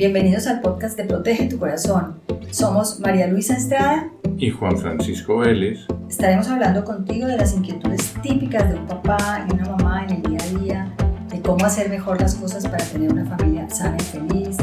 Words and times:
Bienvenidos 0.00 0.46
al 0.46 0.62
podcast 0.62 0.96
de 0.96 1.04
Protege 1.04 1.46
tu 1.46 1.58
Corazón. 1.58 2.22
Somos 2.50 3.00
María 3.00 3.26
Luisa 3.26 3.52
Estrada 3.52 4.10
y 4.38 4.48
Juan 4.48 4.78
Francisco 4.78 5.36
Vélez. 5.36 5.80
Estaremos 6.08 6.48
hablando 6.48 6.86
contigo 6.86 7.26
de 7.26 7.36
las 7.36 7.54
inquietudes 7.54 8.14
típicas 8.22 8.66
de 8.70 8.76
un 8.76 8.86
papá 8.86 9.46
y 9.46 9.52
una 9.52 9.76
mamá 9.76 10.04
en 10.04 10.12
el 10.12 10.22
día 10.22 10.38
a 10.40 10.58
día, 10.58 10.96
de 11.28 11.42
cómo 11.42 11.66
hacer 11.66 11.90
mejor 11.90 12.18
las 12.18 12.34
cosas 12.34 12.66
para 12.66 12.82
tener 12.82 13.12
una 13.12 13.26
familia 13.26 13.68
sana 13.68 13.98
y 13.98 14.04
feliz, 14.04 14.56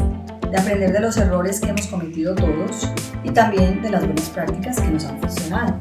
de 0.50 0.58
aprender 0.58 0.92
de 0.92 0.98
los 0.98 1.16
errores 1.16 1.60
que 1.60 1.68
hemos 1.68 1.86
cometido 1.86 2.34
todos 2.34 2.92
y 3.22 3.30
también 3.30 3.80
de 3.80 3.90
las 3.90 4.04
buenas 4.04 4.28
prácticas 4.30 4.80
que 4.80 4.88
nos 4.88 5.04
han 5.04 5.20
funcionado. 5.20 5.80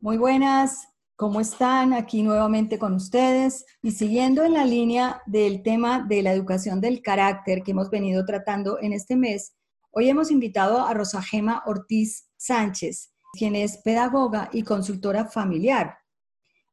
Muy 0.00 0.18
buenas, 0.18 0.91
¿cómo 1.16 1.40
están? 1.40 1.92
Aquí 1.92 2.22
nuevamente 2.22 2.78
con 2.78 2.94
ustedes 2.94 3.64
y 3.82 3.92
siguiendo 3.92 4.44
en 4.44 4.54
la 4.54 4.64
línea 4.64 5.22
del 5.26 5.62
tema 5.62 6.04
de 6.08 6.22
la 6.22 6.32
educación 6.32 6.80
del 6.80 7.02
carácter 7.02 7.62
que 7.62 7.72
hemos 7.72 7.90
venido 7.90 8.24
tratando 8.24 8.78
en 8.80 8.92
este 8.92 9.16
mes, 9.16 9.54
hoy 9.90 10.08
hemos 10.08 10.30
invitado 10.30 10.84
a 10.84 10.94
Rosa 10.94 11.22
Gema 11.22 11.62
Ortiz 11.66 12.28
Sánchez, 12.36 13.12
quien 13.32 13.56
es 13.56 13.78
pedagoga 13.78 14.48
y 14.52 14.62
consultora 14.62 15.26
familiar, 15.26 15.98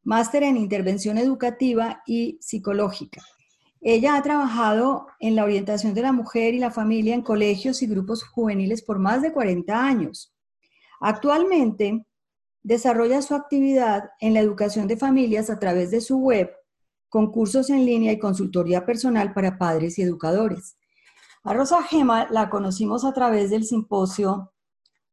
máster 0.03 0.43
en 0.43 0.57
intervención 0.57 1.17
educativa 1.17 2.01
y 2.05 2.37
psicológica. 2.41 3.21
Ella 3.81 4.15
ha 4.15 4.21
trabajado 4.21 5.07
en 5.19 5.35
la 5.35 5.45
orientación 5.45 5.93
de 5.93 6.01
la 6.01 6.11
mujer 6.11 6.53
y 6.53 6.59
la 6.59 6.71
familia 6.71 7.13
en 7.13 7.21
colegios 7.21 7.81
y 7.81 7.87
grupos 7.87 8.23
juveniles 8.23 8.81
por 8.81 8.99
más 8.99 9.21
de 9.21 9.31
40 9.31 9.85
años. 9.85 10.33
Actualmente 10.99 12.05
desarrolla 12.63 13.21
su 13.21 13.35
actividad 13.35 14.11
en 14.19 14.33
la 14.33 14.41
educación 14.41 14.87
de 14.87 14.97
familias 14.97 15.49
a 15.49 15.59
través 15.59 15.91
de 15.91 16.01
su 16.01 16.17
web, 16.17 16.51
concursos 17.07 17.69
en 17.69 17.85
línea 17.85 18.11
y 18.11 18.19
consultoría 18.19 18.85
personal 18.85 19.33
para 19.33 19.57
padres 19.57 19.97
y 19.97 20.03
educadores. 20.03 20.77
A 21.43 21.53
Rosa 21.53 21.81
Gema 21.83 22.27
la 22.29 22.49
conocimos 22.49 23.05
a 23.05 23.13
través 23.13 23.49
del 23.49 23.63
simposio 23.63 24.51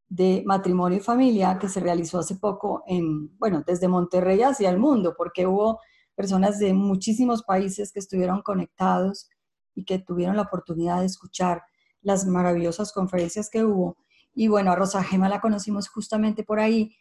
de 0.09 0.43
matrimonio 0.47 0.99
y 0.99 1.01
familia 1.01 1.59
que 1.59 1.69
se 1.69 1.81
realizó 1.81 2.19
hace 2.19 2.37
poco 2.37 2.83
en, 2.87 3.37
bueno, 3.39 3.63
desde 3.67 3.89
Monterrey 3.89 4.43
hacia 4.43 4.71
el 4.71 4.79
mundo, 4.79 5.15
porque 5.17 5.47
hubo 5.47 5.81
personas 6.15 6.59
de 6.59 6.75
muchísimos 6.75 7.43
países 7.43 7.93
que 7.93 7.99
estuvieron 7.99 8.43
conectados 8.43 9.29
y 9.75 9.85
que 9.85 9.99
tuvieron 9.99 10.37
la 10.37 10.43
oportunidad 10.43 11.01
de 11.01 11.07
escuchar 11.07 11.63
las 12.03 12.27
maravillosas 12.27 12.93
conferencias 12.93 13.51
que 13.51 13.65
hubo. 13.65 13.97
Y 14.35 14.49
bueno, 14.49 14.73
a 14.73 14.77
Rosa 14.77 15.03
Gema 15.03 15.29
la 15.29 15.41
conocimos 15.41 15.89
justamente 15.89 16.45
por 16.45 16.61
ahí 16.61 16.97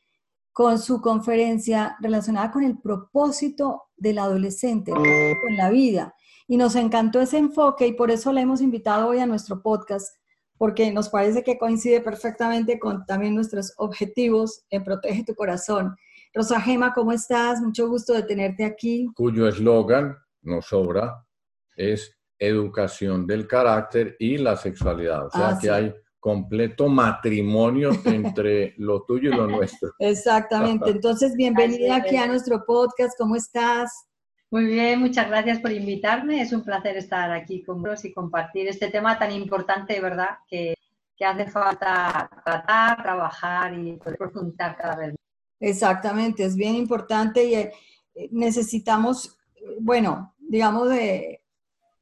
con 0.55 0.79
su 0.79 1.01
conferencia 1.01 1.97
relacionada 1.99 2.49
con 2.49 2.63
el 2.63 2.77
propósito 2.77 3.89
del 3.97 4.19
adolescente, 4.19 4.93
en 4.93 5.57
la 5.57 5.69
vida. 5.69 6.15
Y 6.47 6.55
nos 6.55 6.77
encantó 6.77 7.19
ese 7.19 7.39
enfoque 7.39 7.87
y 7.87 7.91
por 7.91 8.09
eso 8.09 8.31
la 8.31 8.39
hemos 8.39 8.61
invitado 8.61 9.09
hoy 9.09 9.19
a 9.19 9.25
nuestro 9.25 9.61
podcast, 9.61 10.15
porque 10.57 10.93
nos 10.93 11.09
parece 11.09 11.43
que 11.43 11.57
coincide 11.57 11.99
perfectamente 11.99 12.79
con 12.79 13.05
también 13.05 13.35
nuestros 13.35 13.73
objetivos 13.75 14.63
en 14.69 14.85
Protege 14.85 15.25
tu 15.25 15.35
Corazón. 15.35 15.93
Rosa 16.33 16.61
Gema, 16.61 16.93
¿cómo 16.93 17.11
estás? 17.11 17.59
Mucho 17.59 17.89
gusto 17.89 18.13
de 18.13 18.23
tenerte 18.23 18.63
aquí. 18.63 19.11
Cuyo 19.13 19.49
eslogan, 19.49 20.15
no 20.41 20.61
sobra, 20.61 21.21
es 21.75 22.17
educación 22.39 23.27
del 23.27 23.45
carácter 23.45 24.15
y 24.19 24.37
la 24.37 24.55
sexualidad. 24.55 25.25
O 25.25 25.31
sea 25.31 25.49
ah, 25.49 25.59
que 25.61 25.69
hay 25.69 25.93
completo 26.25 26.89
matrimonio 26.89 27.91
entre 28.05 28.73
lo 28.77 29.03
tuyo 29.03 29.29
y 29.29 29.35
lo 29.35 29.45
nuestro. 29.45 29.91
Exactamente. 29.99 30.89
Entonces, 30.89 31.35
bienvenida 31.35 31.97
aquí 31.97 32.17
a 32.17 32.25
nuestro 32.25 32.65
podcast. 32.65 33.15
¿Cómo 33.15 33.35
estás? 33.35 34.07
Muy 34.49 34.65
bien, 34.65 35.01
muchas 35.01 35.27
gracias 35.27 35.59
por 35.59 35.71
invitarme. 35.71 36.41
Es 36.41 36.51
un 36.51 36.63
placer 36.63 36.97
estar 36.97 37.31
aquí 37.31 37.61
con 37.63 37.83
vos 37.83 38.03
y 38.05 38.11
compartir 38.11 38.67
este 38.67 38.87
tema 38.87 39.19
tan 39.19 39.31
importante, 39.33 40.01
¿verdad? 40.01 40.29
Que, 40.47 40.73
que 41.15 41.25
hace 41.25 41.45
falta 41.45 42.27
tratar, 42.43 43.03
trabajar 43.03 43.77
y 43.77 43.93
poder 43.97 44.17
profundizar 44.17 44.75
cada 44.77 44.95
vez 44.95 45.09
más. 45.09 45.17
Exactamente, 45.59 46.43
es 46.43 46.55
bien 46.55 46.73
importante 46.73 47.45
y 47.45 47.53
eh, 47.53 47.71
necesitamos, 48.31 49.37
bueno, 49.79 50.33
digamos, 50.39 50.89
de 50.89 51.43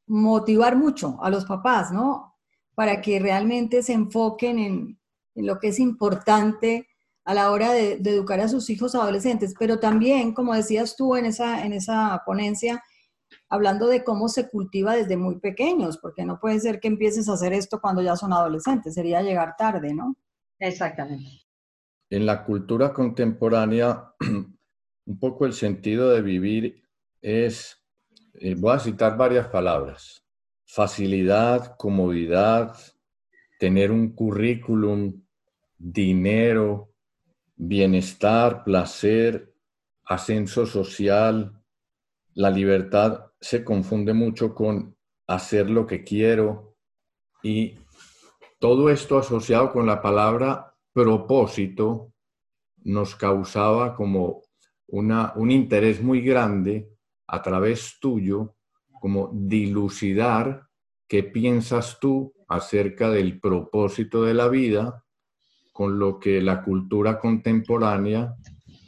motivar 0.08 0.78
mucho 0.78 1.22
a 1.22 1.30
los 1.30 1.44
papás, 1.44 1.92
¿no? 1.92 2.33
Para 2.76 3.02
que 3.02 3.20
realmente 3.20 3.84
se 3.84 3.94
enfoquen 3.94 4.60
en, 4.60 5.00
lo 5.36 5.60
que 5.60 5.70
es 5.70 5.80
importante 5.80 6.88
a 7.26 7.34
la 7.34 7.52
hora 7.52 7.72
de, 7.72 7.94
educar 7.94 8.40
a 8.40 8.48
sus 8.48 8.70
hijos 8.70 8.96
adolescentes, 8.96 9.54
pero 9.58 9.80
también, 9.80 10.34
como 10.34 10.54
decías 10.54 10.96
tú 10.96 11.16
en 11.16 11.26
esa, 11.26 11.66
en 11.66 11.74
esa 11.74 12.22
ponencia, 12.26 12.84
hablando 13.50 13.88
de 13.88 14.04
cómo 14.04 14.30
se 14.30 14.50
cultiva 14.50 14.96
desde 14.96 15.18
muy 15.18 15.40
pequeños, 15.40 15.98
porque 15.98 16.26
no 16.26 16.40
puede 16.40 16.60
ser 16.60 16.80
que 16.80 16.88
empieces 16.88 17.30
a 17.30 17.34
hacer 17.34 17.54
esto 17.54 17.80
cuando 17.80 18.02
ya 18.02 18.16
son 18.16 18.34
adolescentes, 18.34 18.94
sería 18.94 19.22
llegar 19.22 19.56
tarde, 19.58 19.94
¿no? 19.94 20.16
Exactamente. 20.60 21.30
En 22.10 22.26
la 22.26 22.44
cultura 22.44 22.94
contemporánea, 22.94 24.14
un 25.06 25.20
poco 25.20 25.46
el 25.46 25.54
sentido 25.54 26.10
de 26.10 26.22
vivir 26.22 26.84
es, 27.22 27.82
eh, 28.36 28.56
voy 28.56 28.76
a 28.76 28.80
citar 28.80 29.18
varias 29.18 29.48
palabras, 29.48 30.23
facilidad, 30.74 31.78
comodidad, 31.78 32.76
tener 33.60 33.92
un 33.92 34.16
currículum, 34.16 35.22
dinero, 35.78 36.96
bienestar, 37.56 38.64
placer, 38.64 39.54
ascenso 40.04 40.66
social, 40.66 41.62
la 42.34 42.50
libertad 42.50 43.28
se 43.40 43.64
confunde 43.64 44.14
mucho 44.14 44.56
con 44.56 44.98
hacer 45.28 45.70
lo 45.70 45.86
que 45.86 46.04
quiero 46.04 46.76
y 47.44 47.76
todo 48.58 48.90
esto 48.90 49.20
asociado 49.20 49.72
con 49.72 49.86
la 49.86 50.02
palabra 50.02 50.76
propósito 50.92 52.12
nos 52.84 53.16
causaba 53.16 53.96
como 53.96 54.42
una, 54.88 55.34
un 55.36 55.52
interés 55.52 56.02
muy 56.02 56.22
grande 56.22 56.90
a 57.28 57.44
través 57.44 58.00
tuyo 58.00 58.56
como 59.04 59.32
dilucidar 59.34 60.66
qué 61.10 61.24
piensas 61.24 62.00
tú 62.00 62.34
acerca 62.48 63.10
del 63.10 63.38
propósito 63.38 64.24
de 64.24 64.34
la 64.34 64.48
vida 64.48 65.04
con 65.74 66.00
lo 66.00 66.22
que 66.22 66.40
la 66.40 66.64
cultura 66.64 67.20
contemporánea 67.20 68.34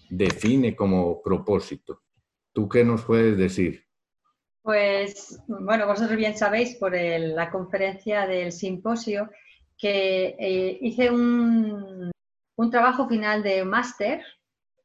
define 0.10 0.74
como 0.74 1.22
propósito. 1.22 2.04
¿Tú 2.54 2.70
qué 2.70 2.86
nos 2.86 3.04
puedes 3.04 3.38
decir? 3.38 3.84
Pues, 4.62 5.38
bueno, 5.50 5.86
vosotros 5.86 6.16
bien 6.16 6.38
sabéis 6.38 6.76
por 6.76 6.94
la 6.96 7.52
conferencia 7.52 8.26
del 8.26 8.54
simposio 8.54 9.30
que 9.78 10.38
eh, 10.40 10.78
hice 10.80 11.12
un, 11.12 12.10
un, 12.56 12.72
trabajo 12.72 13.10
final 13.10 13.44
de 13.44 13.66
máster 13.66 14.24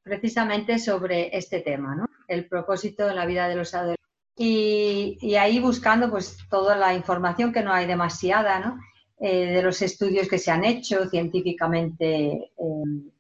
precisamente 0.03 0.81
sobre 0.81 1.37
este 1.39 1.61
tema, 1.61 1.95
¿no? 1.95 2.07
El 2.27 2.49
propósito 2.49 3.09
en 3.09 3.15
la 3.15 3.27
vida 3.27 3.47
de 3.47 3.55
los 3.55 3.73
adolescentes 3.75 4.00
y, 4.43 5.35
ahí 5.35 5.61
buscando 5.61 6.11
pues 6.11 6.39
toda 6.49 6.75
la 6.75 6.95
información 6.95 7.53
que 7.53 7.63
no 7.63 7.75
hay 7.75 7.87
demasiada, 7.87 8.59
¿no? 8.59 8.79
Eh, 9.19 9.53
de 9.53 9.63
los 9.63 9.83
estudios 9.83 10.29
que 10.29 10.39
se 10.39 10.51
han 10.51 10.65
hecho 10.65 11.11
científicamente 11.11 12.07
eh, 12.07 12.51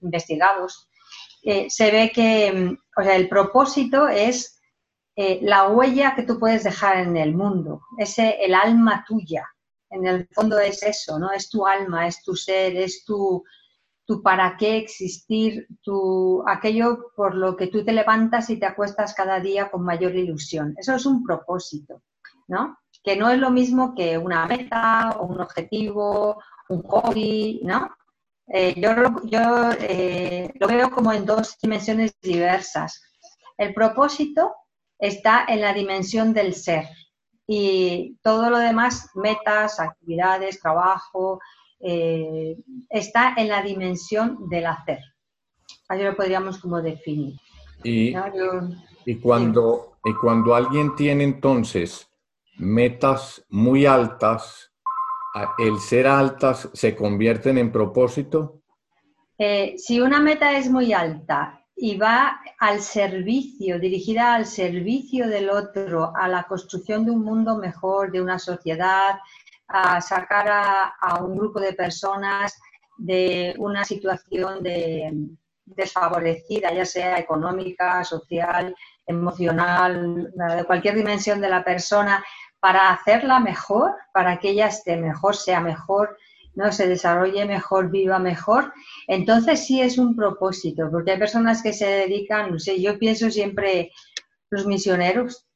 investigados, 0.00 0.88
eh, 1.42 1.66
se 1.68 1.90
ve 1.90 2.10
que 2.10 2.50
mm, 2.52 2.78
o 2.98 3.02
sea, 3.02 3.16
el 3.16 3.28
propósito 3.28 4.08
es 4.08 4.56
la 5.42 5.68
huella 5.68 6.14
que 6.14 6.22
tú 6.22 6.38
puedes 6.38 6.64
dejar 6.64 6.96
en 6.96 7.14
el 7.18 7.34
mundo, 7.34 7.82
ese 7.98 8.42
el 8.42 8.54
alma 8.54 9.04
tuya. 9.06 9.46
En 9.90 10.06
el 10.06 10.26
fondo 10.32 10.58
es 10.58 10.82
eso, 10.82 11.18
¿no? 11.18 11.30
Es 11.30 11.50
tu 11.50 11.66
alma, 11.66 12.06
es 12.06 12.22
tu 12.22 12.34
ser, 12.34 12.74
es 12.76 13.04
tu, 13.04 13.44
tu 14.10 14.22
para 14.24 14.56
qué 14.56 14.76
existir, 14.76 15.68
aquello 16.48 17.12
por 17.14 17.36
lo 17.36 17.56
que 17.56 17.68
tú 17.68 17.84
te 17.84 17.92
levantas 17.92 18.50
y 18.50 18.58
te 18.58 18.66
acuestas 18.66 19.14
cada 19.14 19.38
día 19.38 19.70
con 19.70 19.84
mayor 19.84 20.16
ilusión. 20.16 20.74
Eso 20.76 20.96
es 20.96 21.06
un 21.06 21.22
propósito, 21.22 22.02
¿no? 22.48 22.76
Que 23.04 23.14
no 23.14 23.30
es 23.30 23.38
lo 23.38 23.50
mismo 23.50 23.94
que 23.94 24.18
una 24.18 24.46
meta 24.46 25.16
o 25.20 25.26
un 25.26 25.40
objetivo, 25.40 26.42
un 26.70 26.82
hobby, 26.82 27.60
¿no? 27.62 27.88
Eh, 28.48 28.74
yo 28.80 28.90
yo 29.26 29.70
eh, 29.78 30.52
lo 30.58 30.66
veo 30.66 30.90
como 30.90 31.12
en 31.12 31.24
dos 31.24 31.56
dimensiones 31.62 32.12
diversas. 32.20 33.00
El 33.56 33.72
propósito 33.72 34.56
está 34.98 35.44
en 35.46 35.60
la 35.60 35.72
dimensión 35.72 36.32
del 36.32 36.54
ser 36.54 36.88
y 37.46 38.16
todo 38.22 38.50
lo 38.50 38.58
demás, 38.58 39.08
metas, 39.14 39.78
actividades, 39.78 40.60
trabajo, 40.60 41.38
eh, 41.80 42.56
está 42.88 43.34
en 43.36 43.48
la 43.48 43.62
dimensión 43.62 44.48
del 44.48 44.66
hacer. 44.66 45.00
Ahí 45.88 46.02
lo 46.02 46.14
podríamos 46.14 46.58
como 46.58 46.80
definir. 46.80 47.34
Y, 47.82 48.14
y, 49.06 49.16
cuando, 49.16 49.96
y 50.04 50.14
cuando 50.14 50.54
alguien 50.54 50.94
tiene 50.94 51.24
entonces 51.24 52.08
metas 52.58 53.44
muy 53.48 53.86
altas, 53.86 54.70
¿el 55.58 55.78
ser 55.78 56.06
altas 56.06 56.68
se 56.72 56.94
convierten 56.94 57.58
en 57.58 57.72
propósito? 57.72 58.60
Eh, 59.38 59.74
si 59.78 60.00
una 60.00 60.20
meta 60.20 60.58
es 60.58 60.70
muy 60.70 60.92
alta 60.92 61.64
y 61.74 61.96
va 61.96 62.40
al 62.58 62.80
servicio, 62.80 63.78
dirigida 63.78 64.34
al 64.34 64.44
servicio 64.44 65.28
del 65.28 65.48
otro, 65.48 66.12
a 66.14 66.28
la 66.28 66.42
construcción 66.42 67.06
de 67.06 67.10
un 67.10 67.24
mundo 67.24 67.56
mejor, 67.56 68.12
de 68.12 68.20
una 68.20 68.38
sociedad, 68.38 69.18
a 69.72 70.00
sacar 70.00 70.46
a, 70.48 71.22
un 71.22 71.36
grupo 71.36 71.60
de 71.60 71.72
personas 71.72 72.58
de 72.98 73.54
una 73.58 73.84
situación 73.84 74.62
de, 74.62 75.28
desfavorecida, 75.64 76.72
ya 76.72 76.84
sea 76.84 77.18
económica, 77.18 78.02
social, 78.04 78.74
emocional, 79.06 80.32
de 80.34 80.64
cualquier 80.64 80.96
dimensión 80.96 81.40
de 81.40 81.48
la 81.48 81.64
persona, 81.64 82.24
para 82.58 82.90
hacerla 82.90 83.40
mejor, 83.40 83.94
para 84.12 84.38
que 84.38 84.50
ella 84.50 84.66
esté 84.66 84.96
mejor, 84.96 85.36
sea 85.36 85.60
mejor, 85.60 86.16
no 86.54 86.72
se 86.72 86.88
desarrolle 86.88 87.44
mejor, 87.46 87.90
viva 87.90 88.18
mejor, 88.18 88.72
entonces 89.06 89.64
sí 89.64 89.80
es 89.80 89.98
un 89.98 90.16
propósito, 90.16 90.90
porque 90.90 91.12
hay 91.12 91.18
personas 91.18 91.62
que 91.62 91.72
se 91.72 91.86
dedican, 91.86 92.50
no 92.50 92.58
sé, 92.58 92.80
yo 92.82 92.98
pienso 92.98 93.30
siempre 93.30 93.92
los 94.50 94.66
misioneros, 94.66 95.46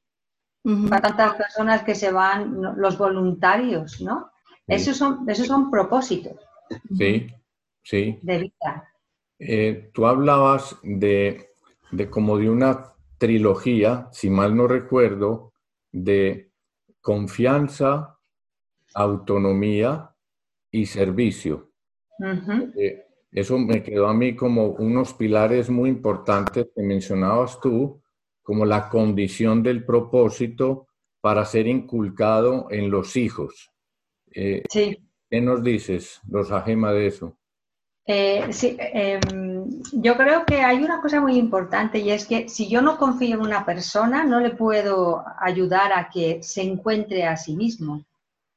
para 0.88 1.02
tantas 1.02 1.34
personas 1.34 1.82
que 1.82 1.94
se 1.94 2.10
van, 2.10 2.60
los 2.76 2.96
voluntarios, 2.96 4.00
¿no? 4.00 4.30
Esos, 4.66 4.96
son, 4.96 5.28
esos 5.28 5.46
son 5.46 5.70
propósitos. 5.70 6.36
Sí, 6.96 7.26
sí. 7.82 8.18
De 8.22 8.38
vida. 8.38 8.88
Eh, 9.38 9.90
tú 9.92 10.06
hablabas 10.06 10.76
de, 10.82 11.50
de 11.90 12.08
como 12.08 12.38
de 12.38 12.48
una 12.48 12.94
trilogía, 13.18 14.08
si 14.10 14.30
mal 14.30 14.56
no 14.56 14.66
recuerdo, 14.66 15.52
de 15.92 16.50
confianza, 17.02 18.18
autonomía 18.94 20.10
y 20.70 20.86
servicio. 20.86 21.72
Eh, 22.76 23.04
eso 23.32 23.58
me 23.58 23.82
quedó 23.82 24.06
a 24.06 24.14
mí 24.14 24.34
como 24.34 24.68
unos 24.68 25.12
pilares 25.12 25.68
muy 25.68 25.90
importantes 25.90 26.68
que 26.74 26.82
mencionabas 26.82 27.60
tú, 27.60 28.00
como 28.44 28.64
la 28.64 28.88
condición 28.88 29.62
del 29.64 29.84
propósito 29.84 30.86
para 31.20 31.44
ser 31.44 31.66
inculcado 31.66 32.68
en 32.70 32.90
los 32.90 33.16
hijos. 33.16 33.72
Eh, 34.30 34.62
sí. 34.70 34.98
¿Qué 35.28 35.40
nos 35.40 35.64
dices, 35.64 36.20
Rosagema, 36.28 36.92
de 36.92 37.06
eso? 37.08 37.36
Eh, 38.06 38.52
sí, 38.52 38.76
em, 38.78 39.66
yo 39.92 40.14
creo 40.18 40.44
que 40.44 40.56
hay 40.60 40.76
una 40.82 41.00
cosa 41.00 41.22
muy 41.22 41.38
importante 41.38 41.98
y 41.98 42.10
es 42.10 42.26
que 42.26 42.50
si 42.50 42.68
yo 42.68 42.82
no 42.82 42.98
confío 42.98 43.36
en 43.36 43.40
una 43.40 43.64
persona, 43.64 44.24
no 44.24 44.40
le 44.40 44.50
puedo 44.50 45.24
ayudar 45.40 45.92
a 45.94 46.10
que 46.10 46.42
se 46.42 46.62
encuentre 46.62 47.24
a 47.24 47.38
sí 47.38 47.56
mismo. 47.56 48.04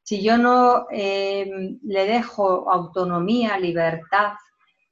Si 0.04 0.22
yo 0.22 0.38
no 0.38 0.88
em, 0.92 1.80
le 1.84 2.06
dejo 2.06 2.70
autonomía, 2.70 3.58
libertad, 3.58 4.34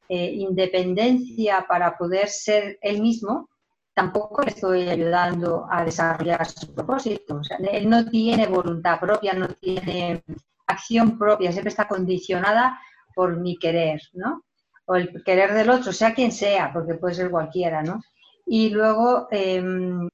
eh, 0.08 0.32
independencia 0.34 1.66
para 1.68 1.98
poder 1.98 2.30
ser 2.30 2.78
él 2.82 3.02
mismo, 3.02 3.50
tampoco 3.96 4.42
le 4.44 4.50
estoy 4.50 4.90
ayudando 4.90 5.68
a 5.72 5.84
desarrollar 5.84 6.46
su 6.46 6.74
propósito. 6.76 7.42
él 7.72 7.90
no 7.90 8.06
tiene 8.06 8.46
voluntad 8.46 9.00
propia, 9.00 9.34
no 9.34 9.48
tiene 9.48 10.22
acción 10.68 11.18
propia, 11.18 11.52
siempre 11.52 11.70
está 11.70 11.88
condicionada 11.88 12.78
por 13.16 13.38
mi 13.38 13.58
querer, 13.58 14.02
¿no? 14.14 14.44
O 14.86 14.96
el 14.96 15.24
querer 15.24 15.54
del 15.54 15.70
otro, 15.70 15.94
sea 15.94 16.14
quien 16.14 16.32
sea, 16.32 16.72
porque 16.74 16.96
puede 16.96 17.16
ser 17.16 17.32
cualquiera, 17.32 17.82
¿no? 17.82 18.02
Y 18.46 18.70
luego, 18.70 19.28
em, 19.32 20.08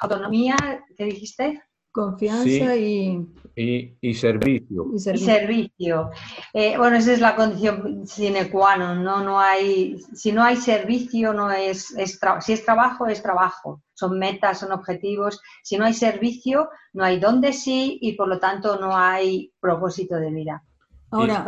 autonomía, 0.00 0.56
¿qué 0.96 1.04
dijiste? 1.04 1.62
Confianza 1.98 2.76
y... 2.76 3.26
y... 3.56 4.14
servicio. 4.14 4.86
Y 4.94 5.18
servicio. 5.18 6.10
Eh, 6.54 6.76
bueno, 6.78 6.96
esa 6.96 7.12
es 7.12 7.20
la 7.20 7.34
condición 7.34 8.06
sine 8.06 8.48
qua 8.52 8.76
non, 8.76 9.02
¿no? 9.02 9.20
no 9.24 9.40
hay, 9.40 9.98
si 10.14 10.30
no 10.30 10.44
hay 10.44 10.54
servicio, 10.54 11.34
no 11.34 11.50
es, 11.50 11.90
es 11.98 12.20
si 12.42 12.52
es 12.52 12.64
trabajo, 12.64 13.08
es 13.08 13.20
trabajo. 13.20 13.82
Son 13.94 14.16
metas, 14.16 14.60
son 14.60 14.70
objetivos. 14.70 15.40
Si 15.64 15.76
no 15.76 15.86
hay 15.86 15.94
servicio, 15.94 16.68
no 16.92 17.02
hay 17.02 17.18
dónde 17.18 17.52
sí 17.52 17.98
y 18.00 18.12
por 18.12 18.28
lo 18.28 18.38
tanto 18.38 18.78
no 18.78 18.96
hay 18.96 19.52
propósito 19.58 20.14
de 20.20 20.30
vida. 20.30 20.62
Ahora, 21.10 21.44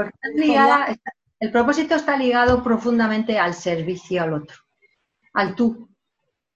el 1.38 1.52
propósito 1.52 1.94
está 1.94 2.16
ligado 2.16 2.64
profundamente 2.64 3.38
al 3.38 3.54
servicio 3.54 4.20
al 4.20 4.32
otro, 4.32 4.56
al 5.32 5.54
tú. 5.54 5.89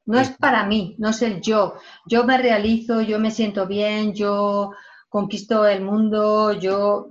No 0.07 0.19
es 0.19 0.31
para 0.31 0.67
mí, 0.67 0.97
no 0.99 1.11
es 1.11 1.23
el 1.23 1.41
yo. 1.41 1.77
Yo 2.07 2.25
me 2.25 2.37
realizo, 2.37 3.01
yo 3.01 3.19
me 3.19 3.31
siento 3.31 3.67
bien, 3.67 4.13
yo 4.13 4.73
conquisto 5.09 5.67
el 5.67 5.83
mundo, 5.83 6.53
yo 6.53 7.09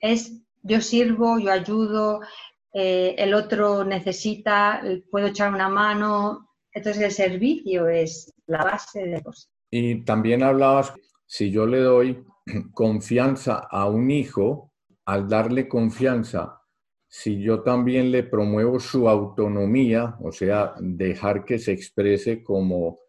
es 0.00 0.42
yo 0.62 0.80
sirvo, 0.80 1.38
yo 1.38 1.50
ayudo, 1.50 2.20
eh, 2.72 3.14
el 3.18 3.34
otro 3.34 3.84
necesita, 3.84 4.82
puedo 5.10 5.28
echar 5.28 5.52
una 5.52 5.68
mano. 5.68 6.48
Entonces 6.72 7.02
el 7.02 7.12
servicio 7.12 7.88
es 7.88 8.32
la 8.46 8.64
base 8.64 9.06
de 9.06 9.22
cosas. 9.22 9.50
Y 9.70 10.04
también 10.04 10.42
hablabas, 10.42 10.92
si 11.26 11.50
yo 11.50 11.66
le 11.66 11.80
doy 11.80 12.24
confianza 12.72 13.66
a 13.70 13.88
un 13.88 14.10
hijo, 14.10 14.72
al 15.04 15.28
darle 15.28 15.68
confianza 15.68 16.61
si 17.14 17.42
yo 17.42 17.60
también 17.60 18.10
le 18.10 18.22
promuevo 18.22 18.80
su 18.80 19.06
autonomía, 19.06 20.16
o 20.22 20.32
sea, 20.32 20.72
dejar 20.80 21.44
que 21.44 21.58
se 21.58 21.70
exprese 21.70 22.42
como, 22.42 23.00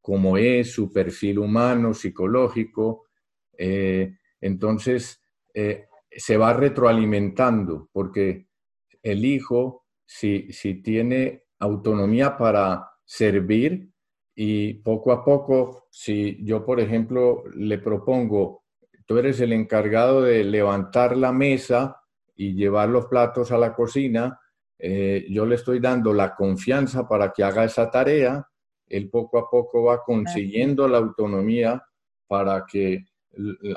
como 0.00 0.38
es, 0.38 0.72
su 0.72 0.90
perfil 0.90 1.40
humano, 1.40 1.92
psicológico, 1.92 3.04
eh, 3.58 4.16
entonces 4.40 5.20
eh, 5.52 5.88
se 6.10 6.38
va 6.38 6.54
retroalimentando, 6.54 7.90
porque 7.92 8.46
el 9.02 9.26
hijo, 9.26 9.84
si, 10.06 10.50
si 10.50 10.80
tiene 10.80 11.44
autonomía 11.58 12.38
para 12.38 12.90
servir 13.04 13.90
y 14.34 14.72
poco 14.72 15.12
a 15.12 15.22
poco, 15.22 15.86
si 15.90 16.42
yo, 16.46 16.64
por 16.64 16.80
ejemplo, 16.80 17.44
le 17.54 17.76
propongo, 17.76 18.64
tú 19.04 19.18
eres 19.18 19.38
el 19.40 19.52
encargado 19.52 20.22
de 20.22 20.44
levantar 20.44 21.14
la 21.14 21.30
mesa, 21.30 21.99
y 22.40 22.54
llevar 22.54 22.88
los 22.88 23.04
platos 23.04 23.52
a 23.52 23.58
la 23.58 23.74
cocina, 23.74 24.40
eh, 24.78 25.26
yo 25.28 25.44
le 25.44 25.56
estoy 25.56 25.78
dando 25.78 26.14
la 26.14 26.34
confianza 26.34 27.06
para 27.06 27.32
que 27.32 27.44
haga 27.44 27.64
esa 27.64 27.90
tarea, 27.90 28.48
él 28.86 29.10
poco 29.10 29.38
a 29.38 29.50
poco 29.50 29.84
va 29.84 30.02
consiguiendo 30.02 30.88
la 30.88 30.96
autonomía 30.96 31.82
para 32.26 32.64
que 32.64 33.04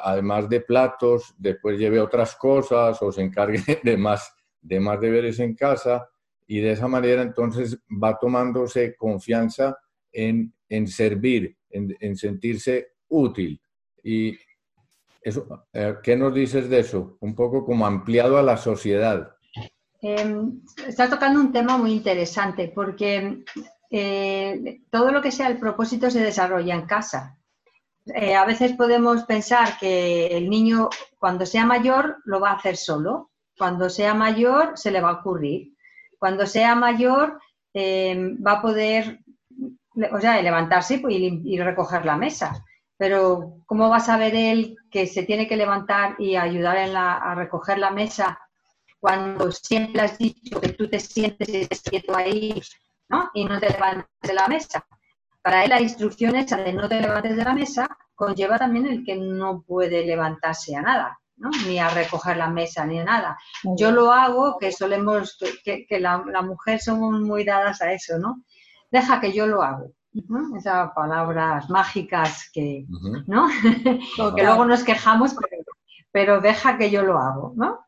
además 0.01 0.47
de 0.47 0.61
platos, 0.61 1.35
después 1.37 1.77
lleve 1.77 1.99
otras 1.99 2.37
cosas 2.37 3.01
o 3.01 3.11
se 3.11 3.23
encargue 3.23 3.61
de 3.83 3.97
más, 3.97 4.33
de 4.61 4.79
más 4.79 5.01
deberes 5.01 5.39
en 5.39 5.55
casa. 5.55 6.09
Y 6.47 6.61
de 6.61 6.71
esa 6.71 6.87
manera 6.87 7.21
entonces 7.21 7.77
va 8.01 8.17
tomándose 8.17 8.95
confianza 8.95 9.77
en, 10.09 10.53
en 10.69 10.87
servir, 10.87 11.57
en, 11.69 11.93
en 11.99 12.15
sentirse 12.15 12.93
útil. 13.09 13.59
Y 14.01 14.37
eso, 15.23 15.65
eh, 15.71 15.95
¿Qué 16.03 16.15
nos 16.15 16.33
dices 16.33 16.69
de 16.69 16.79
eso? 16.79 17.17
Un 17.21 17.33
poco 17.35 17.65
como 17.65 17.85
ampliado 17.85 18.37
a 18.37 18.43
la 18.43 18.57
sociedad. 18.57 19.35
Em, 20.01 20.61
está 20.85 21.09
tocando 21.09 21.39
un 21.39 21.53
tema 21.53 21.77
muy 21.77 21.91
interesante 21.93 22.71
porque 22.75 23.43
eh, 23.89 24.81
todo 24.89 25.11
lo 25.11 25.21
que 25.21 25.31
sea 25.31 25.47
el 25.47 25.57
propósito 25.57 26.11
se 26.11 26.21
desarrolla 26.21 26.75
en 26.75 26.85
casa. 26.85 27.37
Eh, 28.07 28.35
a 28.35 28.43
veces 28.43 28.73
podemos 28.73 29.23
pensar 29.23 29.77
que 29.79 30.27
el 30.27 30.49
niño 30.49 30.89
cuando 31.17 31.45
sea 31.45 31.65
mayor 31.65 32.17
lo 32.25 32.41
va 32.41 32.51
a 32.51 32.55
hacer 32.55 32.75
solo, 32.75 33.31
cuando 33.57 33.89
sea 33.89 34.13
mayor 34.13 34.77
se 34.77 34.91
le 34.91 34.99
va 34.99 35.11
a 35.11 35.19
ocurrir, 35.19 35.73
cuando 36.19 36.45
sea 36.45 36.75
mayor 36.75 37.39
em, 37.73 38.37
va 38.45 38.53
a 38.53 38.61
poder 38.61 39.19
o 40.11 40.19
sea, 40.19 40.41
levantarse 40.41 41.01
y 41.07 41.59
recoger 41.59 42.03
la 42.03 42.17
mesa 42.17 42.61
pero 43.03 43.57
¿cómo 43.65 43.89
va 43.89 43.97
a 43.97 43.99
saber 43.99 44.33
él 44.33 44.77
que 44.89 45.07
se 45.07 45.23
tiene 45.23 45.45
que 45.45 45.57
levantar 45.57 46.15
y 46.19 46.37
ayudar 46.37 46.77
a 46.77 47.35
recoger 47.35 47.77
la 47.77 47.91
mesa 47.91 48.39
cuando 48.97 49.51
siempre 49.51 50.03
has 50.03 50.17
dicho 50.17 50.61
que 50.61 50.69
tú 50.69 50.89
te 50.89 51.01
sientes 51.01 51.49
y 51.49 51.57
estés 51.57 51.81
quieto 51.81 52.15
ahí 52.15 52.61
¿no? 53.09 53.29
y 53.33 53.43
no 53.43 53.59
te 53.59 53.71
levantes 53.71 54.07
de 54.21 54.33
la 54.33 54.47
mesa? 54.47 54.87
Para 55.41 55.65
él 55.65 55.71
la 55.71 55.81
instrucción 55.81 56.37
esa 56.37 56.55
de 56.55 56.71
no 56.71 56.87
te 56.87 57.01
levantes 57.01 57.35
de 57.35 57.43
la 57.43 57.53
mesa 57.53 57.89
conlleva 58.15 58.57
también 58.57 58.87
el 58.87 59.03
que 59.03 59.17
no 59.17 59.63
puede 59.67 60.05
levantarse 60.05 60.73
a 60.77 60.81
nada. 60.81 61.19
¿no? 61.35 61.49
ni 61.67 61.79
a 61.79 61.89
recoger 61.89 62.37
la 62.37 62.47
mesa, 62.47 62.85
ni 62.85 62.99
a 62.99 63.03
nada. 63.03 63.37
Yo 63.75 63.91
lo 63.91 64.13
hago, 64.13 64.57
que 64.57 64.71
solemos, 64.71 65.37
que, 65.65 65.85
la, 65.99 66.23
la, 66.25 66.41
mujer 66.41 66.79
somos 66.79 67.19
muy 67.19 67.43
dadas 67.43 67.81
a 67.81 67.91
eso, 67.91 68.17
¿no? 68.17 68.45
Deja 68.89 69.19
que 69.19 69.33
yo 69.33 69.45
lo 69.45 69.61
hago. 69.61 69.91
Esas 70.55 70.91
palabras 70.93 71.69
mágicas 71.69 72.49
que, 72.53 72.85
¿no? 73.25 73.47
que 74.35 74.43
luego 74.43 74.65
nos 74.65 74.83
quejamos, 74.83 75.35
pero, 76.11 76.39
deja 76.39 76.77
que 76.77 76.91
yo 76.91 77.01
lo 77.01 77.17
hago, 77.17 77.53
¿no? 77.55 77.79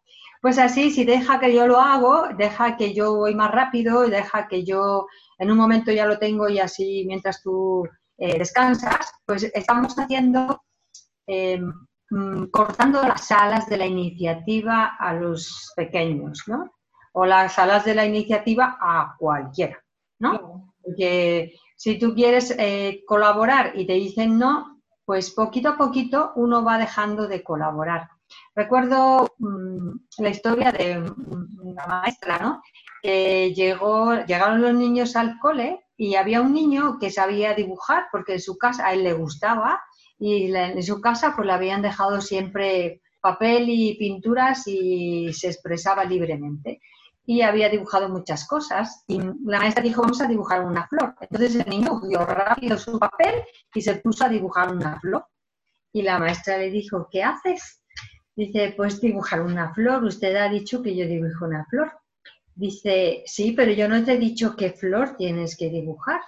Pues 0.42 0.58
así, 0.58 0.90
si 0.90 1.06
deja 1.06 1.40
que 1.40 1.54
yo 1.54 1.68
lo 1.68 1.80
hago, 1.80 2.30
deja 2.36 2.78
que 2.78 2.94
yo 2.94 3.16
voy 3.16 3.36
más 3.36 3.52
rápido, 3.52 4.08
deja 4.08 4.48
que 4.48 4.64
yo 4.64 5.08
en 5.38 5.52
un 5.52 5.58
momento 5.58 5.92
ya 5.92 6.06
lo 6.06 6.18
tengo 6.18 6.50
y 6.50 6.60
así 6.60 7.04
mientras 7.08 7.42
tú 7.44 7.88
eh, 8.18 8.38
descansas, 8.38 9.14
pues 9.26 9.44
estamos 9.44 9.98
haciendo, 9.98 10.64
em, 11.28 11.72
mm, 12.10 12.46
cortando 12.46 13.02
las 13.04 13.32
alas 13.32 13.68
de 13.68 13.78
la 13.78 13.86
iniciativa 13.86 14.96
a 15.00 15.14
los 15.14 15.74
pequeños, 15.76 16.44
¿no? 16.48 16.72
O 17.14 17.26
las 17.26 17.58
alas 17.60 17.86
de 17.86 17.96
la 17.96 18.06
iniciativa 18.06 18.78
a 18.80 19.16
cualquiera, 19.18 19.78
¿no? 20.20 20.74
Porque 20.82 21.54
si 21.76 22.00
tú 22.00 22.14
quieres 22.14 22.56
eh, 22.58 23.04
colaborar 23.06 23.74
y 23.76 23.86
te 23.86 23.94
dicen 23.94 24.38
no, 24.38 24.82
pues 25.06 25.32
poquito 25.32 25.70
a 25.70 25.78
poquito 25.78 26.34
uno 26.36 26.64
va 26.64 26.78
dejando 26.78 27.28
de 27.28 27.44
colaborar. 27.44 28.10
Recuerdo 28.56 29.30
mm, 29.38 29.90
la 30.20 30.30
historia 30.30 30.72
de 30.72 31.00
una 31.62 31.86
maestra, 31.86 32.40
¿no? 32.40 32.62
Que 33.02 33.54
llegaron 33.54 34.62
los 34.62 34.74
niños 34.74 35.16
al 35.16 35.38
cole 35.40 35.86
y 35.98 36.16
había 36.16 36.42
un 36.42 36.54
niño 36.54 36.98
que 37.00 37.12
sabía 37.12 37.54
dibujar 37.54 38.08
porque 38.12 38.34
en 38.34 38.42
su 38.42 38.58
casa 38.58 38.88
a 38.88 38.94
él 38.94 39.04
le 39.04 39.14
gustaba 39.14 39.82
y 40.18 40.54
en 40.56 40.82
su 40.84 41.02
casa 41.02 41.34
pues 41.36 41.46
le 41.46 41.54
habían 41.54 41.82
dejado 41.82 42.22
siempre 42.22 43.02
papel 43.22 43.70
y 43.70 43.96
pinturas 43.96 44.68
y 44.68 45.34
se 45.34 45.48
expresaba 45.48 46.04
libremente. 46.04 46.82
Y 47.26 47.42
había 47.42 47.70
dibujado 47.70 48.10
muchas 48.10 48.48
cosas 48.48 49.04
y 49.08 49.20
la 49.20 49.60
maestra 49.60 49.84
dijo, 49.84 50.02
vamos 50.02 50.22
a 50.22 50.28
dibujar 50.28 50.64
una 50.64 50.88
flor. 50.88 51.16
Entonces 51.22 51.56
el 51.56 51.70
niño 51.70 52.00
dio 52.08 52.26
rápido 52.26 52.78
su 52.78 53.00
papel 53.00 53.44
y 53.74 53.82
se 53.82 53.96
puso 53.96 54.26
a 54.26 54.30
dibujar 54.30 54.72
una 54.72 55.00
flor. 55.00 55.26
Y 55.92 56.04
la 56.04 56.20
maestra 56.20 56.58
le 56.58 56.70
dijo, 56.70 57.08
¿qué 57.12 57.24
haces? 57.24 57.82
Dice, 58.36 58.74
pues 58.76 59.00
dibujar 59.00 59.42
una 59.42 59.74
flor. 59.74 60.04
Usted 60.04 60.36
ha 60.36 60.50
dicho 60.50 60.84
que 60.84 60.96
yo 60.96 61.06
dibujo 61.08 61.46
una 61.46 61.66
flor. 61.66 61.92
Dice, 62.54 63.24
sí, 63.26 63.54
pero 63.54 63.72
yo 63.72 63.88
no 63.88 64.04
te 64.04 64.14
he 64.14 64.18
dicho 64.18 64.56
qué 64.56 64.72
flor 64.72 65.16
tienes 65.18 65.58
que 65.58 65.70
dibujar. 65.70 66.22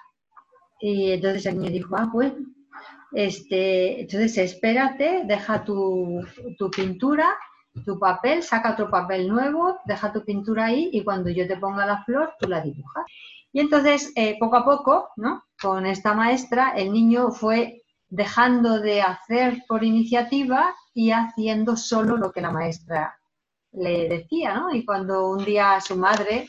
Y 0.79 1.11
entonces 1.11 1.45
el 1.45 1.59
niño 1.59 1.71
dijo, 1.71 1.95
ah, 1.97 2.09
bueno. 2.11 2.37
Este, 3.11 4.01
entonces 4.01 4.37
espérate, 4.37 5.23
deja 5.25 5.63
tu, 5.63 6.21
pintura, 6.75 7.29
tu 7.86 8.00
papel, 8.00 8.43
saca 8.43 8.74
otro 8.74 8.89
papel 8.89 9.27
nuevo, 9.27 9.79
deja 9.86 10.12
tu 10.12 10.24
pintura 10.24 10.65
ahí 10.65 10.89
y 10.91 11.03
cuando 11.03 11.29
yo 11.29 11.48
te 11.48 11.57
ponga 11.57 11.86
la 11.86 12.03
flor, 12.03 12.34
tú 12.39 12.48
la 12.48 12.62
dibujas. 12.62 13.05
Y 13.51 13.60
entonces, 13.60 14.12
eh, 14.15 14.38
poco 14.39 14.57
a 14.57 14.65
poco, 14.65 15.10
¿no? 15.15 15.43
Con 15.62 15.86
esta 15.86 16.13
maestra, 16.13 16.74
el 16.75 16.91
niño 16.91 17.31
fue 17.31 17.84
dejando 18.10 18.79
de 18.79 19.01
hacer 19.01 19.63
por 19.67 19.84
iniciativa 19.84 20.74
y 20.93 21.12
haciendo 21.12 21.75
solo 21.75 22.17
lo 22.17 22.31
que 22.31 22.41
la 22.41 22.51
maestra 22.51 23.17
le 23.72 24.10
decía, 24.10 24.55
¿no? 24.55 24.74
Y 24.74 24.86
cuando 24.86 25.29
un 25.29 25.43
día 25.43 25.79
su 25.81 25.96
madre, 25.96 26.48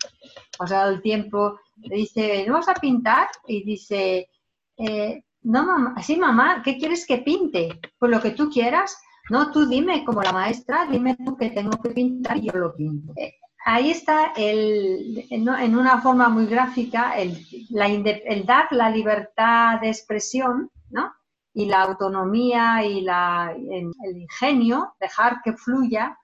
pasado 0.56 0.90
el 0.90 1.02
tiempo, 1.02 1.58
le 1.76 1.96
dice, 1.96 2.44
¿no 2.46 2.54
vas 2.54 2.68
a 2.68 2.74
pintar? 2.74 3.28
Y 3.46 3.64
dice, 3.64 4.28
eh, 4.76 5.24
no, 5.42 5.64
mamá, 5.64 6.02
sí, 6.02 6.16
mamá, 6.16 6.62
¿qué 6.62 6.78
quieres 6.78 7.06
que 7.06 7.18
pinte? 7.18 7.80
Pues 7.98 8.10
lo 8.10 8.20
que 8.20 8.30
tú 8.30 8.50
quieras. 8.50 8.96
No, 9.30 9.50
tú 9.50 9.66
dime, 9.66 10.04
como 10.04 10.22
la 10.22 10.32
maestra, 10.32 10.86
dime 10.90 11.16
tú 11.16 11.36
que 11.36 11.50
tengo 11.50 11.80
que 11.82 11.90
pintar 11.90 12.36
y 12.36 12.46
yo 12.46 12.52
lo 12.58 12.74
pinto. 12.74 13.12
Eh, 13.16 13.34
ahí 13.64 13.90
está 13.90 14.32
el, 14.36 15.26
en 15.30 15.76
una 15.76 16.00
forma 16.00 16.28
muy 16.28 16.46
gráfica 16.46 17.18
el, 17.18 17.36
el 17.70 18.46
dar 18.46 18.68
la 18.70 18.88
libertad 18.90 19.80
de 19.80 19.88
expresión, 19.88 20.70
¿no? 20.90 21.12
Y 21.52 21.66
la 21.66 21.82
autonomía 21.82 22.84
y 22.84 23.02
la, 23.02 23.52
el 23.54 24.16
ingenio, 24.16 24.94
dejar 25.00 25.42
que 25.42 25.52
fluya 25.54 26.16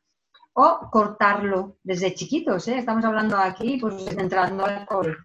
o 0.54 0.88
cortarlo 0.90 1.76
desde 1.82 2.14
chiquitos. 2.14 2.68
¿eh? 2.68 2.78
Estamos 2.78 3.04
hablando 3.04 3.37
aquí, 3.37 3.76
pues 3.78 4.06
entrando 4.16 4.64
al 4.64 4.87
cole. 4.87 5.16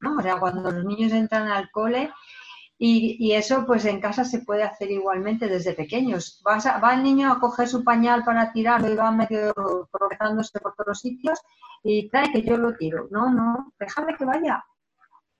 ¿no? 0.00 0.18
O 0.18 0.22
sea, 0.22 0.38
cuando 0.38 0.70
los 0.70 0.84
niños 0.84 1.12
entran 1.12 1.48
al 1.48 1.70
cole 1.70 2.12
y, 2.86 3.32
eso 3.32 3.64
pues 3.66 3.86
en 3.86 3.98
casa 3.98 4.24
se 4.26 4.40
puede 4.40 4.62
hacer 4.62 4.90
igualmente 4.90 5.48
desde 5.48 5.72
pequeños. 5.72 6.42
va 6.46 6.94
el 6.94 7.02
niño 7.02 7.32
a 7.32 7.40
coger 7.40 7.66
su 7.66 7.82
pañal 7.82 8.24
para 8.24 8.52
tirarlo 8.52 8.92
y 8.92 8.96
va 8.96 9.10
medio 9.10 9.54
tropezándose 9.90 10.60
por 10.60 10.74
todos 10.74 10.88
los 10.88 11.00
sitios 11.00 11.40
y 11.82 12.10
trae 12.10 12.30
que 12.30 12.42
yo 12.42 12.58
lo 12.58 12.76
tiro. 12.76 13.08
No, 13.10 13.30
no, 13.32 13.72
déjame 13.78 14.14
que 14.16 14.26
vaya. 14.26 14.62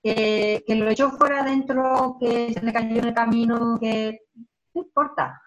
Que, 0.03 0.65
lo 0.69 0.89
echó 0.89 1.11
fuera 1.11 1.41
adentro, 1.41 2.17
que 2.19 2.55
se 2.55 2.63
le 2.63 2.73
cayó 2.73 2.97
en 2.99 3.09
el 3.09 3.15
camino, 3.15 3.79
que 3.79 4.21
no 4.73 4.83
importa. 4.83 5.43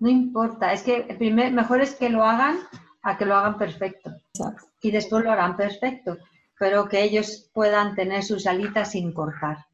No 0.00 0.10
importa. 0.10 0.74
Es 0.74 0.82
que 0.82 1.04
primer, 1.18 1.52
mejor 1.52 1.80
es 1.80 1.94
que 1.94 2.10
lo 2.10 2.22
hagan 2.22 2.58
a 3.02 3.16
que 3.16 3.24
lo 3.24 3.34
hagan 3.34 3.56
perfecto. 3.56 4.10
Y 4.82 4.90
después 4.90 5.24
lo 5.24 5.32
harán 5.32 5.56
perfecto, 5.56 6.18
pero 6.58 6.86
que 6.86 7.02
ellos 7.02 7.50
puedan 7.54 7.94
tener 7.94 8.22
sus 8.22 8.46
alitas 8.46 8.90
sin 8.90 9.12
cortar. 9.14 9.66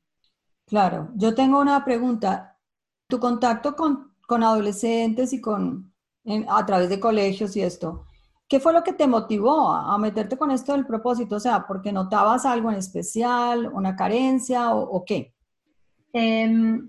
Claro, 0.71 1.09
yo 1.17 1.35
tengo 1.35 1.61
una 1.61 1.85
pregunta. 1.85 2.57
Tu 3.09 3.19
contacto 3.19 3.75
con, 3.75 4.15
adolescentes 4.45 5.33
y 5.33 5.41
con 5.41 5.93
a 6.49 6.65
través 6.65 6.89
de 6.89 7.01
colegios 7.01 7.57
y 7.57 7.63
esto, 7.63 8.05
¿qué 8.47 8.61
fue 8.61 8.73
lo 8.73 8.85
que 8.85 8.93
te 8.93 9.09
motivó 9.09 9.73
a, 9.73 9.99
meterte 9.99 10.39
con 10.39 10.53
esto 10.53 10.73
del 10.73 10.87
propósito? 10.87 11.35
O 11.35 11.41
sea, 11.41 11.67
¿porque 11.67 11.91
notabas 11.91 12.47
algo 12.47 12.71
en 12.71 12.77
especial, 12.77 13.69
una 13.73 13.97
carencia 13.97 14.73
o, 14.73 15.05
qué? 15.05 15.35
Em, 16.13 16.89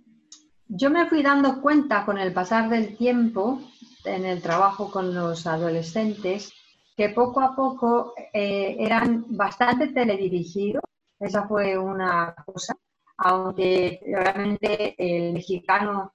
yo 0.68 0.92
me 0.92 1.10
fui 1.10 1.24
dando 1.24 1.60
cuenta 1.60 2.06
con 2.06 2.20
el 2.20 2.34
pasar 2.34 2.70
del 2.70 2.96
tiempo 2.96 3.62
en 4.06 4.26
el 4.26 4.44
trabajo 4.44 4.92
con 4.92 5.16
los 5.16 5.48
adolescentes 5.48 6.54
que 6.96 7.10
poco 7.10 7.42
a 7.42 7.56
poco 7.56 8.14
eh, 8.32 8.76
eran 8.78 9.26
bastante 9.30 9.88
teledirigidos. 9.88 10.84
Esa 11.20 11.48
fue 11.48 11.80
una 11.80 12.36
cosa, 12.46 12.76
aunque 13.24 14.00
realmente 14.06 14.96
el 14.98 15.34
mexicano 15.34 16.14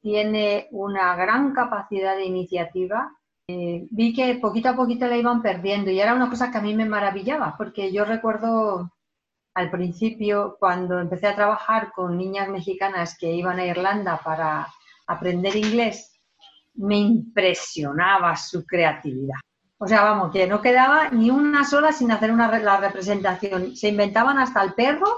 tiene 0.00 0.68
una 0.70 1.14
gran 1.16 1.52
capacidad 1.52 2.16
de 2.16 2.24
iniciativa. 2.24 3.12
Eh, 3.46 3.86
vi 3.90 4.14
que 4.14 4.34
poquito 4.36 4.70
a 4.70 4.76
poquito 4.76 5.06
la 5.06 5.16
iban 5.16 5.42
perdiendo 5.42 5.90
y 5.90 6.00
era 6.00 6.14
una 6.14 6.30
cosa 6.30 6.50
que 6.50 6.58
a 6.58 6.62
mí 6.62 6.74
me 6.74 6.84
maravillaba, 6.86 7.54
porque 7.56 7.92
yo 7.92 8.04
recuerdo 8.04 8.90
al 9.54 9.70
principio 9.70 10.56
cuando 10.58 10.98
empecé 11.00 11.26
a 11.26 11.34
trabajar 11.34 11.92
con 11.92 12.16
niñas 12.16 12.48
mexicanas 12.48 13.16
que 13.18 13.32
iban 13.32 13.58
a 13.58 13.66
Irlanda 13.66 14.20
para 14.22 14.68
aprender 15.06 15.56
inglés, 15.56 16.18
me 16.74 16.96
impresionaba 16.96 18.36
su 18.36 18.64
creatividad. 18.64 19.38
O 19.78 19.86
sea, 19.86 20.02
vamos, 20.02 20.32
que 20.32 20.46
no 20.46 20.60
quedaba 20.60 21.10
ni 21.10 21.30
una 21.30 21.64
sola 21.64 21.92
sin 21.92 22.10
hacer 22.10 22.32
una, 22.32 22.58
la 22.58 22.78
representación. 22.78 23.76
Se 23.76 23.88
inventaban 23.88 24.38
hasta 24.38 24.62
el 24.62 24.74
perro, 24.74 25.08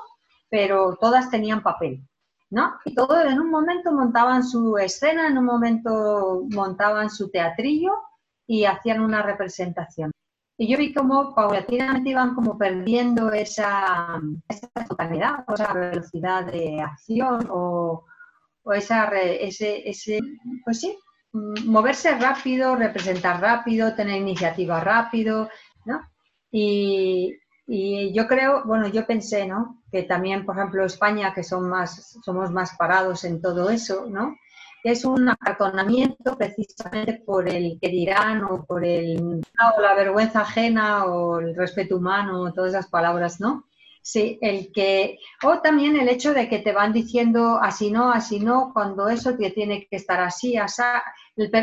pero 0.50 0.96
todas 1.00 1.30
tenían 1.30 1.62
papel, 1.62 2.02
¿no? 2.50 2.74
Y 2.84 2.94
todo 2.94 3.20
en 3.22 3.38
un 3.38 3.50
momento 3.50 3.92
montaban 3.92 4.42
su 4.44 4.76
escena, 4.76 5.28
en 5.28 5.38
un 5.38 5.44
momento 5.44 6.44
montaban 6.50 7.08
su 7.08 7.30
teatrillo 7.30 7.92
y 8.46 8.64
hacían 8.64 9.00
una 9.00 9.22
representación. 9.22 10.10
Y 10.58 10.68
yo 10.68 10.76
vi 10.76 10.92
como 10.92 11.34
paulatinamente 11.34 12.10
iban 12.10 12.34
como 12.34 12.58
perdiendo 12.58 13.32
esa, 13.32 14.20
esa 14.46 14.68
espontaneidad, 14.74 15.44
o 15.46 15.54
esa 15.54 15.72
velocidad 15.72 16.44
de 16.46 16.82
acción 16.82 17.48
o, 17.50 18.04
o 18.62 18.72
esa, 18.72 19.06
ese, 19.06 19.88
ese, 19.88 20.20
pues 20.64 20.80
sí, 20.80 20.98
moverse 21.32 22.14
rápido, 22.18 22.76
representar 22.76 23.40
rápido, 23.40 23.94
tener 23.94 24.20
iniciativa 24.20 24.80
rápido, 24.80 25.48
¿no? 25.84 26.02
Y, 26.50 27.38
yo 28.12 28.26
creo, 28.26 28.64
bueno, 28.64 28.88
yo 28.88 29.06
pensé, 29.06 29.46
¿no? 29.46 29.82
Que 29.92 30.02
también, 30.02 30.44
por 30.44 30.56
ejemplo, 30.56 30.84
España, 30.84 31.32
que 31.32 31.44
son 31.44 31.68
más, 31.68 32.18
somos 32.24 32.50
más 32.50 32.76
parados 32.76 33.22
en 33.22 33.40
todo 33.40 33.70
eso, 33.70 34.06
¿no? 34.08 34.36
Es 34.82 35.04
un 35.04 35.28
acartonamiento 35.28 36.36
precisamente 36.36 37.22
por 37.24 37.48
el 37.48 37.78
que 37.80 37.88
dirán 37.88 38.42
o 38.42 38.64
por 38.64 38.84
el, 38.84 39.40
o 39.40 39.80
la 39.80 39.94
vergüenza 39.94 40.40
ajena 40.40 41.04
o 41.04 41.38
el 41.38 41.54
respeto 41.54 41.98
humano, 41.98 42.52
todas 42.52 42.70
esas 42.70 42.88
palabras, 42.88 43.40
¿no? 43.40 43.66
Sí, 44.02 44.38
el 44.40 44.72
que, 44.72 45.18
o 45.44 45.60
también 45.60 45.96
el 45.96 46.08
hecho 46.08 46.34
de 46.34 46.48
que 46.48 46.58
te 46.58 46.72
van 46.72 46.92
diciendo 46.92 47.60
así 47.62 47.92
no, 47.92 48.10
así 48.10 48.40
no, 48.40 48.72
cuando 48.72 49.08
eso 49.08 49.36
tiene 49.36 49.86
que 49.88 49.96
estar 49.96 50.20
así, 50.20 50.56
así. 50.56 50.82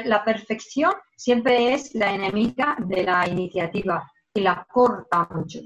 La 0.05 0.23
perfección 0.23 0.93
siempre 1.17 1.73
es 1.73 1.93
la 1.95 2.13
enemiga 2.13 2.77
de 2.79 3.03
la 3.03 3.27
iniciativa 3.27 4.09
y 4.33 4.41
la 4.41 4.65
corta 4.71 5.27
mucho. 5.31 5.59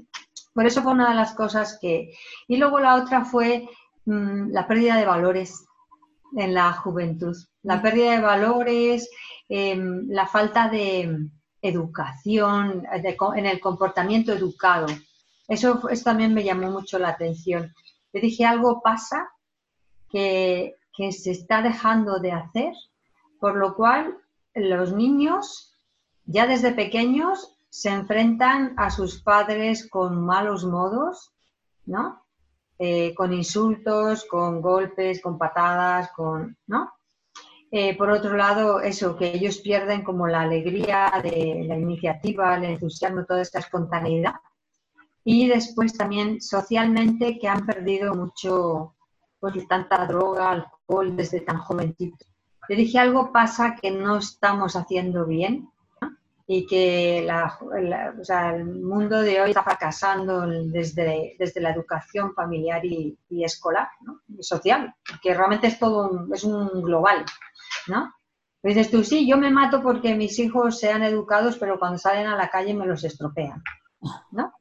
Por 0.52 0.66
eso 0.66 0.82
fue 0.82 0.92
una 0.92 1.10
de 1.10 1.14
las 1.14 1.34
cosas 1.34 1.78
que... 1.80 2.14
Y 2.48 2.56
luego 2.56 2.78
la 2.80 2.96
otra 2.96 3.24
fue 3.24 3.68
mm, 4.04 4.50
la 4.50 4.66
pérdida 4.66 4.96
de 4.96 5.06
valores 5.06 5.64
en 6.36 6.54
la 6.54 6.72
juventud. 6.72 7.36
La 7.62 7.76
mm. 7.76 7.82
pérdida 7.82 8.12
de 8.12 8.20
valores, 8.20 9.10
em, 9.48 10.06
la 10.08 10.26
falta 10.26 10.68
de 10.68 11.28
educación, 11.62 12.84
en 12.92 13.46
el 13.46 13.60
comportamiento 13.60 14.32
educado. 14.32 14.86
Eso, 15.48 15.80
también 16.04 16.34
me 16.34 16.44
llamó 16.44 16.70
mucho 16.70 16.98
la 16.98 17.10
atención. 17.10 17.72
Yo 18.12 18.20
dije, 18.20 18.44
algo 18.44 18.80
pasa 18.82 19.30
que, 20.10 20.76
se 21.10 21.30
está 21.30 21.62
dejando 21.62 22.18
de 22.18 22.32
hacer, 22.32 22.72
por 23.40 23.56
lo 23.56 23.74
cual 23.74 24.16
los 24.54 24.92
niños 24.92 25.74
ya 26.26 26.46
desde 26.46 26.72
pequeños 26.72 27.51
se 27.72 27.88
enfrentan 27.88 28.74
a 28.76 28.90
sus 28.90 29.22
padres 29.22 29.88
con 29.88 30.26
malos 30.26 30.62
modos, 30.66 31.32
¿no? 31.86 32.22
Eh, 32.78 33.14
con 33.14 33.32
insultos, 33.32 34.26
con 34.26 34.60
golpes, 34.60 35.22
con 35.22 35.38
patadas, 35.38 36.12
con, 36.12 36.54
¿no? 36.66 36.92
Eh, 37.70 37.96
por 37.96 38.10
otro 38.10 38.36
lado, 38.36 38.82
eso, 38.82 39.16
que 39.16 39.32
ellos 39.32 39.56
pierden 39.60 40.04
como 40.04 40.26
la 40.26 40.42
alegría 40.42 41.10
de 41.22 41.64
la 41.66 41.78
iniciativa, 41.78 42.56
el 42.56 42.64
entusiasmo, 42.64 43.24
toda 43.24 43.40
esta 43.40 43.60
espontaneidad 43.60 44.34
y 45.24 45.48
después 45.48 45.96
también 45.96 46.42
socialmente 46.42 47.38
que 47.38 47.48
han 47.48 47.64
perdido 47.64 48.14
mucho, 48.14 48.96
pues 49.40 49.66
tanta 49.66 50.04
droga, 50.04 50.50
alcohol 50.50 51.16
desde 51.16 51.40
tan 51.40 51.56
jovencito. 51.56 52.26
Le 52.68 52.76
dije, 52.76 52.98
algo 52.98 53.32
pasa 53.32 53.76
que 53.80 53.90
no 53.90 54.18
estamos 54.18 54.76
haciendo 54.76 55.24
bien 55.24 55.71
y 56.46 56.66
que 56.66 57.22
la, 57.24 57.58
el 58.54 58.64
mundo 58.64 59.22
de 59.22 59.40
hoy 59.40 59.50
está 59.50 59.62
fracasando 59.62 60.46
desde, 60.46 61.36
desde 61.38 61.60
la 61.60 61.70
educación 61.70 62.34
familiar 62.34 62.84
y, 62.84 63.16
escolar 63.30 63.88
y 64.28 64.42
social, 64.42 64.94
que 65.22 65.34
realmente 65.34 65.68
es 65.68 65.78
todo 65.78 66.10
un, 66.10 66.34
es 66.34 66.44
un 66.44 66.82
global, 66.82 67.24
¿no? 67.86 68.12
dices 68.62 68.90
tú, 68.90 69.02
sí, 69.02 69.26
yo 69.26 69.36
me 69.36 69.50
mato 69.50 69.82
porque 69.82 70.14
mis 70.14 70.38
hijos 70.38 70.78
sean 70.78 71.02
educados, 71.02 71.58
pero 71.58 71.78
cuando 71.78 71.98
salen 71.98 72.28
a 72.28 72.36
la 72.36 72.48
calle 72.48 72.74
me 72.74 72.86
los 72.86 73.02
estropean, 73.04 73.62
¿no? 74.30 74.52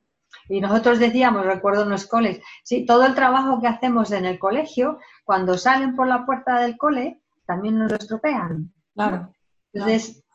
Y 0.49 0.59
nosotros 0.59 0.99
decíamos, 0.99 1.45
recuerdo 1.45 1.83
en 1.83 1.89
los 1.89 2.07
coles, 2.07 2.41
sí, 2.63 2.85
todo 2.85 3.05
el 3.05 3.15
trabajo 3.15 3.61
que 3.61 3.67
hacemos 3.67 4.11
en 4.11 4.25
el 4.25 4.39
colegio, 4.39 4.99
cuando 5.23 5.57
salen 5.57 5.95
por 5.95 6.07
la 6.07 6.25
puerta 6.25 6.59
del 6.59 6.77
cole, 6.77 7.21
también 7.45 7.77
nos 7.77 7.91
lo 7.91 7.97
estropean. 7.97 8.73
Claro. 8.93 9.33
Entonces, 9.71 10.17
mm, 10.17 10.30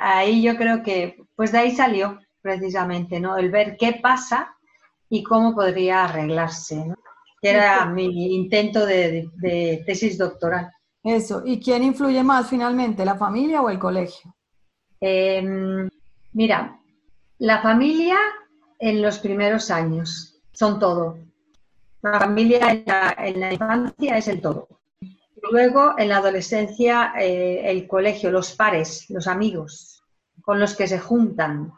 ahí 0.00 0.42
yo 0.42 0.56
creo 0.56 0.82
que, 0.82 1.22
pues 1.34 1.52
de 1.52 1.58
ahí 1.58 1.70
salió 1.74 2.18
precisamente, 2.40 3.20
¿no? 3.20 3.36
El 3.36 3.50
ver 3.50 3.76
qué 3.78 3.98
pasa 4.02 4.56
y 5.08 5.22
cómo 5.22 5.54
podría 5.54 6.04
arreglarse, 6.04 6.86
¿no? 6.86 6.94
Que 7.40 7.50
era 7.50 7.86
mi 7.86 8.34
intento 8.34 8.86
de, 8.86 9.30
tesis 9.86 10.18
doctoral. 10.18 10.72
Eso. 11.02 11.42
¿Y 11.44 11.60
quién 11.60 11.82
influye 11.84 12.22
más 12.22 12.48
finalmente, 12.48 13.04
la 13.04 13.16
familia 13.16 13.62
o 13.62 13.70
el 13.70 13.78
colegio? 13.78 14.34
Em, 15.00 15.88
mira, 16.32 16.80
la 17.38 17.62
familia 17.62 18.16
en 18.78 19.02
los 19.02 19.18
primeros 19.18 19.70
años, 19.70 20.40
son 20.52 20.78
todo. 20.78 21.18
La 22.02 22.20
familia 22.20 22.84
en 23.18 23.40
la, 23.40 23.52
infancia 23.52 24.16
es 24.16 24.28
el 24.28 24.40
todo. 24.40 24.68
Luego, 25.50 25.94
en 25.98 26.08
la 26.08 26.18
adolescencia, 26.18 27.12
eh, 27.18 27.62
el 27.64 27.86
colegio, 27.86 28.30
los 28.30 28.52
pares, 28.54 29.06
los 29.10 29.26
amigos 29.26 30.02
con 30.42 30.60
los 30.60 30.76
que 30.76 30.86
se 30.86 30.98
juntan, 30.98 31.72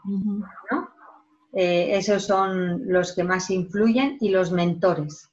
eh, 1.53 1.97
esos 1.97 2.27
son 2.27 2.83
los 2.87 3.15
que 3.15 3.25
más 3.25 3.51
influyen 3.51 4.19
y 4.21 4.29
los 4.29 4.53
mentores. 4.53 5.31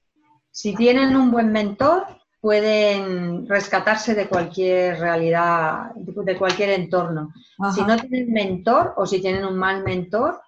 Si 0.51 0.73
tienen 0.73 1.15
un 1.17 1.31
buen 1.31 1.51
mentor, 1.51 2.05
pueden 2.39 3.47
rescatarse 3.47 4.15
de 4.15 4.29
cualquier 4.29 4.99
realidad, 4.99 5.91
de 5.95 6.37
cualquier 6.37 6.69
entorno. 6.69 7.33
Si 7.73 7.81
no 7.81 7.97
tienen 7.97 8.31
mentor 8.31 8.93
o 8.95 9.05
si 9.05 9.19
tienen 9.19 9.43
un 9.43 9.57
mal 9.57 9.83
mentor, 9.83 10.39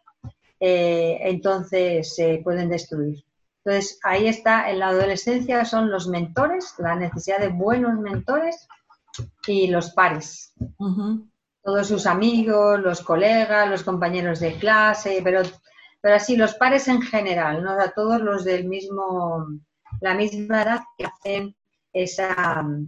eh, 0.59 1.17
entonces 1.21 2.15
se 2.15 2.39
pueden 2.43 2.69
destruir. 2.69 3.26
Entonces, 3.67 3.99
ahí 4.03 4.27
está, 4.29 4.71
en 4.71 4.79
la 4.79 4.87
adolescencia 4.87 5.65
son 5.65 5.91
los 5.91 6.07
mentores, 6.07 6.73
la 6.77 6.95
necesidad 6.95 7.39
de 7.39 7.49
buenos 7.49 7.99
mentores 7.99 8.65
y 9.45 9.67
los 9.67 9.91
pares. 9.91 10.53
Todos 11.61 11.87
sus 11.89 12.07
amigos, 12.07 12.79
los 12.79 13.01
colegas, 13.01 13.69
los 13.69 13.83
compañeros 13.83 14.39
de 14.39 14.53
clase, 14.53 15.19
pero, 15.21 15.41
pero 15.99 16.15
así 16.15 16.37
los 16.37 16.53
pares 16.53 16.87
en 16.87 17.01
general, 17.01 17.61
¿no? 17.61 17.75
todos 17.93 18.21
los 18.21 18.45
del 18.45 18.69
mismo, 18.69 19.45
la 19.99 20.13
misma 20.13 20.61
edad 20.61 20.79
que 20.97 21.05
hacen 21.05 21.55
esa 21.91 22.63
mm, 22.63 22.87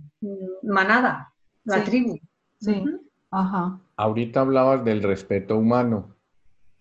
manada, 0.63 1.33
la 1.65 1.83
tribu. 1.83 2.17
Sí. 2.61 2.85
Ajá. 3.31 3.81
Ahorita 3.97 4.39
hablabas 4.39 4.85
del 4.85 5.03
respeto 5.03 5.57
humano 5.57 6.15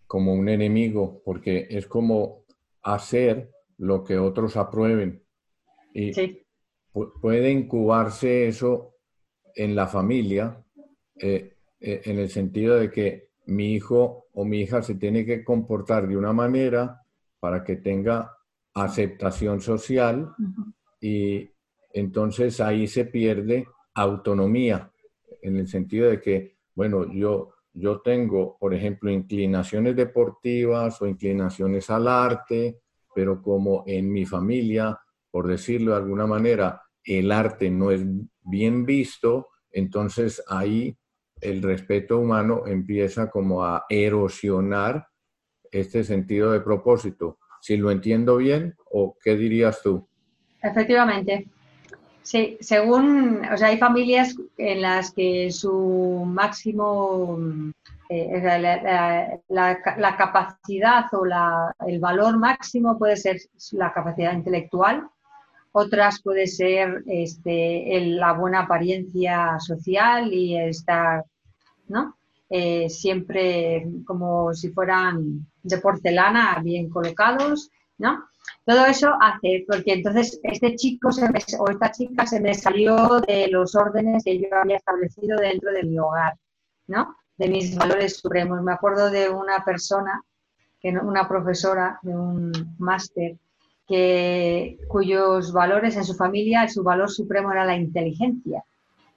como 0.06 0.34
un 0.34 0.48
enemigo, 0.48 1.20
porque 1.24 1.66
es 1.68 1.88
como 1.88 2.44
hacer 2.80 3.57
lo 3.78 4.04
que 4.04 4.18
otros 4.18 4.56
aprueben. 4.56 5.22
Y 5.94 6.12
puede 7.20 7.50
incubarse 7.50 8.48
eso 8.48 8.94
en 9.54 9.74
la 9.74 9.86
familia, 9.86 10.64
eh, 11.16 11.56
eh, 11.80 12.02
en 12.04 12.18
el 12.18 12.28
sentido 12.28 12.76
de 12.76 12.90
que 12.90 13.30
mi 13.46 13.74
hijo 13.74 14.26
o 14.32 14.44
mi 14.44 14.60
hija 14.60 14.82
se 14.82 14.96
tiene 14.96 15.24
que 15.24 15.42
comportar 15.42 16.06
de 16.06 16.16
una 16.16 16.32
manera 16.32 17.02
para 17.40 17.64
que 17.64 17.76
tenga 17.76 18.36
aceptación 18.74 19.60
social 19.60 20.34
y 21.00 21.50
entonces 21.92 22.60
ahí 22.60 22.86
se 22.86 23.06
pierde 23.06 23.66
autonomía, 23.94 24.92
en 25.42 25.56
el 25.56 25.66
sentido 25.66 26.10
de 26.10 26.20
que, 26.20 26.58
bueno, 26.74 27.12
yo 27.12 27.54
yo 27.78 28.00
tengo, 28.00 28.56
por 28.58 28.74
ejemplo, 28.74 29.10
inclinaciones 29.10 29.94
deportivas 29.94 31.00
o 31.00 31.06
inclinaciones 31.06 31.88
al 31.90 32.08
arte, 32.08 32.80
pero 33.18 33.42
como 33.42 33.82
en 33.84 34.12
mi 34.12 34.24
familia, 34.24 34.96
por 35.32 35.48
decirlo 35.48 35.90
de 35.90 35.96
alguna 35.96 36.24
manera, 36.24 36.80
el 37.02 37.32
arte 37.32 37.68
no 37.68 37.90
es 37.90 38.02
bien 38.44 38.86
visto, 38.86 39.48
entonces 39.72 40.40
ahí 40.46 40.96
el 41.40 41.60
respeto 41.60 42.20
humano 42.20 42.62
empieza 42.68 43.28
como 43.28 43.64
a 43.64 43.86
erosionar 43.88 45.08
este 45.72 46.04
sentido 46.04 46.52
de 46.52 46.60
propósito. 46.60 47.40
Si 47.60 47.76
lo 47.76 47.90
entiendo 47.90 48.36
bien, 48.36 48.76
¿o 48.88 49.16
qué 49.20 49.34
dirías 49.34 49.82
tú? 49.82 50.08
Efectivamente. 50.62 51.48
Sí, 52.22 52.56
según, 52.60 53.44
o 53.52 53.56
sea, 53.56 53.66
hay 53.66 53.78
familias 53.78 54.36
en 54.58 54.82
las 54.82 55.10
que 55.10 55.50
su 55.50 56.22
máximo, 56.24 57.36
eh, 58.10 59.40
la, 59.48 60.16
capacidad 60.16 61.04
o 61.12 61.24
el 61.86 62.00
valor 62.00 62.38
máximo 62.38 62.98
puede 62.98 63.16
ser 63.16 63.36
la 63.72 63.92
capacidad 63.92 64.32
intelectual, 64.32 65.08
otras 65.72 66.22
puede 66.22 66.46
ser 66.46 67.02
este, 67.06 68.00
la 68.00 68.32
buena 68.32 68.60
apariencia 68.60 69.58
social 69.60 70.32
y 70.32 70.56
estar, 70.56 71.24
¿no? 71.88 72.16
Eh, 72.50 72.88
siempre 72.88 73.86
como 74.06 74.54
si 74.54 74.70
fueran 74.70 75.46
de 75.62 75.78
porcelana, 75.78 76.60
bien 76.64 76.88
colocados, 76.88 77.70
¿no? 77.98 78.24
Todo 78.64 78.86
eso 78.86 79.10
hace, 79.20 79.64
porque 79.68 79.92
entonces 79.92 80.40
este 80.42 80.74
chico 80.76 81.10
o 81.58 81.70
esta 81.70 81.90
chica 81.90 82.26
se 82.26 82.40
me 82.40 82.54
salió 82.54 83.20
de 83.20 83.48
los 83.48 83.74
órdenes 83.74 84.24
que 84.24 84.38
yo 84.38 84.48
había 84.52 84.76
establecido 84.76 85.36
dentro 85.38 85.72
de 85.72 85.82
mi 85.82 85.98
hogar, 85.98 86.38
¿no? 86.86 87.17
De 87.38 87.48
mis 87.48 87.76
valores 87.76 88.18
supremos. 88.18 88.60
Me 88.62 88.72
acuerdo 88.72 89.10
de 89.10 89.30
una 89.30 89.64
persona, 89.64 90.22
una 90.82 91.28
profesora 91.28 91.98
de 92.02 92.14
un 92.14 92.52
máster, 92.78 93.36
que, 93.86 94.78
cuyos 94.88 95.52
valores 95.52 95.96
en 95.96 96.04
su 96.04 96.14
familia, 96.14 96.68
su 96.68 96.82
valor 96.82 97.10
supremo 97.10 97.52
era 97.52 97.64
la 97.64 97.76
inteligencia. 97.76 98.64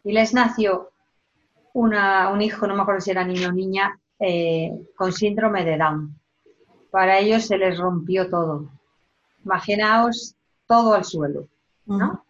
Y 0.04 0.14
les 0.14 0.34
nació 0.34 0.92
una, 1.74 2.30
un 2.30 2.42
hijo, 2.42 2.68
no 2.68 2.76
me 2.76 2.84
acuerdo 2.84 3.02
si 3.02 3.12
era 3.12 3.26
niño 3.26 3.50
o 3.50 3.52
niña, 3.52 4.00
eh, 4.20 4.72
con 4.96 5.12
síndrome 5.12 5.66
de 5.66 5.78
Down. 5.78 6.16
Para 6.90 7.20
ellos 7.20 7.46
se 7.46 7.58
les 7.58 7.78
rompió 7.78 8.30
todo 8.30 8.70
imaginaos 9.44 10.36
todo 10.68 10.94
al 10.94 11.04
suelo, 11.04 11.48
¿no? 11.86 12.24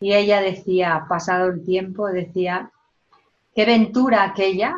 Y 0.00 0.14
ella 0.14 0.40
decía, 0.40 1.06
pasado 1.08 1.48
el 1.48 1.64
tiempo, 1.64 2.08
decía, 2.08 2.70
qué 3.54 3.64
ventura 3.64 4.24
aquella 4.24 4.76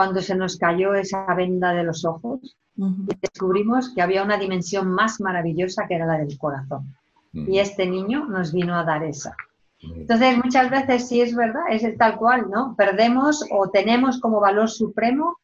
cuando 0.00 0.22
se 0.22 0.34
nos 0.34 0.56
cayó 0.56 0.94
esa 0.94 1.26
venda 1.34 1.74
de 1.74 1.82
los 1.82 2.06
ojos 2.06 2.56
y 2.74 3.14
descubrimos 3.20 3.90
que 3.94 4.00
había 4.00 4.22
una 4.22 4.38
dimensión 4.38 4.90
más 4.90 5.20
maravillosa 5.20 5.86
que 5.86 5.96
era 5.96 6.06
la 6.06 6.16
del 6.16 6.38
corazón. 6.38 6.96
Y 7.34 7.58
este 7.58 7.84
niño 7.86 8.24
nos 8.24 8.50
vino 8.50 8.74
a 8.78 8.84
dar 8.84 9.04
esa. 9.04 9.36
Entonces, 9.78 10.38
muchas 10.42 10.70
veces 10.70 11.06
sí 11.06 11.20
es 11.20 11.36
verdad, 11.36 11.64
es 11.68 11.98
tal 11.98 12.16
cual, 12.16 12.48
¿no? 12.50 12.74
Perdemos 12.78 13.44
o 13.50 13.68
tenemos 13.68 14.18
como 14.20 14.40
valor 14.40 14.70
supremo 14.70 15.36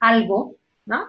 algo, 0.00 0.56
¿no? 0.86 1.04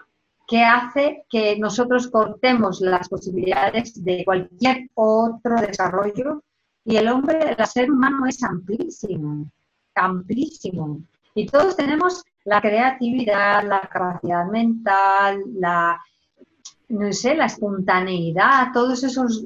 que 0.47 0.63
hace 0.63 1.25
que 1.27 1.57
nosotros 1.57 2.07
cortemos 2.07 2.81
las 2.81 3.09
posibilidades 3.09 4.03
de 4.03 4.23
cualquier 4.23 4.91
otro 4.93 5.59
desarrollo 5.59 6.43
y 6.85 6.97
el 6.97 7.07
hombre, 7.07 7.55
el 7.57 7.65
ser 7.65 7.89
humano 7.89 8.27
es 8.27 8.43
amplísimo, 8.43 9.49
amplísimo. 9.95 11.01
Y 11.33 11.45
todos 11.47 11.75
tenemos 11.77 12.23
la 12.45 12.61
creatividad, 12.61 13.63
la 13.63 13.81
capacidad 13.81 14.45
mental, 14.45 15.43
la, 15.55 15.99
no 16.89 17.13
sé, 17.13 17.35
la 17.35 17.45
espontaneidad, 17.45 18.71
todas 18.73 19.03
esas 19.03 19.45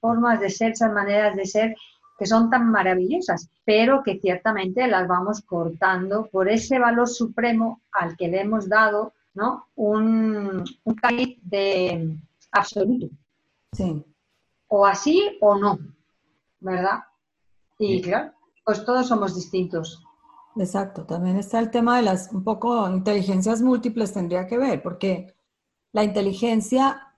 formas 0.00 0.40
de 0.40 0.50
ser, 0.50 0.72
esas 0.72 0.92
maneras 0.92 1.36
de 1.36 1.46
ser 1.46 1.76
que 2.18 2.26
son 2.26 2.50
tan 2.50 2.70
maravillosas, 2.70 3.48
pero 3.64 4.02
que 4.02 4.18
ciertamente 4.20 4.86
las 4.86 5.08
vamos 5.08 5.40
cortando 5.42 6.28
por 6.30 6.48
ese 6.48 6.78
valor 6.78 7.08
supremo 7.08 7.80
al 7.92 8.16
que 8.16 8.28
le 8.28 8.42
hemos 8.42 8.68
dado 8.68 9.12
¿no? 9.34 9.66
Un, 9.76 10.64
un 10.84 10.96
de 11.42 12.18
absoluto. 12.50 13.08
Sí. 13.72 14.04
O 14.68 14.86
así 14.86 15.38
o 15.40 15.56
no, 15.56 15.78
¿verdad? 16.60 17.00
Y 17.78 18.02
claro, 18.02 18.32
pues 18.64 18.84
todos 18.84 19.08
somos 19.08 19.34
distintos. 19.34 20.02
Exacto, 20.56 21.04
también 21.06 21.36
está 21.36 21.58
el 21.58 21.70
tema 21.70 21.96
de 21.96 22.02
las 22.02 22.30
un 22.32 22.44
poco 22.44 22.88
inteligencias 22.88 23.62
múltiples 23.62 24.12
tendría 24.12 24.46
que 24.46 24.58
ver, 24.58 24.82
porque 24.82 25.34
la 25.92 26.04
inteligencia 26.04 27.14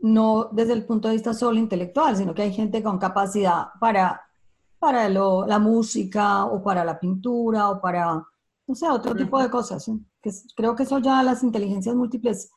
no 0.00 0.48
desde 0.52 0.74
el 0.74 0.84
punto 0.84 1.08
de 1.08 1.14
vista 1.14 1.34
solo 1.34 1.58
intelectual, 1.58 2.16
sino 2.16 2.34
que 2.34 2.42
hay 2.42 2.52
gente 2.52 2.82
con 2.82 2.98
capacidad 2.98 3.68
para, 3.80 4.22
para 4.78 5.08
la 5.08 5.58
música 5.58 6.44
o 6.44 6.62
para 6.62 6.84
la 6.84 6.98
pintura 7.00 7.70
o 7.70 7.80
para, 7.80 8.24
no 8.66 8.74
sé, 8.74 8.88
otro 8.88 9.16
tipo 9.16 9.40
de 9.40 9.50
cosas. 9.50 9.90
Que 10.20 10.30
creo 10.54 10.76
que 10.76 10.84
eso 10.84 10.98
ya 10.98 11.22
las 11.22 11.42
inteligencias 11.42 11.94
múltiples 11.94 12.50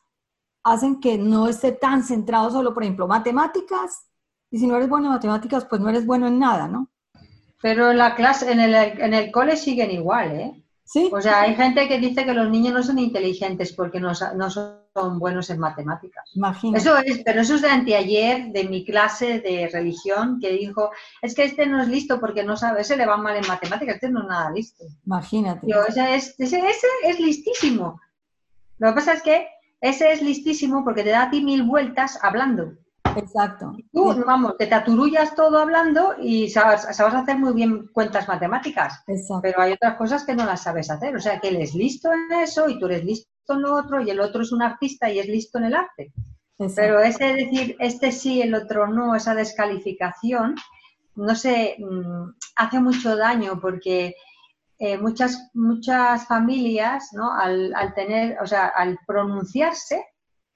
hacen 0.62 1.00
que 1.00 1.18
no 1.18 1.48
esté 1.48 1.72
tan 1.72 2.04
centrado 2.04 2.50
solo, 2.50 2.74
por 2.74 2.82
ejemplo, 2.82 3.08
matemáticas, 3.08 4.06
y 4.50 4.58
si 4.58 4.66
no 4.66 4.76
eres 4.76 4.88
bueno 4.88 5.06
en 5.06 5.12
matemáticas, 5.12 5.64
pues 5.64 5.80
no 5.80 5.88
eres 5.88 6.04
bueno 6.04 6.26
en 6.26 6.38
nada, 6.38 6.68
¿no? 6.68 6.90
Pero 7.60 7.90
en 7.90 7.98
la 7.98 8.14
clase, 8.14 8.50
en 8.50 8.60
el, 8.60 8.74
en 8.74 9.14
el 9.14 9.30
cole 9.30 9.56
siguen 9.56 9.90
igual, 9.90 10.32
¿eh? 10.32 10.64
Sí. 10.84 11.08
O 11.12 11.20
sea, 11.20 11.42
hay 11.42 11.54
gente 11.54 11.86
que 11.86 12.00
dice 12.00 12.24
que 12.24 12.34
los 12.34 12.50
niños 12.50 12.74
no 12.74 12.82
son 12.82 12.98
inteligentes 12.98 13.72
porque 13.72 14.00
no, 14.00 14.10
no 14.34 14.50
son 14.50 15.18
buenos 15.20 15.48
en 15.50 15.60
matemáticas. 15.60 16.24
Imagínate. 16.34 16.80
Eso 16.80 16.98
es, 16.98 17.22
pero 17.24 17.42
eso 17.42 17.54
es 17.54 17.62
de 17.62 17.68
anteayer 17.68 18.50
de 18.50 18.64
mi 18.64 18.84
clase 18.84 19.40
de 19.40 19.68
religión 19.72 20.40
que 20.40 20.50
dijo, 20.50 20.90
es 21.22 21.36
que 21.36 21.44
este 21.44 21.66
no 21.66 21.80
es 21.80 21.86
listo 21.86 22.18
porque 22.18 22.42
no 22.42 22.56
sabe, 22.56 22.80
ese 22.80 22.96
le 22.96 23.06
va 23.06 23.16
mal 23.16 23.36
en 23.36 23.46
matemáticas, 23.46 23.94
este 23.94 24.10
no 24.10 24.22
es 24.22 24.26
nada 24.26 24.50
listo. 24.50 24.84
Imagínate. 25.06 25.64
Yo, 25.64 25.84
ese, 25.84 26.16
es, 26.16 26.34
ese, 26.40 26.58
ese 26.58 26.86
es 27.04 27.20
listísimo. 27.20 28.00
Lo 28.78 28.88
que 28.88 28.94
pasa 28.94 29.12
es 29.12 29.22
que 29.22 29.46
ese 29.80 30.10
es 30.10 30.22
listísimo 30.22 30.82
porque 30.82 31.04
te 31.04 31.10
da 31.10 31.22
a 31.22 31.30
ti 31.30 31.44
mil 31.44 31.62
vueltas 31.62 32.18
hablando. 32.20 32.72
Exacto. 33.16 33.72
Tú, 33.92 34.24
vamos, 34.24 34.56
te 34.56 34.66
taturullas 34.66 35.34
todo 35.34 35.58
hablando 35.58 36.14
y 36.20 36.48
sabes, 36.48 36.82
sabes, 36.92 37.14
hacer 37.14 37.38
muy 37.38 37.52
bien 37.52 37.88
cuentas 37.92 38.28
matemáticas. 38.28 39.02
Exacto. 39.06 39.40
Pero 39.42 39.60
hay 39.60 39.72
otras 39.72 39.96
cosas 39.96 40.24
que 40.24 40.34
no 40.34 40.44
las 40.44 40.62
sabes 40.62 40.90
hacer. 40.90 41.16
O 41.16 41.20
sea, 41.20 41.40
que 41.40 41.48
él 41.48 41.56
es 41.56 41.74
listo 41.74 42.12
en 42.12 42.40
eso 42.40 42.68
y 42.68 42.78
tú 42.78 42.86
eres 42.86 43.04
listo 43.04 43.30
en 43.48 43.62
lo 43.62 43.74
otro 43.74 44.00
y 44.00 44.10
el 44.10 44.20
otro 44.20 44.42
es 44.42 44.52
un 44.52 44.62
artista 44.62 45.10
y 45.10 45.18
es 45.18 45.26
listo 45.26 45.58
en 45.58 45.64
el 45.64 45.74
arte. 45.74 46.12
Exacto. 46.58 46.74
Pero 46.76 47.00
ese 47.00 47.24
decir, 47.34 47.76
este 47.78 48.12
sí, 48.12 48.42
el 48.42 48.54
otro 48.54 48.86
no, 48.86 49.14
esa 49.14 49.34
descalificación, 49.34 50.54
no 51.16 51.34
sé, 51.34 51.76
mm, 51.78 52.30
hace 52.56 52.80
mucho 52.80 53.16
daño 53.16 53.58
porque 53.60 54.14
eh, 54.78 54.98
muchas, 54.98 55.50
muchas 55.54 56.26
familias, 56.26 57.10
¿no? 57.12 57.32
Al, 57.32 57.74
al, 57.74 57.94
tener, 57.94 58.38
o 58.40 58.46
sea, 58.46 58.68
al 58.68 58.98
pronunciarse, 59.06 60.04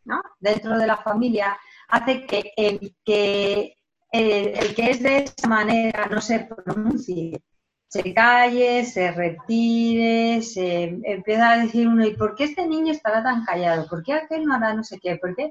¿no? 0.04 0.20
Dentro 0.38 0.78
de 0.78 0.86
la 0.86 0.98
familia, 0.98 1.58
hace 1.88 2.26
que 2.26 2.52
el 2.56 2.94
que, 3.04 3.76
el, 4.10 4.74
que 4.74 4.90
es 4.90 5.02
de 5.02 5.18
esa 5.18 5.48
manera 5.48 6.06
no 6.10 6.20
se 6.20 6.40
pronuncie, 6.40 7.42
se 7.88 8.14
calle, 8.14 8.84
se 8.84 9.12
retire, 9.12 10.42
se 10.42 10.98
empieza 11.04 11.50
a 11.50 11.58
decir 11.58 11.86
uno, 11.88 12.06
¿y 12.06 12.16
por 12.16 12.34
qué 12.34 12.44
este 12.44 12.66
niño 12.66 12.92
estará 12.92 13.22
tan 13.22 13.44
callado? 13.44 13.86
¿Por 13.88 14.02
qué 14.02 14.14
aquel 14.14 14.44
no 14.44 14.54
hará 14.54 14.74
no 14.74 14.82
sé 14.82 14.98
qué? 15.00 15.16
¿Por 15.16 15.34
qué? 15.36 15.50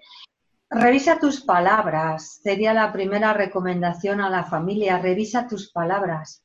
Revisa 0.69 1.19
tus 1.19 1.41
palabras, 1.41 2.39
sería 2.43 2.74
la 2.74 2.91
primera 2.91 3.34
recomendación 3.34 4.22
a 4.22 4.30
la 4.30 4.43
familia, 4.43 4.98
revisa 4.98 5.48
tus 5.48 5.72
palabras. 5.72 6.41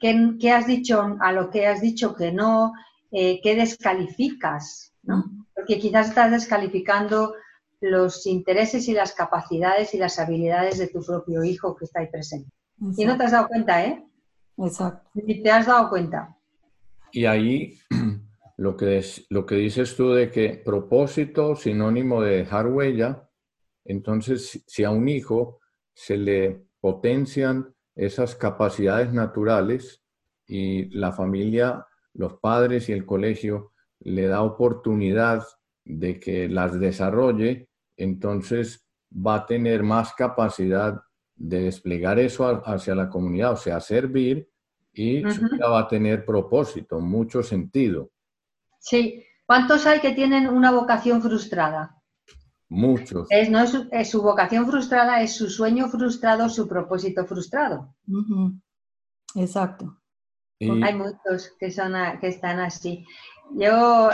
¿Qué, 0.00 0.36
qué 0.40 0.52
has 0.52 0.66
dicho 0.66 1.16
a 1.20 1.32
lo 1.32 1.50
que 1.50 1.66
has 1.66 1.80
dicho 1.80 2.14
que 2.14 2.32
no? 2.32 2.72
Eh, 3.10 3.40
¿Qué 3.42 3.56
descalificas? 3.56 4.92
¿no? 5.06 5.24
Porque 5.54 5.78
quizás 5.78 6.08
estás 6.08 6.30
descalificando 6.30 7.34
los 7.80 8.26
intereses 8.26 8.88
y 8.88 8.92
las 8.92 9.12
capacidades 9.12 9.94
y 9.94 9.98
las 9.98 10.18
habilidades 10.18 10.78
de 10.78 10.88
tu 10.88 11.04
propio 11.04 11.44
hijo 11.44 11.76
que 11.76 11.84
está 11.84 12.00
ahí 12.00 12.08
presente. 12.10 12.50
Exacto. 12.78 13.02
Y 13.02 13.04
no 13.04 13.16
te 13.16 13.24
has 13.24 13.32
dado 13.32 13.48
cuenta, 13.48 13.84
¿eh? 13.84 14.04
Exacto. 14.58 15.10
Ni 15.14 15.42
te 15.42 15.50
has 15.50 15.66
dado 15.66 15.88
cuenta. 15.88 16.36
Y 17.12 17.26
ahí 17.26 17.78
lo 18.56 18.76
que, 18.76 18.98
es, 18.98 19.26
lo 19.30 19.46
que 19.46 19.56
dices 19.56 19.96
tú 19.96 20.12
de 20.12 20.30
que 20.30 20.60
propósito, 20.64 21.56
sinónimo 21.56 22.22
de 22.22 22.38
dejar 22.38 22.66
huella, 22.66 23.28
entonces 23.84 24.62
si 24.66 24.84
a 24.84 24.90
un 24.90 25.08
hijo 25.08 25.60
se 25.94 26.16
le 26.16 26.66
potencian 26.80 27.74
esas 27.94 28.34
capacidades 28.34 29.12
naturales 29.12 30.02
y 30.46 30.90
la 30.96 31.12
familia, 31.12 31.86
los 32.12 32.34
padres 32.34 32.88
y 32.88 32.92
el 32.92 33.06
colegio 33.06 33.72
le 34.00 34.26
da 34.26 34.42
oportunidad 34.42 35.44
de 35.84 36.20
que 36.20 36.48
las 36.48 36.78
desarrolle, 36.78 37.65
entonces 37.96 38.86
va 39.10 39.36
a 39.36 39.46
tener 39.46 39.82
más 39.82 40.12
capacidad 40.14 41.00
de 41.34 41.62
desplegar 41.62 42.18
eso 42.18 42.62
hacia 42.64 42.94
la 42.94 43.08
comunidad, 43.08 43.52
o 43.52 43.56
sea, 43.56 43.80
servir 43.80 44.48
y 44.92 45.24
uh 45.24 45.28
-huh. 45.28 45.72
va 45.72 45.80
a 45.80 45.88
tener 45.88 46.24
propósito, 46.24 47.00
mucho 47.00 47.42
sentido. 47.42 48.10
Sí. 48.78 49.22
¿Cuántos 49.44 49.86
hay 49.86 50.00
que 50.00 50.12
tienen 50.12 50.48
una 50.48 50.72
vocación 50.72 51.22
frustrada? 51.22 52.02
Muchos. 52.68 53.28
Es, 53.30 53.48
no 53.48 53.60
es 53.60 53.70
su, 53.70 53.88
es 53.92 54.10
su, 54.10 54.22
vocación 54.22 54.66
frustrada, 54.66 55.22
es 55.22 55.36
su 55.36 55.48
sueño 55.48 55.88
frustrado, 55.88 56.48
su 56.48 56.66
propósito 56.66 57.24
frustrado. 57.26 57.94
Uh 58.08 58.22
-huh. 58.22 58.60
Exacto. 59.36 60.00
Y... 60.58 60.82
Hay 60.82 60.94
muchos 60.94 61.52
que, 61.60 61.70
son 61.70 61.94
a, 61.94 62.18
que 62.18 62.28
están 62.28 62.58
así. 62.58 63.04
Yo 63.54 64.10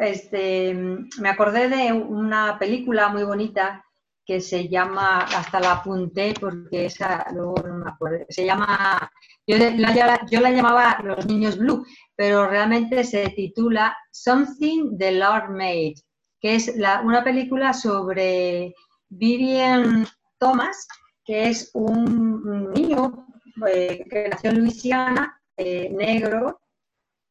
este, 0.00 0.74
me 0.74 1.28
acordé 1.28 1.68
de 1.68 1.92
una 1.92 2.58
película 2.58 3.08
muy 3.08 3.24
bonita 3.24 3.84
que 4.26 4.40
se 4.40 4.68
llama, 4.68 5.20
hasta 5.20 5.60
la 5.60 5.72
apunté 5.72 6.34
porque 6.40 6.86
esa 6.86 7.26
luego 7.32 7.54
no 7.66 7.78
me 7.78 7.90
acuerdo, 7.90 8.24
se 8.28 8.46
llama, 8.46 9.10
yo 9.46 9.58
la, 9.58 10.26
yo 10.30 10.40
la 10.40 10.50
llamaba 10.50 10.98
Los 11.04 11.26
Niños 11.26 11.58
Blue, 11.58 11.84
pero 12.16 12.48
realmente 12.48 13.04
se 13.04 13.28
titula 13.30 13.96
Something 14.10 14.96
the 14.96 15.12
Lord 15.12 15.50
Made, 15.50 15.94
que 16.40 16.54
es 16.54 16.74
una 17.02 17.22
película 17.22 17.74
sobre 17.74 18.74
Vivian 19.10 20.06
Thomas, 20.38 20.88
que 21.24 21.48
es 21.48 21.70
un 21.74 22.72
niño 22.72 23.26
eh, 23.66 24.04
que 24.10 24.28
nació 24.28 24.50
en 24.50 24.58
Luisiana, 24.60 25.42
eh, 25.56 25.90
negro, 25.90 26.60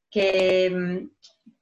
que, 0.10 1.10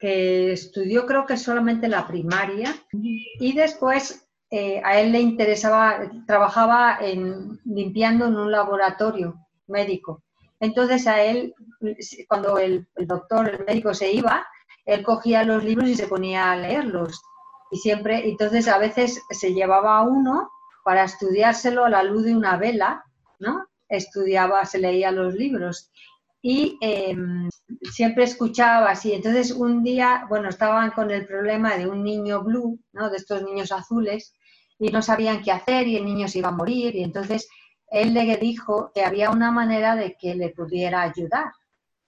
que, 0.01 0.51
estudió 0.51 1.05
creo 1.05 1.25
que 1.25 1.37
solamente 1.37 1.87
la 1.87 2.07
primaria 2.07 2.75
y 2.91 3.53
después 3.53 4.27
eh, 4.49 4.81
a 4.83 4.99
él 4.99 5.11
le 5.11 5.21
interesaba, 5.21 6.11
trabajaba 6.25 6.97
en, 6.99 7.59
limpiando 7.63 8.25
en 8.25 8.35
un 8.35 8.51
laboratorio 8.51 9.35
médico. 9.67 10.23
Entonces 10.59 11.07
a 11.07 11.21
él, 11.23 11.53
cuando 12.27 12.57
el, 12.57 12.87
el, 12.95 13.07
doctor, 13.07 13.49
el 13.49 13.65
médico 13.65 13.93
se 13.93 14.11
iba, 14.11 14.45
él 14.85 15.03
cogía 15.03 15.43
los 15.43 15.63
libros 15.63 15.87
y 15.87 15.95
se 15.95 16.07
ponía 16.07 16.51
a 16.51 16.57
leerlos. 16.57 17.21
Y 17.71 17.77
siempre, 17.77 18.27
entonces 18.27 18.67
a 18.67 18.77
veces 18.77 19.21
se 19.29 19.53
llevaba 19.53 20.01
uno 20.01 20.51
para 20.83 21.03
estudiárselo 21.03 21.85
a 21.85 21.89
la 21.89 22.03
luz 22.03 22.25
de 22.25 22.35
una 22.35 22.57
vela, 22.57 23.05
¿no? 23.39 23.67
Estudiaba, 23.87 24.65
se 24.65 24.79
leía 24.79 25.11
los 25.11 25.33
libros 25.35 25.91
y 26.41 26.77
eh, 26.81 27.15
siempre 27.91 28.23
escuchaba 28.23 28.91
así. 28.91 29.13
Entonces 29.13 29.51
un 29.51 29.83
día, 29.83 30.25
bueno, 30.29 30.49
estaban 30.49 30.91
con 30.91 31.11
el 31.11 31.25
problema 31.25 31.77
de 31.77 31.87
un 31.87 32.03
niño 32.03 32.43
blue, 32.43 32.79
¿no? 32.93 33.09
De 33.09 33.17
estos 33.17 33.43
niños 33.43 33.71
azules 33.71 34.33
y 34.79 34.89
no 34.89 35.01
sabían 35.01 35.43
qué 35.43 35.51
hacer 35.51 35.87
y 35.87 35.97
el 35.97 36.05
niño 36.05 36.27
se 36.27 36.39
iba 36.39 36.49
a 36.49 36.53
morir 36.53 36.95
y 36.95 37.03
entonces 37.03 37.47
él 37.91 38.13
le 38.13 38.37
dijo 38.37 38.91
que 38.93 39.03
había 39.03 39.29
una 39.29 39.51
manera 39.51 39.95
de 39.95 40.15
que 40.17 40.33
le 40.35 40.49
pudiera 40.49 41.01
ayudar. 41.03 41.51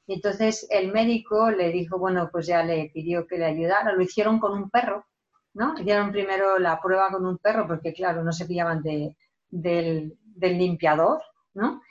Y 0.07 0.15
entonces 0.15 0.65
el 0.69 0.91
médico 0.91 1.51
le 1.51 1.71
dijo, 1.71 1.97
bueno, 1.99 2.29
pues 2.31 2.47
ya 2.47 2.63
le 2.63 2.89
pidió 2.93 3.27
que 3.27 3.37
le 3.37 3.45
ayudara. 3.45 3.93
Lo 3.93 4.01
hicieron 4.01 4.39
con 4.39 4.53
un 4.53 4.69
perro, 4.69 5.05
¿no? 5.53 5.75
Hicieron 5.79 6.11
primero 6.11 6.57
la 6.57 6.79
prueba 6.81 7.09
con 7.11 7.25
un 7.25 7.37
perro 7.37 7.67
porque, 7.67 7.93
claro, 7.93 8.23
no 8.23 8.31
se 8.31 8.45
pillaban 8.45 8.81
de, 8.81 9.15
del, 9.49 10.17
del, 10.23 10.57
limpiador, 10.57 11.21
¿no? 11.53 11.81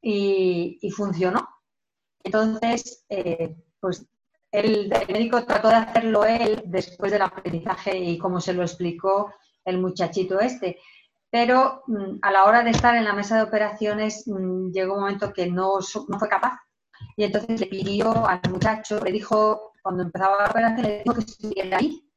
Y, 0.00 0.78
y 0.80 0.90
funcionó. 0.90 1.48
Entonces, 2.22 3.04
eh, 3.08 3.56
pues 3.80 4.06
el, 4.52 4.88
médico 5.08 5.44
trató 5.44 5.68
de 5.68 5.76
hacerlo 5.76 6.24
él 6.24 6.62
después 6.66 7.12
del 7.12 7.22
aprendizaje 7.22 7.96
y 7.96 8.18
como 8.18 8.40
se 8.40 8.52
lo 8.52 8.62
explicó 8.62 9.32
el 9.64 9.78
muchachito 9.78 10.40
este. 10.40 10.78
Pero 11.30 11.82
mm, 11.86 12.18
a 12.22 12.32
la 12.32 12.44
hora 12.44 12.62
de 12.62 12.70
estar 12.70 12.96
en 12.96 13.04
la 13.04 13.14
mesa 13.14 13.36
de 13.36 13.42
operaciones 13.42 14.24
mm, 14.26 14.72
llegó 14.72 14.94
un 14.94 15.00
momento 15.00 15.32
que 15.32 15.46
no, 15.46 15.78
no, 16.08 16.18
fue 16.18 16.28
capaz. 16.28 16.58
Y 17.16 17.24
entonces 17.24 17.60
le 17.60 17.66
pidió 17.66 18.26
al 18.26 18.40
muchacho, 18.50 19.00
le 19.00 19.12
dijo, 19.12 19.72
cuando 19.82 20.02
empezaba 20.02 20.38
la 20.38 20.50
operación, 20.50 20.82
le 20.82 21.02
dijo 21.02 21.14
que 21.14 21.20
estuviera 21.20 21.78
ahí, 21.78 22.10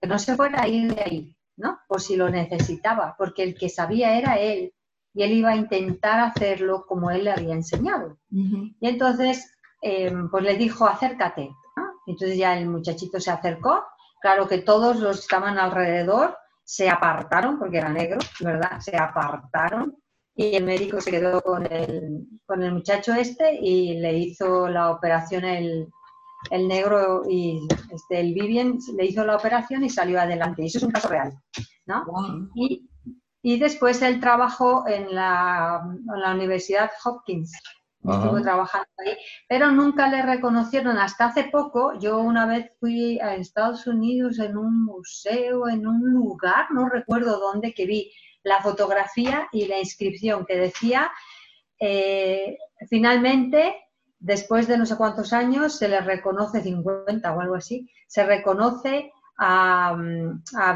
que 0.00 0.08
no 0.08 0.18
se 0.18 0.36
fuera 0.36 0.62
a 0.62 0.68
ir 0.68 0.94
de 0.94 1.00
ahí, 1.02 1.36
¿no? 1.56 1.78
Por 1.88 2.00
si 2.00 2.16
lo 2.16 2.28
necesitaba, 2.28 3.14
porque 3.16 3.42
el 3.44 3.54
que 3.56 3.68
sabía 3.68 4.18
era 4.18 4.38
él 4.38 4.72
y 5.16 5.22
él 5.22 5.32
iba 5.32 5.50
a 5.50 5.56
intentar 5.56 6.20
hacerlo 6.20 6.84
como 6.86 7.10
él 7.10 7.24
le 7.24 7.32
había 7.32 7.54
enseñado. 7.54 8.18
Uh 8.30 8.36
-huh. 8.36 8.76
Y 8.78 8.88
entonces, 8.88 9.50
eh, 9.80 10.14
pues 10.30 10.44
le 10.44 10.56
dijo, 10.56 10.86
acércate. 10.86 11.48
¿no? 11.76 11.84
Entonces 12.06 12.36
ya 12.36 12.56
el 12.56 12.68
muchachito 12.68 13.18
se 13.18 13.30
acercó. 13.30 13.82
Claro 14.20 14.46
que 14.46 14.58
todos 14.58 15.00
los 15.00 15.16
que 15.16 15.22
estaban 15.22 15.58
alrededor 15.58 16.36
se 16.64 16.90
apartaron, 16.90 17.58
porque 17.58 17.78
era 17.78 17.88
negro, 17.88 18.18
¿verdad? 18.40 18.78
Se 18.80 18.94
apartaron 18.96 19.96
y 20.34 20.54
el 20.54 20.64
médico 20.64 21.00
se 21.00 21.10
quedó 21.12 21.40
con 21.40 21.64
el, 21.72 22.26
con 22.44 22.62
el 22.62 22.72
muchacho 22.72 23.14
este 23.14 23.58
y 23.58 23.98
le 23.98 24.18
hizo 24.18 24.68
la 24.68 24.90
operación 24.90 25.44
el, 25.44 25.88
el 26.50 26.68
negro 26.68 27.22
y 27.26 27.66
este, 27.90 28.20
el 28.20 28.34
Vivian 28.34 28.78
le 28.96 29.06
hizo 29.06 29.24
la 29.24 29.36
operación 29.36 29.82
y 29.82 29.88
salió 29.88 30.20
adelante. 30.20 30.62
Y 30.62 30.66
eso 30.66 30.78
es 30.78 30.84
un 30.84 30.90
caso 30.90 31.08
real, 31.08 31.32
¿no? 31.86 32.04
Y, 32.54 32.86
y, 33.46 33.58
después 33.58 34.02
él 34.02 34.20
trabajó 34.20 34.86
en 34.88 35.14
la, 35.14 35.80
en 35.84 36.20
la 36.20 36.32
Universidad 36.32 36.90
Hopkins. 37.04 37.52
Estuvo 37.98 38.40
trabajando 38.40 38.86
ahí, 38.98 39.16
pero 39.48 39.72
nunca 39.72 40.08
le 40.08 40.22
reconocieron 40.22 40.96
hasta 40.96 41.26
hace 41.26 41.44
poco. 41.44 41.98
Yo 41.98 42.18
una 42.18 42.46
vez 42.46 42.70
fui 42.78 43.18
a 43.18 43.34
Estados 43.34 43.86
Unidos 43.88 44.38
en 44.38 44.56
un 44.56 44.84
museo, 44.84 45.68
en 45.68 45.86
un 45.88 46.12
lugar, 46.12 46.66
no 46.72 46.88
recuerdo 46.88 47.40
dónde, 47.40 47.74
que 47.74 47.86
vi 47.86 48.12
la 48.44 48.60
fotografía 48.62 49.48
y 49.50 49.66
la 49.66 49.78
inscripción 49.78 50.46
que 50.46 50.56
decía, 50.56 51.10
eh, 51.80 52.58
finalmente 52.88 53.74
después 54.18 54.66
de 54.66 54.78
no 54.78 54.86
sé 54.86 54.96
cuántos 54.96 55.32
años, 55.32 55.78
se 55.78 55.88
le 55.88 56.00
reconoce 56.00 56.62
50 56.62 57.32
o 57.32 57.40
algo 57.40 57.54
así, 57.54 57.90
se 58.06 58.24
reconoce 58.24 59.12
a, 59.38 59.96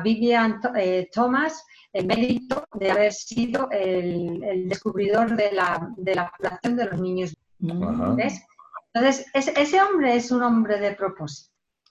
Vivian 0.03 0.61
eh, 0.77 1.09
Thomas 1.12 1.64
el 1.92 2.07
mérito 2.07 2.64
de 2.75 2.90
haber 2.90 3.12
sido 3.12 3.68
el, 3.70 4.68
descubridor 4.68 5.35
de 5.37 5.53
la, 5.53 5.92
de 5.96 6.14
la 6.14 6.31
población 6.31 6.77
de 6.77 6.85
los 6.87 7.01
niños. 7.01 7.37
Entonces, 7.61 9.27
ese 9.35 9.83
hombre 9.83 10.16
es 10.16 10.31
un 10.31 10.42
hombre 10.42 10.79
de 10.79 10.94
propósito. 10.94 11.51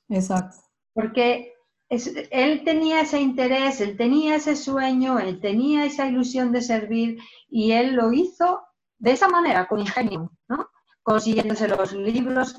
Exacto. 0.09 0.57
Porque 0.93 1.53
él 1.89 2.63
tenía 2.63 3.01
ese 3.01 3.19
interés, 3.19 3.81
él 3.81 3.97
tenía 3.97 4.35
ese 4.35 4.55
sueño, 4.55 5.19
él 5.19 5.39
tenía 5.39 5.85
esa 5.85 6.07
ilusión 6.07 6.51
de 6.51 6.61
servir 6.61 7.19
y 7.49 7.71
él 7.71 7.95
lo 7.95 8.13
hizo 8.13 8.61
de 8.99 9.11
esa 9.11 9.27
manera, 9.27 9.67
con 9.67 9.79
ingenio, 9.79 10.31
¿no? 10.47 10.69
consiguiéndose 11.09 11.67
los 11.67 11.93
libros. 11.93 12.55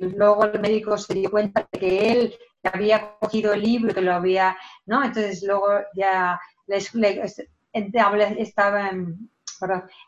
luego 0.00 0.44
el 0.44 0.60
médico 0.60 0.96
se 0.96 1.14
dio 1.14 1.30
cuenta 1.30 1.68
de 1.70 1.78
que 1.78 2.12
él 2.12 2.34
había 2.68 3.16
cogido 3.18 3.52
el 3.52 3.62
libro, 3.62 3.94
que 3.94 4.00
lo 4.00 4.12
había, 4.12 4.56
¿no? 4.86 5.02
Entonces 5.02 5.42
luego 5.46 5.66
ya 5.94 6.40
les, 6.66 6.92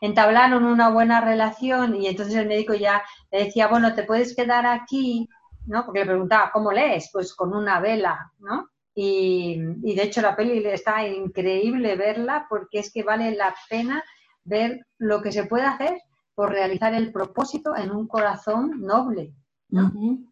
entablaron 0.01 0.63
una 0.65 0.89
buena 0.89 1.21
relación 1.21 1.95
y 1.95 2.07
entonces 2.07 2.35
el 2.35 2.47
médico 2.47 2.73
ya 2.73 3.03
le 3.31 3.45
decía, 3.45 3.67
bueno, 3.67 3.93
te 3.93 4.03
puedes 4.03 4.35
quedar 4.35 4.65
aquí, 4.65 5.29
¿no? 5.65 5.85
Porque 5.85 6.01
le 6.01 6.05
preguntaba, 6.05 6.51
¿cómo 6.51 6.71
lees? 6.71 7.09
Pues 7.11 7.33
con 7.33 7.53
una 7.55 7.79
vela, 7.79 8.31
¿no? 8.39 8.69
Y, 8.95 9.59
y 9.83 9.95
de 9.95 10.03
hecho 10.03 10.21
la 10.21 10.35
peli 10.35 10.63
está 10.67 11.07
increíble 11.07 11.95
verla 11.95 12.45
porque 12.47 12.79
es 12.79 12.93
que 12.93 13.03
vale 13.03 13.35
la 13.35 13.55
pena 13.67 14.03
ver 14.43 14.85
lo 14.97 15.21
que 15.21 15.31
se 15.31 15.45
puede 15.45 15.65
hacer 15.65 15.99
por 16.35 16.51
realizar 16.51 16.93
el 16.93 17.11
propósito 17.11 17.75
en 17.75 17.91
un 17.91 18.07
corazón 18.07 18.81
noble. 18.81 19.33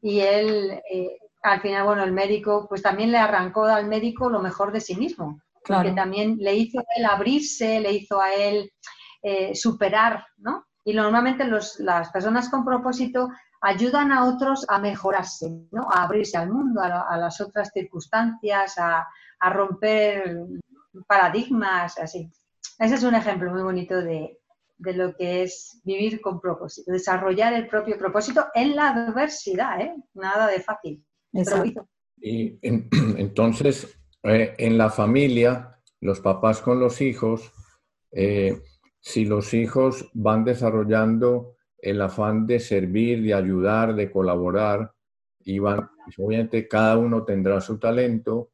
Y 0.02 0.20
él, 0.20 0.80
eh, 0.92 1.18
al 1.42 1.62
final, 1.62 1.86
bueno, 1.86 2.04
el 2.04 2.12
médico, 2.12 2.68
pues 2.68 2.82
también 2.82 3.12
le 3.12 3.18
arrancó 3.18 3.66
al 3.66 3.88
médico 3.88 4.30
lo 4.30 4.40
mejor 4.42 4.72
de 4.72 4.82
sí 4.82 4.96
mismo. 4.96 5.42
Que 5.64 5.92
también 5.92 6.38
le 6.40 6.56
hizo 6.56 6.80
a 6.80 6.84
él 6.98 7.06
abrirse, 7.06 7.80
le 7.80 7.94
hizo 7.94 8.20
a 8.20 8.34
él 8.34 8.72
eh, 9.22 9.56
superar, 9.56 10.26
¿no? 10.38 10.66
Y 10.84 10.94
normalmente 10.94 11.46
las 11.46 12.12
personas 12.12 12.50
con 12.50 12.66
propósito 12.66 13.30
ayudan 13.62 14.12
a 14.12 14.26
otros 14.26 14.66
a 14.68 14.80
mejorarse, 14.80 15.52
¿no? 15.72 15.88
A 15.92 16.04
abrirse 16.04 16.38
al 16.38 16.50
mundo, 16.50 16.82
a, 16.82 17.16
las 17.16 17.40
otras 17.40 17.70
circunstancias, 17.72 18.78
a, 18.80 19.08
a 19.40 19.50
romper 19.52 20.36
paradigmas, 21.08 21.98
así. 22.00 22.30
Ese 22.80 22.96
es 22.96 23.04
un 23.04 23.14
ejemplo 23.14 23.52
muy 23.52 23.62
bonito 23.62 23.96
de, 24.02 24.40
de 24.82 24.94
lo 24.94 25.16
que 25.16 25.44
es 25.44 25.80
vivir 25.84 26.20
con 26.22 26.42
propósito, 26.42 26.92
desarrollar 26.92 27.54
el 27.54 27.68
propio 27.68 28.00
propósito 28.00 28.48
en 28.56 28.76
la 28.76 28.90
adversidad, 28.90 29.80
¿eh? 29.80 29.96
nada 30.16 30.48
de 30.48 30.60
fácil. 30.60 31.06
Y 32.22 32.60
entonces, 32.62 33.98
eh, 34.24 34.54
en 34.58 34.78
la 34.78 34.90
familia, 34.90 35.80
los 36.00 36.20
papás 36.20 36.62
con 36.62 36.80
los 36.80 37.02
hijos, 37.02 37.52
eh, 38.12 38.62
si 39.00 39.26
los 39.26 39.54
hijos 39.54 40.10
van 40.14 40.44
desarrollando 40.44 41.56
el 41.78 42.02
afán 42.02 42.46
de 42.46 42.60
servir, 42.60 43.24
de 43.24 43.34
ayudar, 43.34 43.96
de 43.96 44.12
colaborar, 44.12 44.94
y 45.44 45.60
van, 45.60 45.90
pues, 46.06 46.18
obviamente 46.20 46.68
cada 46.68 46.98
uno 46.98 47.24
tendrá 47.24 47.60
su 47.62 47.80
talento, 47.80 48.52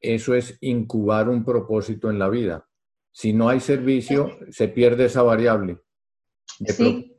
eso 0.00 0.34
es 0.34 0.56
incubar 0.60 1.28
un 1.28 1.44
propósito 1.44 2.10
en 2.10 2.18
la 2.18 2.28
vida. 2.28 2.66
Si 3.12 3.32
no 3.32 3.48
hay 3.48 3.60
servicio, 3.60 4.38
se 4.50 4.68
pierde 4.68 5.06
esa 5.06 5.22
variable. 5.22 5.80
Sí, 6.46 7.16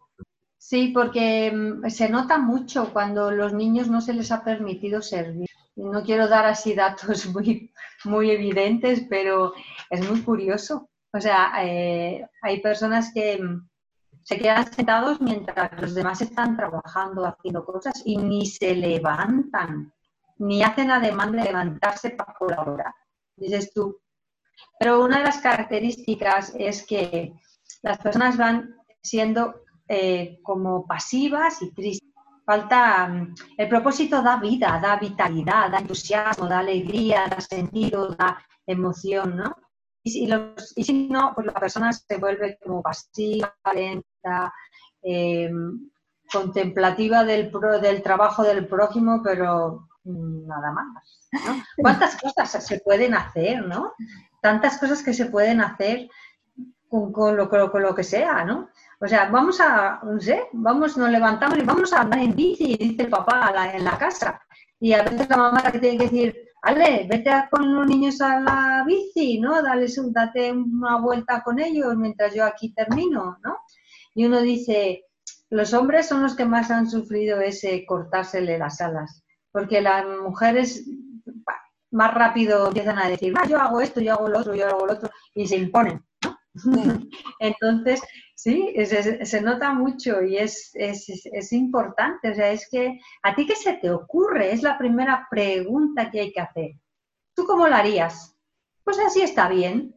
sí, 0.62 0.90
porque 0.90 1.52
mm, 1.52 1.90
se 1.90 2.08
nota 2.08 2.38
mucho 2.38 2.94
cuando 2.94 3.32
los 3.32 3.52
niños 3.54 3.90
no 3.90 4.00
se 4.00 4.14
les 4.14 4.32
ha 4.32 4.44
permitido 4.44 5.02
servir. 5.02 5.50
No 5.76 6.04
quiero 6.04 6.28
dar 6.28 6.46
así 6.46 6.76
datos 6.76 7.26
muy, 7.34 7.74
muy 8.06 8.30
evidentes, 8.30 9.06
pero 9.10 9.54
es 9.90 10.08
muy 10.08 10.22
curioso. 10.22 10.90
O 11.12 11.20
sea, 11.20 11.52
eh, 11.66 12.26
hay 12.44 12.62
personas 12.62 13.12
que 13.14 13.42
mm, 13.42 13.68
se 14.24 14.38
quedan 14.38 14.72
sentados 14.72 15.20
mientras 15.20 15.82
los 15.82 15.96
demás 15.96 16.22
están 16.22 16.56
trabajando, 16.56 17.26
haciendo 17.26 17.66
cosas 17.66 18.04
y 18.06 18.18
ni 18.18 18.46
se 18.46 18.76
levantan, 18.76 19.92
ni 20.38 20.62
hacen 20.62 20.92
ademán 20.92 21.32
de 21.32 21.44
levantarse 21.44 22.12
para 22.12 22.36
colaborar. 22.36 22.94
Dices 23.36 23.74
tú, 23.74 24.00
pero 24.80 25.04
una 25.04 25.18
de 25.18 25.26
las 25.26 25.40
características 25.40 26.54
es 26.58 26.86
que 26.86 27.34
las 27.82 27.98
personas 27.98 28.38
van 28.38 28.76
siendo 29.02 29.61
eh, 29.94 30.40
como 30.42 30.86
pasivas 30.86 31.62
y 31.62 31.72
tristes. 31.74 32.10
Falta, 32.46 33.08
mm, 33.08 33.36
el 33.58 33.68
propósito 33.68 34.22
da 34.22 34.38
vida, 34.38 34.80
da 34.82 34.96
vitalidad, 34.98 35.70
da 35.70 35.80
entusiasmo, 35.80 36.48
da 36.48 36.60
alegría, 36.60 37.28
da 37.28 37.42
sentido, 37.42 38.16
da 38.16 38.38
emoción, 38.66 39.36
¿no? 39.36 39.56
Y 40.04 40.12
si, 40.12 41.08
no, 41.08 41.34
pues 41.36 41.48
la 41.48 41.54
persona 41.54 41.94
se 41.94 42.18
vuelve 42.18 42.58
como 42.64 42.82
pasiva, 42.82 43.54
lenta, 43.76 44.54
em, 45.02 45.90
contemplativa 46.32 47.24
del, 47.24 47.52
del 47.82 48.02
trabajo 48.02 48.44
del 48.44 48.68
prójimo, 48.68 49.22
pero 49.24 49.88
mm, 50.06 50.48
nada 50.48 50.72
más. 50.72 51.20
¿no? 51.46 51.64
¿Cuántas 51.78 52.20
cosas 52.20 52.66
se 52.66 52.80
pueden 52.80 53.14
hacer, 53.14 53.66
no? 53.66 53.94
tantas 54.42 54.78
cosas 54.80 55.04
que 55.04 55.14
se 55.14 55.28
pueden 55.28 55.62
hacer 55.62 56.10
con, 56.90 57.38
lo, 57.38 57.50
con, 57.50 57.82
lo, 57.82 57.96
que 57.96 58.04
sea, 58.04 58.44
¿no? 58.44 58.70
O 59.04 59.08
sea, 59.08 59.30
vamos 59.30 59.60
a, 59.60 60.00
no 60.04 60.20
sé, 60.20 60.44
vamos, 60.54 60.96
nos 60.96 61.10
levantamos 61.10 61.58
y 61.58 61.64
vamos 61.64 61.92
a 61.92 62.02
andar 62.02 62.20
en 62.20 62.36
bici, 62.36 62.78
dice 62.78 63.02
el 63.02 63.10
papá 63.10 63.52
en 63.74 63.84
la 63.84 63.98
casa. 63.98 64.40
Y 64.80 64.94
a 64.94 65.02
veces 65.02 65.28
la 65.28 65.38
mamá 65.38 65.72
que 65.72 65.80
tiene 65.80 65.98
que 65.98 66.04
decir, 66.04 66.36
Ale, 66.62 67.08
vete 67.10 67.32
con 67.50 67.74
los 67.74 67.88
niños 67.88 68.22
a 68.22 68.40
la 68.40 68.84
bici, 68.86 69.40
¿no? 69.40 69.64
Dale, 69.64 69.88
date 70.12 70.52
una 70.52 71.00
vuelta 71.00 71.42
con 71.42 71.60
ellos 71.60 71.96
mientras 71.96 72.36
yo 72.36 72.46
aquí 72.46 72.74
termino, 72.76 73.40
¿no? 73.44 73.58
Y 74.14 74.26
uno 74.26 74.40
dice, 74.42 75.06
los 75.50 75.74
hombres 75.74 76.08
son 76.08 76.22
los 76.22 76.36
que 76.36 76.46
más 76.46 76.70
han 76.70 76.88
sufrido 76.88 77.42
ese 77.42 77.84
cortársele 77.88 78.60
las 78.60 78.82
alas, 78.82 79.24
porque 79.52 79.82
las 79.82 80.06
mujeres 80.06 80.88
más 81.90 82.14
rápido 82.14 82.68
empiezan 82.68 83.00
a 83.00 83.10
decir, 83.10 83.34
ah, 83.36 83.48
yo 83.48 83.60
hago 83.60 83.82
esto, 83.82 84.00
yo 84.00 84.14
hago 84.14 84.28
lo 84.28 84.40
otro, 84.40 84.54
yo 84.54 84.68
hago 84.68 84.86
lo 84.86 84.94
otro, 84.94 85.10
y 85.34 85.48
se 85.48 85.58
imponen. 85.58 86.06
Entonces, 87.40 88.02
sí, 88.42 88.74
se, 88.86 89.42
nota 89.42 89.72
mucho 89.72 90.24
y 90.24 90.38
es, 90.38 90.72
es, 90.74 91.54
importante. 91.54 92.32
O 92.32 92.34
sea, 92.34 92.52
es 92.52 92.68
que, 92.68 93.00
¿a 93.22 93.36
ti 93.36 93.46
qué 93.46 93.56
se 93.56 93.74
te 93.74 93.92
ocurre? 93.92 94.52
Es 94.52 94.64
la 94.64 94.80
primera 94.80 95.28
pregunta 95.30 96.10
que 96.10 96.22
hay 96.22 96.34
que 96.34 96.42
hacer. 96.42 96.72
¿Tú 97.36 97.46
cómo 97.46 97.68
lo 97.68 97.76
harías? 97.76 98.36
Pues 98.84 98.98
así 98.98 99.22
está 99.22 99.48
bien. 99.48 99.96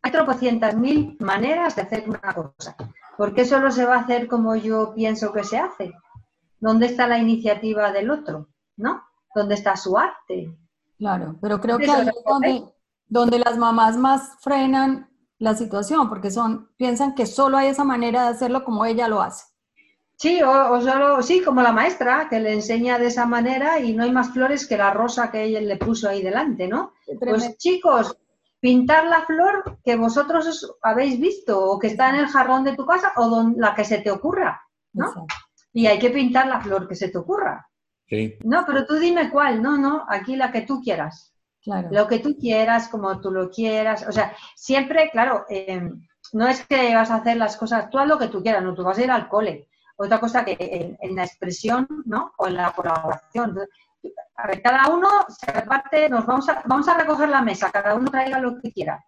Hay 0.00 0.10
tropocientas 0.10 0.74
mil 0.74 1.18
maneras 1.20 1.76
de 1.76 1.82
hacer 1.82 2.08
una 2.08 2.32
cosa. 2.32 2.74
¿Por 3.18 3.34
qué 3.34 3.44
solo 3.44 3.70
se 3.70 3.84
va 3.84 3.96
a 3.96 4.00
hacer 4.00 4.26
como 4.26 4.56
yo 4.56 4.94
pienso 4.94 5.30
que 5.30 5.44
se 5.44 5.58
hace? 5.58 5.92
¿Dónde 6.60 6.86
está 6.86 7.06
la 7.06 7.18
iniciativa 7.18 7.92
del 7.92 8.10
otro? 8.10 8.48
¿No? 8.76 9.02
¿Dónde 9.34 9.54
está 9.54 9.76
su 9.76 9.98
arte? 9.98 10.56
Claro, 10.96 11.36
pero 11.42 11.60
creo 11.60 11.76
que 11.76 11.90
ahí 11.90 12.08
es 12.08 12.72
donde, 13.08 13.38
las 13.38 13.58
mamás 13.58 13.98
más 13.98 14.38
frenan 14.40 15.10
la 15.42 15.56
situación, 15.56 16.08
porque 16.08 16.30
son, 16.30 16.68
piensan 16.76 17.16
que 17.16 17.26
solo 17.26 17.58
hay 17.58 17.66
esa 17.66 17.82
manera 17.82 18.22
de 18.22 18.28
hacerlo 18.28 18.62
como 18.62 18.84
ella 18.84 19.08
lo 19.08 19.20
hace. 19.20 19.44
Sí, 20.16 20.40
o, 20.40 20.80
solo, 20.80 21.20
sí, 21.20 21.42
como 21.42 21.62
la 21.62 21.72
maestra, 21.72 22.28
que 22.30 22.38
le 22.38 22.52
enseña 22.52 22.96
de 22.96 23.06
esa 23.08 23.26
manera 23.26 23.80
y 23.80 23.92
no 23.92 24.04
hay 24.04 24.12
más 24.12 24.30
flores 24.30 24.68
que 24.68 24.76
la 24.76 24.92
rosa 24.92 25.32
que 25.32 25.42
ella 25.42 25.60
le 25.60 25.76
puso 25.78 26.08
ahí 26.08 26.22
delante, 26.22 26.68
¿no? 26.68 26.92
Pues 27.18 27.56
chicos, 27.56 28.16
pintar 28.60 29.06
la 29.06 29.22
flor 29.22 29.80
que 29.84 29.96
vosotros 29.96 30.76
habéis 30.80 31.18
visto 31.18 31.60
o 31.60 31.76
que 31.76 31.88
está 31.88 32.10
en 32.10 32.20
el 32.20 32.28
jarrón 32.28 32.62
de 32.62 32.76
tu 32.76 32.86
casa 32.86 33.12
o 33.16 33.50
la 33.56 33.74
que 33.74 33.84
se 33.84 33.98
te 33.98 34.12
ocurra, 34.12 34.62
¿no? 34.92 35.26
Y 35.72 35.86
hay 35.86 35.98
que 35.98 36.10
pintar 36.10 36.46
la 36.46 36.60
flor 36.60 36.86
que 36.86 36.94
se 36.94 37.08
te 37.08 37.18
ocurra. 37.18 37.68
No, 38.44 38.62
pero 38.64 38.86
tú 38.86 38.94
dime 38.94 39.28
cuál, 39.28 39.60
no, 39.60 39.76
no, 39.76 40.04
aquí 40.08 40.36
la 40.36 40.52
que 40.52 40.60
tú 40.60 40.80
quieras. 40.80 41.31
Claro. 41.62 41.88
Lo 41.92 42.08
que 42.08 42.18
tú 42.18 42.36
quieras, 42.36 42.88
como 42.88 43.20
tú 43.20 43.30
lo 43.30 43.50
quieras. 43.50 44.04
O 44.08 44.12
sea, 44.12 44.34
siempre, 44.56 45.10
claro, 45.10 45.46
em, 45.48 46.02
no 46.32 46.48
es 46.48 46.66
que 46.66 46.94
vas 46.94 47.10
a 47.10 47.16
hacer 47.16 47.36
las 47.36 47.56
cosas, 47.56 47.88
tú 47.90 47.98
haz 47.98 48.08
lo 48.08 48.18
que 48.18 48.28
tú 48.28 48.42
quieras, 48.42 48.62
no, 48.62 48.74
tú 48.74 48.82
vas 48.82 48.98
a 48.98 49.02
ir 49.02 49.10
al 49.10 49.28
cole. 49.28 49.68
otra 49.96 50.18
cosa 50.18 50.44
que 50.44 50.56
en, 51.00 51.14
la 51.14 51.24
expresión, 51.24 51.86
¿no? 52.06 52.32
O 52.38 52.48
en 52.48 52.54
la 52.56 52.72
colaboración. 52.72 53.58
A 54.36 54.46
ver, 54.48 54.62
cada 54.62 54.88
uno 54.88 55.08
se 55.28 55.52
reparte, 55.52 56.08
nos 56.08 56.26
vamos 56.26 56.48
a, 56.48 56.62
vamos 56.66 56.88
a 56.88 56.98
recoger 56.98 57.28
la 57.28 57.42
mesa, 57.42 57.70
cada 57.70 57.94
uno 57.94 58.10
traiga 58.10 58.40
lo 58.40 58.60
que 58.60 58.72
quiera. 58.72 59.04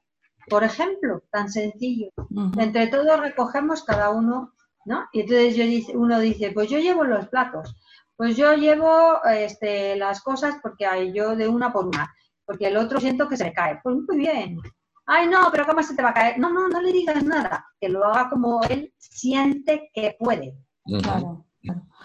Por 0.48 0.62
ejemplo, 0.62 1.22
tan 1.30 1.50
sencillo. 1.50 2.10
Entre 2.58 2.86
todos 2.88 3.18
recogemos 3.18 3.82
cada 3.82 4.10
uno, 4.10 4.52
¿no? 4.84 5.08
Y 5.12 5.22
entonces 5.22 5.56
yo 5.56 5.98
uno 5.98 6.20
dice, 6.20 6.52
pues 6.52 6.68
yo 6.68 6.78
llevo 6.78 7.02
los 7.04 7.26
platos, 7.28 7.74
pues 8.16 8.36
yo 8.36 8.54
llevo 8.54 9.24
este, 9.24 9.96
las 9.96 10.20
cosas 10.22 10.56
porque 10.62 10.86
hay 10.86 11.12
yo 11.12 11.34
de 11.34 11.48
una 11.48 11.72
por 11.72 11.86
una, 11.86 12.14
porque 12.46 12.68
el 12.68 12.76
otro 12.76 13.00
siento 13.00 13.28
que 13.28 13.36
se 13.36 13.44
me 13.44 13.52
cae. 13.52 13.80
Pues 13.82 13.96
muy 14.06 14.16
bien. 14.16 14.58
Ay, 15.06 15.28
no, 15.28 15.48
pero 15.50 15.66
¿cómo 15.66 15.82
se 15.82 15.94
te 15.94 16.02
va 16.02 16.10
a 16.10 16.14
caer? 16.14 16.38
No, 16.38 16.50
no, 16.50 16.68
no 16.68 16.80
le 16.80 16.92
digas 16.92 17.22
nada, 17.24 17.66
que 17.78 17.88
lo 17.88 18.04
haga 18.04 18.30
como 18.30 18.62
él 18.64 18.92
siente 18.96 19.90
que 19.92 20.16
puede. 20.18 20.56
Claro, 21.02 21.44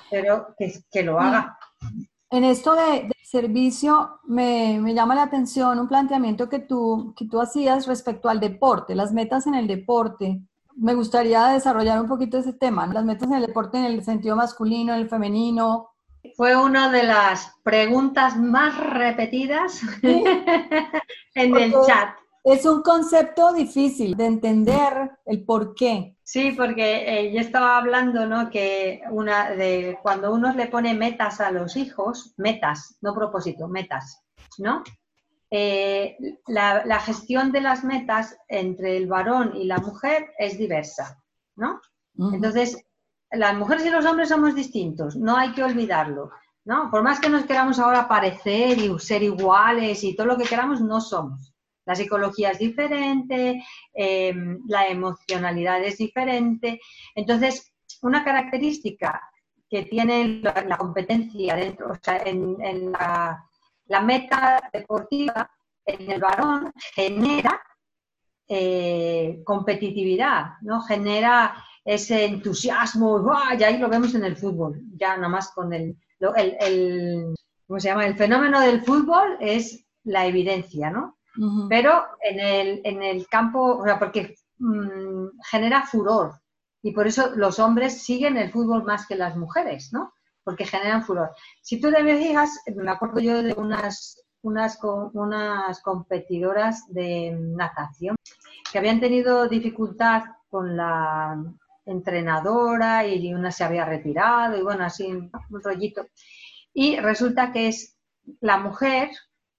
Pero 0.10 0.56
que, 0.58 1.04
lo 1.04 1.19
haga. 1.19 1.58
En 2.30 2.43
esto 2.43 2.75
de, 2.75 3.10
servicio 3.30 4.19
me, 4.23 4.82
llama 4.93 5.13
la 5.13 5.23
atención 5.23 5.80
un 5.80 5.88
planteamiento 5.88 6.49
que 6.49 6.60
tú, 6.60 7.13
que 7.15 7.25
tú 7.25 7.39
hacías 7.39 7.86
respecto 7.86 8.28
al 8.28 8.39
deporte, 8.39 8.95
las 8.95 9.13
metas 9.13 9.45
en 9.45 9.54
el 9.54 9.67
deporte. 9.67 10.41
Me 10.75 10.95
gustaría 10.95 11.45
desarrollar 11.47 12.02
un 12.02 12.08
poquito 12.08 12.38
ese 12.38 12.54
tema, 12.54 12.88
las 12.88 13.06
metas 13.06 13.30
en 13.30 13.36
el 13.36 13.45
deporte 13.45 13.78
en 13.78 13.86
el 13.86 14.04
sentido 14.04 14.36
masculino, 14.36 14.93
en 14.93 15.02
el 15.02 15.10
femenino. 15.10 15.88
Fue 16.36 16.55
una 16.55 16.91
de 16.91 17.03
las 17.03 17.53
preguntas 17.63 18.38
más 18.38 18.77
repetidas 18.77 19.82
en 20.01 21.55
el 21.55 21.73
chat. 21.86 22.15
Es 22.43 22.65
un 22.65 22.82
concepto 22.82 23.53
difícil 23.53 24.15
de 24.15 24.25
entender 24.25 25.12
el 25.25 25.43
por 25.43 25.75
qué. 25.75 26.15
Sí, 26.23 26.51
porque 26.51 27.05
eh, 27.08 27.34
yo 27.34 27.41
estaba 27.41 27.77
hablando, 27.77 28.25
¿no? 28.25 28.49
Que 28.49 29.01
una 29.12 29.51
de 29.51 29.97
cuando 30.01 30.34
uno 30.34 30.53
le 30.53 30.67
pone 30.67 30.93
metas 30.93 31.41
a 31.41 31.51
los 31.51 31.75
hijos, 31.75 32.34
metas, 32.38 32.97
no 33.01 33.13
propósito, 33.13 33.67
metas, 33.67 34.23
¿no? 34.58 34.84
Eh, 35.51 36.17
la, 36.47 36.99
gestión 36.99 37.51
de 37.51 37.62
las 37.62 37.84
metas 37.84 38.38
entre 38.47 38.95
el 38.95 39.08
varón 39.08 39.55
y 39.55 39.65
la 39.65 39.79
mujer 39.79 40.32
es 40.38 40.58
diversa, 40.58 41.21
¿no? 41.55 41.82
Entonces, 42.34 42.77
las 43.32 43.56
mujeres 43.58 43.86
y 43.86 43.89
los 43.89 44.06
hombres 44.06 44.30
somos 44.30 44.56
distintos, 44.56 45.15
no 45.15 45.38
hay 45.38 45.52
que 45.52 45.63
olvidarlo, 45.63 46.32
¿no? 46.65 46.89
Por 46.89 47.04
más 47.04 47.20
que 47.20 47.30
nos 47.30 47.46
queramos 47.46 47.80
ahora 47.80 48.08
parecer 48.08 48.78
y 48.78 48.98
ser 49.00 49.24
iguales 49.24 50.04
y 50.04 50.15
todo 50.15 50.28
lo 50.28 50.38
que 50.38 50.46
queramos, 50.46 50.82
no 50.82 51.00
somos. 51.00 51.54
La 51.86 51.96
psicología 51.96 52.52
es 52.52 52.60
diferente, 52.60 53.63
eh, 53.94 54.34
la 54.68 54.88
emocionalidad 54.88 55.84
es 55.84 55.98
diferente. 55.98 56.80
Entonces, 57.15 57.74
una 58.02 58.24
característica 58.24 59.22
que 59.70 59.84
tiene 59.84 60.42
la, 60.42 60.78
competencia 60.78 61.56
dentro, 61.56 61.92
o 61.92 61.96
sea, 62.02 62.22
en, 62.26 62.92
la, 62.92 64.02
meta 64.02 64.70
deportiva, 64.74 65.50
en 65.86 66.12
el 66.12 66.20
varón, 66.20 66.72
genera 66.94 67.62
eh, 68.48 69.42
competitividad, 69.44 70.54
¿no? 70.62 70.82
Genera 70.82 71.63
ese 71.89 72.25
entusiasmo, 72.25 73.25
y 73.58 73.63
ahí 73.63 73.80
lo 73.80 73.89
vemos 73.89 74.13
en 74.13 74.23
el 74.23 74.38
fútbol, 74.38 74.80
ya 74.95 75.15
nada 75.15 75.28
más 75.28 75.52
con 75.54 75.73
el, 75.73 75.97
el, 76.38 77.34
¿cómo 77.65 77.80
se 77.80 77.88
llama? 77.88 78.06
El 78.06 78.15
fenómeno 78.15 78.60
del 78.60 78.82
fútbol 78.82 79.38
es 79.39 79.88
la 80.04 80.28
evidencia, 80.28 80.91
¿no? 80.91 81.17
pero 81.69 82.04
en 82.21 82.39
el, 82.39 82.82
en 82.84 83.02
el 83.02 83.28
campo, 83.28 83.78
o 83.78 83.84
sea, 83.86 83.97
porque 83.97 84.36
mm, 84.58 85.28
genera 85.49 85.84
furor 85.84 86.34
y 86.84 86.91
por 86.91 87.08
eso 87.08 87.32
los 87.36 87.60
hombres 87.60 88.04
siguen 88.04 88.38
el 88.38 88.52
fútbol 88.52 88.84
más 88.84 89.08
que 89.08 89.15
las 89.15 89.38
mujeres, 89.38 89.93
¿no? 89.93 90.13
Porque 90.43 90.65
generan 90.65 91.04
furor. 91.04 91.32
Si 91.62 91.80
tú 91.80 91.91
te 91.91 92.04
fijas, 92.17 92.60
me 92.75 92.91
acuerdo 92.91 93.19
yo 93.19 93.41
de 93.41 93.54
unas, 93.54 94.21
unas, 94.41 94.78
unas 95.13 95.82
competidoras 95.82 96.84
de 96.89 97.38
natación 97.39 98.15
que 98.71 98.78
habían 98.78 98.99
tenido 98.99 99.47
dificultad 99.47 100.23
con 100.49 100.75
la 100.75 101.38
entrenadora 101.89 103.06
y 103.06 103.34
una 103.34 103.52
se 103.52 103.63
había 103.63 103.86
retirado 103.86 104.58
y 104.58 104.62
bueno, 104.62 104.84
así 104.86 105.06
un 105.08 105.32
rollito. 105.63 106.08
Y 106.73 106.97
resulta 106.97 107.52
que 107.52 107.67
es 107.67 107.97
la 108.41 108.58
mujer 108.58 109.10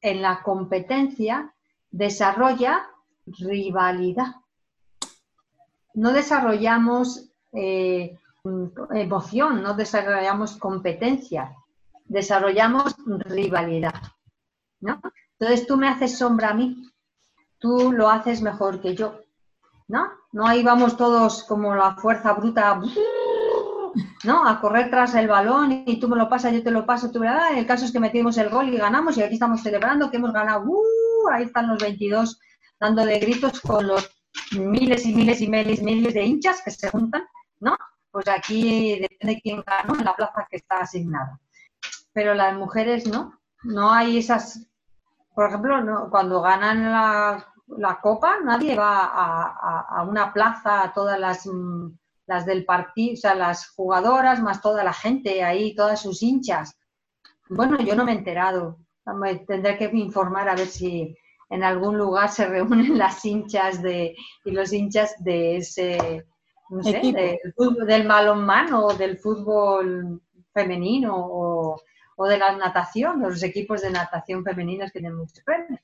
en 0.00 0.22
la 0.22 0.42
competencia 0.42 1.54
desarrolla 1.90 2.88
rivalidad. 3.26 4.34
No 5.94 6.12
desarrollamos 6.12 7.30
eh, 7.52 8.16
emoción, 8.94 9.62
no 9.62 9.74
desarrollamos 9.74 10.56
competencia, 10.56 11.54
desarrollamos 12.04 12.94
rivalidad. 13.06 13.94
¿no? 14.80 15.00
Entonces 15.38 15.66
tú 15.66 15.76
me 15.76 15.88
haces 15.88 16.16
sombra 16.16 16.50
a 16.50 16.54
mí, 16.54 16.90
tú 17.58 17.92
lo 17.92 18.08
haces 18.08 18.40
mejor 18.40 18.80
que 18.80 18.94
yo. 18.94 19.20
¿No? 19.90 20.08
No 20.32 20.46
ahí 20.46 20.62
vamos 20.62 20.96
todos 20.96 21.42
como 21.44 21.74
la 21.74 21.96
fuerza 21.96 22.32
bruta, 22.32 22.80
¿no? 24.24 24.46
A 24.46 24.60
correr 24.60 24.88
tras 24.88 25.16
el 25.16 25.26
balón 25.26 25.82
y 25.84 25.98
tú 25.98 26.08
me 26.08 26.16
lo 26.16 26.28
pasas, 26.28 26.52
yo 26.52 26.62
te 26.62 26.70
lo 26.70 26.86
paso, 26.86 27.10
tú 27.10 27.18
me 27.18 27.28
El 27.58 27.66
caso 27.66 27.84
es 27.84 27.92
que 27.92 27.98
metimos 27.98 28.38
el 28.38 28.50
gol 28.50 28.68
y 28.68 28.76
ganamos 28.76 29.16
y 29.18 29.22
aquí 29.22 29.34
estamos 29.34 29.62
celebrando 29.62 30.08
que 30.08 30.18
hemos 30.18 30.32
ganado. 30.32 30.64
¡Uh! 30.64 31.28
ahí 31.32 31.44
están 31.44 31.68
los 31.68 31.82
22 31.82 32.38
dándole 32.78 33.18
gritos 33.18 33.60
con 33.60 33.88
los 33.88 34.08
miles 34.52 35.04
y 35.06 35.14
miles 35.14 35.40
y 35.40 35.48
miles, 35.48 35.82
miles 35.82 36.14
de 36.14 36.22
hinchas 36.22 36.62
que 36.64 36.70
se 36.70 36.88
juntan, 36.88 37.24
¿no? 37.58 37.76
Pues 38.12 38.28
aquí 38.28 39.00
depende 39.00 39.34
de 39.34 39.40
quién 39.40 39.64
ganó 39.66 39.98
en 39.98 40.04
la 40.04 40.14
plaza 40.14 40.46
que 40.48 40.56
está 40.56 40.78
asignada. 40.78 41.38
Pero 42.12 42.34
las 42.34 42.56
mujeres 42.56 43.08
no, 43.08 43.40
no 43.64 43.92
hay 43.92 44.18
esas, 44.18 44.66
por 45.34 45.48
ejemplo, 45.48 46.08
cuando 46.10 46.40
ganan 46.40 46.90
la, 46.90 47.49
copa, 48.00 48.38
nadie 48.42 48.76
va 48.76 49.04
a, 49.04 50.04
una 50.04 50.32
plaza, 50.32 50.82
a 50.82 50.92
todas 50.92 51.18
las, 51.18 51.48
las 52.26 52.46
del 52.46 52.64
partido, 52.64 53.14
o 53.14 53.16
sea, 53.16 53.34
las 53.34 53.68
jugadoras, 53.70 54.40
más 54.40 54.60
toda 54.60 54.84
la 54.84 54.92
gente 54.92 55.42
ahí, 55.42 55.74
todas 55.74 56.00
sus 56.00 56.22
hinchas. 56.22 56.76
Bueno, 57.48 57.78
yo 57.80 57.94
no 57.96 58.04
me 58.04 58.12
he 58.12 58.16
enterado, 58.16 58.78
tendré 59.46 59.76
que 59.76 59.90
informar 59.92 60.48
a 60.48 60.54
ver 60.54 60.66
si 60.66 61.16
en 61.50 61.64
algún 61.64 61.98
lugar 61.98 62.30
se 62.30 62.46
reúnen 62.46 62.96
las 62.98 63.24
hinchas 63.24 63.82
de, 63.82 64.16
y 64.44 64.50
los 64.52 64.72
hinchas 64.72 65.14
de 65.18 65.56
ese, 65.56 66.24
no 66.70 66.82
sé, 66.82 67.00
del, 67.00 67.38
fútbol, 67.56 67.86
del 67.86 68.06
balonmano 68.06 68.86
o 68.86 68.94
del 68.94 69.18
fútbol 69.18 70.22
femenino 70.52 71.14
o, 71.16 71.82
de 72.28 72.36
la 72.36 72.54
natación, 72.54 73.22
los 73.22 73.42
equipos 73.42 73.80
de 73.80 73.90
natación 73.90 74.44
femeninos 74.44 74.92
tienen 74.92 75.16
muchos 75.16 75.42
premios. 75.42 75.80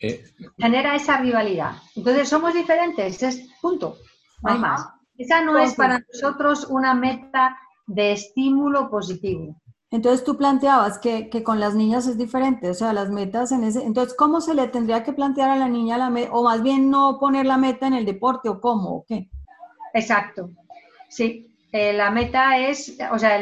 Eh, 0.00 0.24
Genera 0.58 0.94
esa 0.94 1.18
rivalidad. 1.18 1.72
Entonces, 1.96 2.28
somos 2.28 2.54
diferentes, 2.54 3.22
es 3.22 3.48
punto, 3.60 3.96
no 4.42 4.52
hay 4.52 4.58
más. 4.58 4.88
Esa 5.16 5.40
no 5.40 5.58
es 5.58 5.74
para 5.74 5.98
nosotros 6.12 6.66
una 6.70 6.94
meta 6.94 7.58
de 7.86 8.12
estímulo 8.12 8.88
positivo. 8.88 9.56
Entonces 9.90 10.22
tú 10.22 10.36
planteabas 10.36 10.98
que, 10.98 11.30
con 11.42 11.60
las 11.60 11.74
niñas 11.74 12.06
es 12.06 12.18
diferente, 12.18 12.68
o 12.68 12.74
sea, 12.74 12.92
las 12.92 13.10
metas 13.10 13.52
en 13.52 13.64
ese... 13.64 13.82
Entonces, 13.82 14.14
¿cómo 14.14 14.42
se 14.42 14.54
le 14.54 14.68
tendría 14.68 15.02
que 15.02 15.14
plantear 15.14 15.50
a 15.50 15.56
la 15.56 15.68
niña 15.68 15.96
la 15.96 16.10
meta, 16.10 16.30
o 16.32 16.44
más 16.44 16.62
bien 16.62 16.90
no 16.90 17.18
poner 17.18 17.46
la 17.46 17.56
meta 17.56 17.86
en 17.86 17.94
el 17.94 18.04
deporte, 18.04 18.50
o 18.50 18.60
cómo, 18.60 18.96
o 18.96 19.04
qué? 19.08 19.30
Exacto, 19.94 20.50
sí. 21.08 21.50
Eh, 21.70 21.92
la 21.92 22.10
meta 22.10 22.58
es, 22.58 22.96
o 23.12 23.18
sea, 23.18 23.38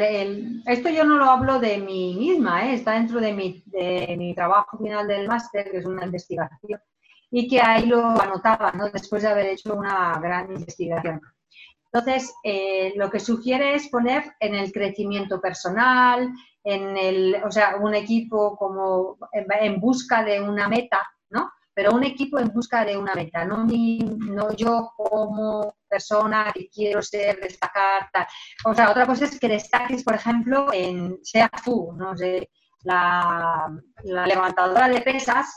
esto 0.65 0.89
yo 0.89 1.05
no 1.05 1.17
lo 1.17 1.25
hablo 1.25 1.59
de 1.59 1.77
mí 1.77 2.13
misma, 2.19 2.65
eh, 2.65 2.73
está 2.73 2.93
dentro 2.93 3.21
de 3.21 3.31
mi, 3.33 3.63
de 3.67 4.15
mi 4.17 4.35
trabajo 4.35 4.77
final 4.77 5.07
del 5.07 5.27
máster, 5.27 5.71
que 5.71 5.77
es 5.77 5.85
una 5.85 6.05
investigación, 6.05 6.81
y 7.31 7.47
que 7.47 7.61
ahí 7.61 7.85
lo 7.85 8.05
anotaba, 8.21 8.73
¿no? 8.73 8.89
Después 8.89 9.23
de 9.23 9.29
haber 9.29 9.45
hecho 9.47 9.73
una 9.73 10.19
gran 10.19 10.51
investigación. 10.51 11.21
Entonces, 11.93 12.33
eh, 12.43 12.93
lo 12.97 13.09
que 13.09 13.21
sugiere 13.21 13.75
es 13.75 13.87
poner 13.87 14.35
en 14.41 14.55
el 14.55 14.73
crecimiento 14.73 15.39
personal, 15.39 16.29
en 16.65 16.97
el, 16.97 17.37
o 17.45 17.49
sea, 17.49 17.77
un 17.77 17.95
equipo 17.95 18.57
como 18.57 19.17
en, 19.31 19.79
busca 19.79 20.21
de 20.25 20.41
una 20.41 20.67
meta, 20.67 21.01
¿no? 21.29 21.49
Pero 21.73 21.93
un 21.93 22.03
equipo 22.03 22.39
en 22.39 22.49
busca 22.49 22.83
de 22.83 22.97
una 22.97 23.15
meta, 23.15 23.45
no, 23.45 23.65
no 23.65 24.51
yo 24.53 24.91
como 24.97 25.76
persona 25.87 26.51
que 26.53 26.69
quiero 26.69 27.01
ser, 27.01 27.39
destacar, 27.39 28.09
tal. 28.11 28.27
O 28.65 28.73
sea, 28.73 28.91
otra 28.91 29.05
cosa 29.05 29.25
es 29.25 29.39
que 29.39 29.47
destaques, 29.47 30.03
por 30.03 30.15
ejemplo, 30.15 30.67
en, 30.73 31.17
sea 31.23 31.49
tú, 31.63 31.93
no 31.97 32.15
sé, 32.15 32.49
la, 32.83 33.67
la 34.03 34.27
levantadora 34.27 34.87
de 34.87 35.01
pesas, 35.01 35.47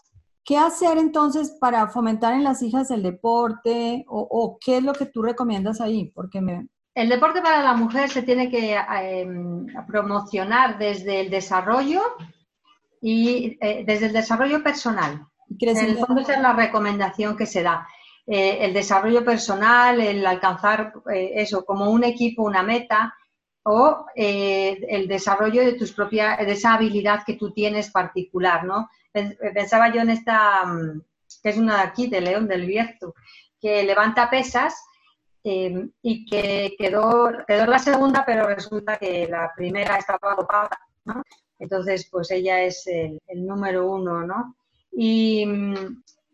¿Qué 0.44 0.56
hacer 0.56 0.98
entonces 0.98 1.56
para 1.60 1.88
fomentar 1.88 2.34
en 2.34 2.44
las 2.44 2.62
hijas 2.62 2.90
el 2.90 3.02
deporte 3.02 4.04
o, 4.08 4.58
qué 4.60 4.78
es 4.78 4.82
lo 4.82 4.92
que 4.92 5.06
tú 5.06 5.22
recomiendas 5.22 5.80
ahí? 5.80 6.10
Porque 6.14 6.40
me... 6.40 6.66
El 6.94 7.08
deporte 7.08 7.40
para 7.40 7.62
la 7.62 7.74
mujer 7.74 8.10
se 8.10 8.22
tiene 8.22 8.50
que 8.50 8.74
em, 8.74 9.66
promocionar 9.86 10.76
desde 10.76 11.20
el 11.20 11.30
desarrollo 11.30 12.02
y 13.00 13.58
eh, 13.60 13.84
desde 13.86 14.06
el 14.06 14.12
desarrollo 14.12 14.62
personal. 14.62 15.24
En 15.60 15.76
el 15.76 15.98
fondo 15.98 16.20
esa 16.20 16.34
es 16.34 16.40
la 16.40 16.52
recomendación 16.52 17.36
que 17.36 17.46
se 17.46 17.62
da. 17.62 17.86
Eh, 18.26 18.58
el 18.64 18.72
desarrollo 18.72 19.24
personal, 19.24 20.00
el 20.00 20.24
alcanzar 20.24 20.92
eh, 21.12 21.32
eso 21.34 21.64
como 21.64 21.90
un 21.90 22.04
equipo, 22.04 22.42
una 22.42 22.62
meta, 22.62 23.14
o 23.62 24.06
eh, 24.14 24.78
el 24.88 25.08
desarrollo 25.08 25.62
de 25.64 25.74
tus 25.74 25.92
propias, 25.92 26.38
de 26.38 26.52
esa 26.52 26.74
habilidad 26.74 27.24
que 27.24 27.34
tú 27.34 27.52
tienes 27.52 27.90
particular, 27.90 28.64
¿no? 28.64 28.88
Pensaba 29.12 29.92
yo 29.92 30.00
en 30.00 30.10
esta, 30.10 30.64
mm, 30.64 31.02
que 31.42 31.48
es 31.50 31.56
una 31.56 31.76
de 31.76 31.82
aquí, 31.82 32.06
de 32.08 32.20
León 32.20 32.48
del 32.48 32.66
Bierzo, 32.66 33.14
que 33.60 33.82
levanta 33.82 34.30
pesas 34.30 34.74
em, 35.42 35.90
y 36.02 36.24
que 36.26 36.74
quedó, 36.78 37.30
quedó 37.46 37.66
la 37.66 37.78
segunda, 37.78 38.24
pero 38.26 38.46
resulta 38.46 38.96
que 38.98 39.26
la 39.28 39.52
primera 39.56 39.96
estaba 39.96 40.34
dopada, 40.36 40.78
¿no? 41.04 41.22
Entonces, 41.58 42.08
pues 42.10 42.30
ella 42.30 42.62
es 42.62 42.86
el, 42.86 43.20
número 43.46 43.90
uno, 43.90 44.24
¿no? 44.26 44.56
Y, 44.92 45.46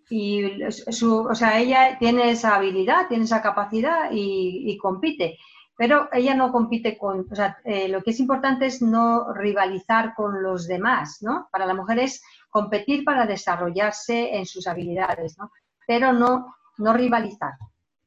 y 0.08 0.60
su, 0.70 1.18
o 1.18 1.34
sea, 1.34 1.58
ella 1.58 1.96
tiene 1.98 2.30
esa 2.30 2.54
habilidad, 2.54 3.08
tiene 3.08 3.24
esa 3.24 3.42
capacidad 3.42 4.10
y, 4.12 4.76
compite. 4.78 5.38
Pero 5.76 6.08
ella 6.12 6.34
no 6.34 6.52
compite 6.52 6.96
con, 6.96 7.26
o 7.30 7.34
sea, 7.34 7.58
eh, 7.64 7.88
lo 7.88 8.02
que 8.02 8.10
es 8.10 8.20
importante 8.20 8.66
es 8.66 8.80
no 8.80 9.32
rivalizar 9.34 10.14
con 10.14 10.42
los 10.42 10.66
demás, 10.66 11.18
¿no? 11.20 11.48
Para 11.52 11.66
la 11.66 11.74
mujer 11.74 11.98
es 11.98 12.22
competir 12.48 13.04
para 13.04 13.26
desarrollarse 13.26 14.36
en 14.36 14.46
sus 14.46 14.66
habilidades, 14.66 15.36
¿no? 15.36 15.50
Pero 15.86 16.14
no, 16.14 16.56
no 16.78 16.94
rivalizar, 16.94 17.52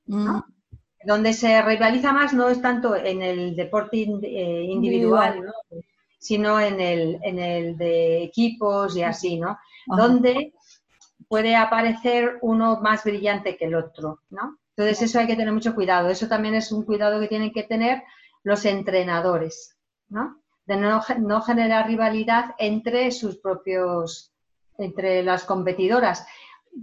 ¿no? 0.07 0.37
Mm. 0.37 0.43
Donde 1.05 1.33
se 1.33 1.61
rivaliza 1.61 2.11
más 2.11 2.33
no 2.33 2.49
es 2.49 2.61
tanto 2.61 2.95
en 2.95 3.21
el 3.21 3.55
deporte 3.55 3.97
eh, 4.01 4.63
individual, 4.63 5.45
¿no? 5.45 5.53
sino 6.19 6.59
en 6.59 6.81
el, 6.81 7.19
en 7.23 7.39
el 7.39 7.77
de 7.77 8.23
equipos 8.23 8.95
y 8.97 9.03
así, 9.03 9.39
¿no? 9.39 9.57
Donde 9.87 10.53
puede 11.29 11.55
aparecer 11.55 12.39
uno 12.41 12.81
más 12.81 13.05
brillante 13.05 13.55
que 13.55 13.65
el 13.65 13.75
otro, 13.75 14.19
¿no? 14.29 14.57
Entonces 14.75 15.03
eso 15.03 15.19
hay 15.19 15.27
que 15.27 15.35
tener 15.35 15.53
mucho 15.53 15.75
cuidado. 15.75 16.09
Eso 16.09 16.27
también 16.27 16.55
es 16.55 16.71
un 16.71 16.83
cuidado 16.83 17.19
que 17.19 17.27
tienen 17.27 17.53
que 17.53 17.63
tener 17.63 18.03
los 18.43 18.65
entrenadores, 18.65 19.77
¿no? 20.09 20.41
De 20.65 20.75
no, 20.75 21.01
no 21.19 21.41
generar 21.41 21.87
rivalidad 21.87 22.55
entre 22.57 23.11
sus 23.11 23.37
propios, 23.37 24.33
entre 24.77 25.23
las 25.23 25.43
competidoras. 25.43 26.25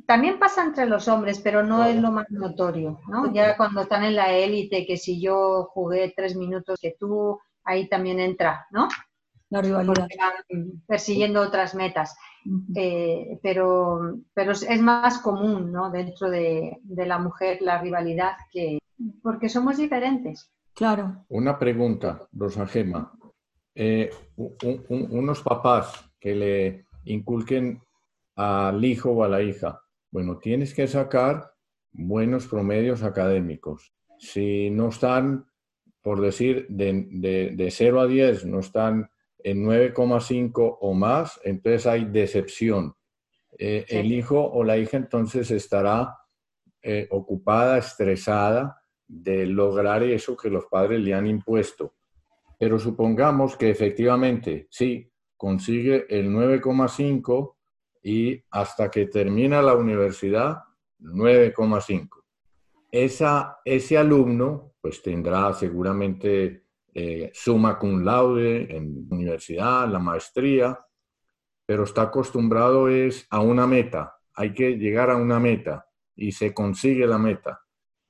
También 0.06 0.38
pasa 0.38 0.62
entre 0.62 0.86
los 0.86 1.08
hombres, 1.08 1.40
pero 1.40 1.62
no 1.62 1.84
es 1.84 1.96
lo 1.96 2.12
más 2.12 2.30
notorio, 2.30 3.00
¿no? 3.08 3.32
Ya 3.32 3.56
cuando 3.56 3.82
están 3.82 4.04
en 4.04 4.14
la 4.14 4.32
élite, 4.32 4.86
que 4.86 4.96
si 4.96 5.20
yo 5.20 5.70
jugué 5.72 6.12
tres 6.14 6.36
minutos 6.36 6.78
que 6.80 6.96
tú, 6.98 7.40
ahí 7.64 7.88
también 7.88 8.20
entra, 8.20 8.66
¿no? 8.70 8.88
La 9.50 9.62
rivalidad. 9.62 10.08
persiguiendo 10.86 11.40
otras 11.40 11.74
metas. 11.74 12.16
Eh, 12.74 13.38
pero, 13.42 14.18
pero 14.32 14.52
es 14.52 14.80
más 14.80 15.18
común 15.18 15.72
¿no? 15.72 15.90
dentro 15.90 16.30
de, 16.30 16.78
la 16.84 17.18
mujer 17.18 17.58
la 17.60 17.80
rivalidad 17.80 18.36
que 18.52 18.78
porque 19.22 19.48
somos 19.48 19.76
diferentes. 19.76 20.50
Claro. 20.74 21.24
Una 21.28 21.58
pregunta, 21.58 22.28
Rosa 22.32 22.66
Gema. 22.66 23.12
Eh, 23.74 24.10
unos 24.36 25.42
papás 25.42 26.10
que 26.18 26.34
le 26.34 26.86
inculquen 27.04 27.80
al 28.36 28.84
hijo 28.84 29.10
o 29.10 29.24
a 29.24 29.28
la 29.28 29.42
hija, 29.42 29.82
bueno, 30.10 30.38
tienes 30.38 30.74
que 30.74 30.86
sacar 30.86 31.52
buenos 31.92 32.46
promedios 32.46 33.02
académicos. 33.02 33.92
Si 34.18 34.70
no 34.70 34.88
están, 34.88 35.46
por 36.02 36.20
decir, 36.20 36.66
de, 36.68 37.06
de, 37.10 37.50
de 37.54 37.70
0 37.70 38.00
a 38.00 38.06
10, 38.06 38.46
no 38.46 38.60
están 38.60 39.10
en 39.46 39.64
9,5 39.64 40.78
o 40.80 40.92
más, 40.92 41.40
entonces 41.44 41.86
hay 41.86 42.06
decepción. 42.06 42.96
Eh, 43.56 43.84
el 43.88 44.10
hijo 44.10 44.40
o 44.40 44.64
la 44.64 44.76
hija 44.76 44.96
entonces 44.96 45.52
estará 45.52 46.18
eh, 46.82 47.06
ocupada, 47.10 47.78
estresada 47.78 48.82
de 49.06 49.46
lograr 49.46 50.02
eso 50.02 50.36
que 50.36 50.50
los 50.50 50.66
padres 50.66 51.00
le 51.00 51.14
han 51.14 51.28
impuesto. 51.28 51.94
Pero 52.58 52.80
supongamos 52.80 53.56
que 53.56 53.70
efectivamente, 53.70 54.66
sí, 54.68 55.08
consigue 55.36 56.06
el 56.08 56.28
9,5 56.28 57.54
y 58.02 58.42
hasta 58.50 58.90
que 58.90 59.06
termina 59.06 59.62
la 59.62 59.76
universidad, 59.76 60.56
9,5. 60.98 62.08
Ese 62.90 63.96
alumno 63.96 64.72
pues 64.80 65.00
tendrá 65.02 65.52
seguramente 65.52 66.65
eh, 66.98 67.30
suma 67.34 67.78
cum 67.78 68.02
laude 68.02 68.74
en 68.74 69.06
universidad, 69.10 69.86
la 69.86 69.98
maestría, 69.98 70.80
pero 71.66 71.84
está 71.84 72.02
acostumbrado 72.02 72.88
es 72.88 73.26
a 73.28 73.40
una 73.40 73.66
meta, 73.66 74.16
hay 74.34 74.54
que 74.54 74.78
llegar 74.78 75.10
a 75.10 75.16
una 75.16 75.38
meta 75.38 75.86
y 76.14 76.32
se 76.32 76.54
consigue 76.54 77.06
la 77.06 77.18
meta. 77.18 77.60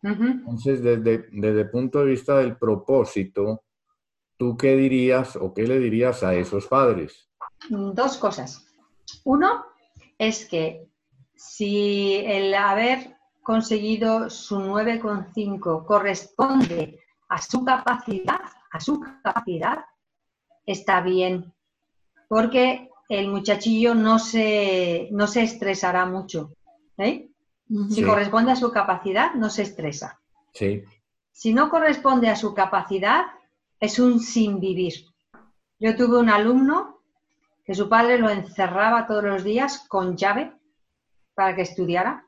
Entonces, 0.03 0.85
desde, 0.85 1.27
desde 1.33 1.63
el 1.63 1.71
punto 1.71 1.99
de 1.99 2.13
vista 2.13 2.39
del 2.39 2.57
propósito, 2.57 3.65
¿tú 4.37 4.57
qué 4.57 4.77
dirías 4.77 5.35
o 5.35 5.53
qué 5.53 5.65
le 5.65 5.81
dirías 5.81 6.23
a 6.23 6.37
esos 6.37 6.69
padres? 6.69 7.29
Dos 7.69 8.19
cosas. 8.19 8.73
Uno 9.25 9.65
es 10.17 10.47
que 10.47 10.87
si 11.35 12.23
el 12.25 12.55
haber 12.55 13.17
conseguido 13.43 14.31
su 14.31 14.61
9,5 14.61 15.85
corresponde 15.85 17.01
a 17.29 17.43
su 17.43 17.65
capacidad, 17.65 18.43
a 18.77 18.81
su 18.81 19.01
capacidad, 19.01 19.85
está 20.65 21.01
bien, 21.01 21.53
porque 22.29 22.91
el 23.09 23.29
muchachillo 23.29 23.95
no 23.95 24.19
se, 24.19 25.09
no 25.13 25.27
se 25.27 25.43
estresará 25.43 26.07
mucho. 26.07 26.53
¿eh? 26.99 27.31
Si 27.91 28.03
corresponde 28.03 28.53
a 28.53 28.57
su 28.57 28.71
capacidad, 28.71 29.35
no 29.35 29.51
se 29.51 29.63
estresa. 29.63 30.21
Si 31.33 31.53
no 31.53 31.69
corresponde 31.69 32.29
a 32.29 32.37
su 32.37 32.55
capacidad, 32.55 33.27
es 33.81 33.99
un 33.99 34.21
sin 34.21 34.61
vivir. 34.61 34.95
Yo 35.79 35.97
tuve 35.97 36.19
un 36.19 36.31
alumno 36.31 37.03
que 37.65 37.75
su 37.75 37.89
padre 37.89 38.19
lo 38.19 38.31
encerraba 38.31 39.07
todos 39.07 39.25
los 39.25 39.45
días 39.45 39.85
con 39.89 40.17
llave 40.17 40.53
para 41.35 41.55
que 41.55 41.63
estudiara 41.63 42.25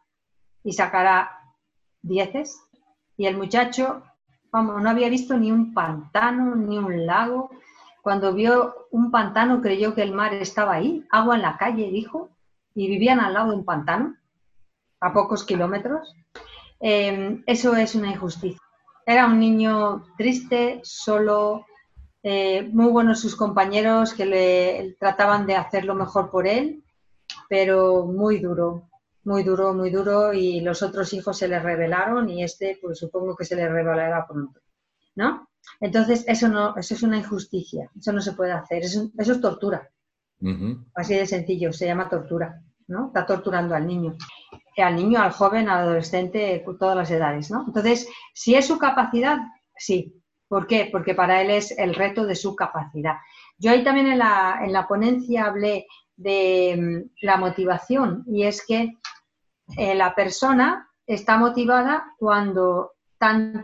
y 0.62 0.72
sacara 0.72 1.30
dieces. 2.02 2.60
Y 3.16 3.26
el 3.26 3.36
muchacho 3.36 4.02
Vamos, 4.50 4.82
no 4.82 4.88
había 4.88 5.08
visto 5.08 5.36
ni 5.36 5.52
un 5.52 5.74
pantano, 5.74 6.54
ni 6.54 6.78
un 6.78 7.06
lago. 7.06 7.50
Cuando 8.02 8.32
vio 8.32 8.86
un 8.90 9.10
pantano 9.10 9.60
creyó 9.60 9.94
que 9.94 10.02
el 10.02 10.12
mar 10.12 10.32
estaba 10.34 10.74
ahí, 10.74 11.04
agua 11.10 11.36
en 11.36 11.42
la 11.42 11.56
calle, 11.58 11.90
dijo, 11.90 12.30
y 12.74 12.88
vivían 12.88 13.20
al 13.20 13.34
lado 13.34 13.50
de 13.50 13.56
un 13.56 13.64
pantano, 13.64 14.16
a 15.00 15.12
pocos 15.12 15.44
kilómetros. 15.44 16.14
Em, 16.80 17.42
eso 17.46 17.76
es 17.76 17.94
una 17.94 18.10
injusticia. 18.10 18.60
Era 19.04 19.26
un 19.26 19.38
niño 19.38 20.04
triste, 20.16 20.80
solo, 20.84 21.66
eh, 22.22 22.68
muy 22.72 22.90
buenos 22.90 23.20
sus 23.20 23.36
compañeros 23.36 24.14
que 24.14 24.26
le 24.26 24.96
trataban 24.98 25.46
de 25.46 25.56
hacer 25.56 25.84
lo 25.84 25.94
mejor 25.94 26.30
por 26.30 26.46
él, 26.46 26.82
pero 27.48 28.04
muy 28.04 28.38
duro, 28.38 28.87
muy 29.28 29.42
duro, 29.42 29.74
muy 29.74 29.90
duro 29.90 30.32
y 30.32 30.60
los 30.60 30.82
otros 30.82 31.12
hijos 31.12 31.36
se 31.36 31.48
le 31.48 31.60
rebelaron 31.60 32.30
y 32.30 32.42
este, 32.42 32.78
pues 32.80 32.98
supongo 32.98 33.36
que 33.36 33.44
se 33.44 33.56
le 33.56 33.68
revelará 33.68 34.26
pronto, 34.26 34.58
¿no? 35.16 35.50
Entonces, 35.80 36.24
eso 36.26 36.48
no, 36.48 36.74
eso 36.78 36.94
es 36.94 37.02
una 37.02 37.18
injusticia, 37.18 37.90
eso 37.94 38.10
no 38.12 38.22
se 38.22 38.32
puede 38.32 38.52
hacer, 38.52 38.84
eso, 38.84 39.10
es 39.18 39.40
tortura. 39.40 39.86
Así 40.94 41.14
de 41.14 41.26
sencillo, 41.26 41.74
se 41.74 41.84
llama 41.84 42.08
tortura, 42.08 42.62
¿no? 42.86 43.08
Está 43.08 43.26
torturando 43.26 43.74
al 43.74 43.86
niño, 43.86 44.16
al 44.78 44.96
niño, 44.96 45.20
al 45.20 45.32
joven, 45.32 45.68
al 45.68 45.80
adolescente, 45.80 46.64
todas 46.78 46.96
las 46.96 47.10
edades, 47.10 47.50
¿no? 47.50 47.64
Entonces, 47.66 48.08
si 48.32 48.54
es 48.54 48.66
su 48.66 48.78
capacidad, 48.78 49.36
sí. 49.76 50.14
¿Por 50.48 50.66
qué? 50.66 50.88
Porque 50.90 51.14
para 51.14 51.42
él 51.42 51.50
es 51.50 51.76
el 51.76 51.94
reto 51.94 52.24
de 52.24 52.34
su 52.34 52.56
capacidad. 52.56 53.16
Yo 53.58 53.70
ahí 53.70 53.84
también 53.84 54.06
en 54.06 54.18
la, 54.18 54.60
en 54.64 54.72
la 54.72 54.88
ponencia 54.88 55.44
hablé 55.44 55.86
de 56.16 56.74
mm, 56.76 57.26
la 57.26 57.36
motivación 57.36 58.24
y 58.26 58.44
es 58.44 58.64
que 58.66 58.94
eh, 59.76 59.94
la 59.94 60.14
persona 60.14 60.88
está 61.06 61.36
motivada 61.36 62.14
cuando 62.18 62.92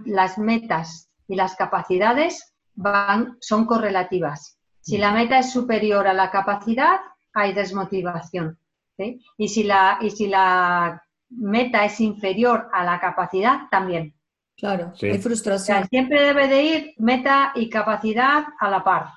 las 0.05 0.39
metas 0.39 1.11
y 1.29 1.37
las 1.37 1.55
capacidades 1.57 2.55
van, 2.75 3.37
son 3.41 3.67
correlativas. 3.67 4.59
Si 4.81 4.99
la 4.99 5.13
meta 5.13 5.39
es 5.39 5.53
superior 5.53 6.07
a 6.07 6.13
la 6.13 6.31
capacidad, 6.31 7.01
hay 7.33 7.53
desmotivación. 7.53 8.59
Y, 8.97 9.49
si 9.49 9.65
la, 9.65 9.99
y 10.01 10.11
si 10.11 10.27
la 10.27 11.03
meta 11.31 11.85
es 11.85 12.01
inferior 12.01 12.69
a 12.73 12.85
la 12.85 13.01
capacidad, 13.01 13.63
también. 13.71 14.15
Claro, 14.57 14.93
hay 15.01 15.19
frustración. 15.19 15.89
siempre 15.89 16.23
debe 16.23 16.47
de 16.47 16.63
ir 16.63 16.95
meta 16.99 17.53
y 17.57 17.69
capacidad 17.69 18.45
a 18.61 18.71
la 18.71 18.85
par. 18.85 19.09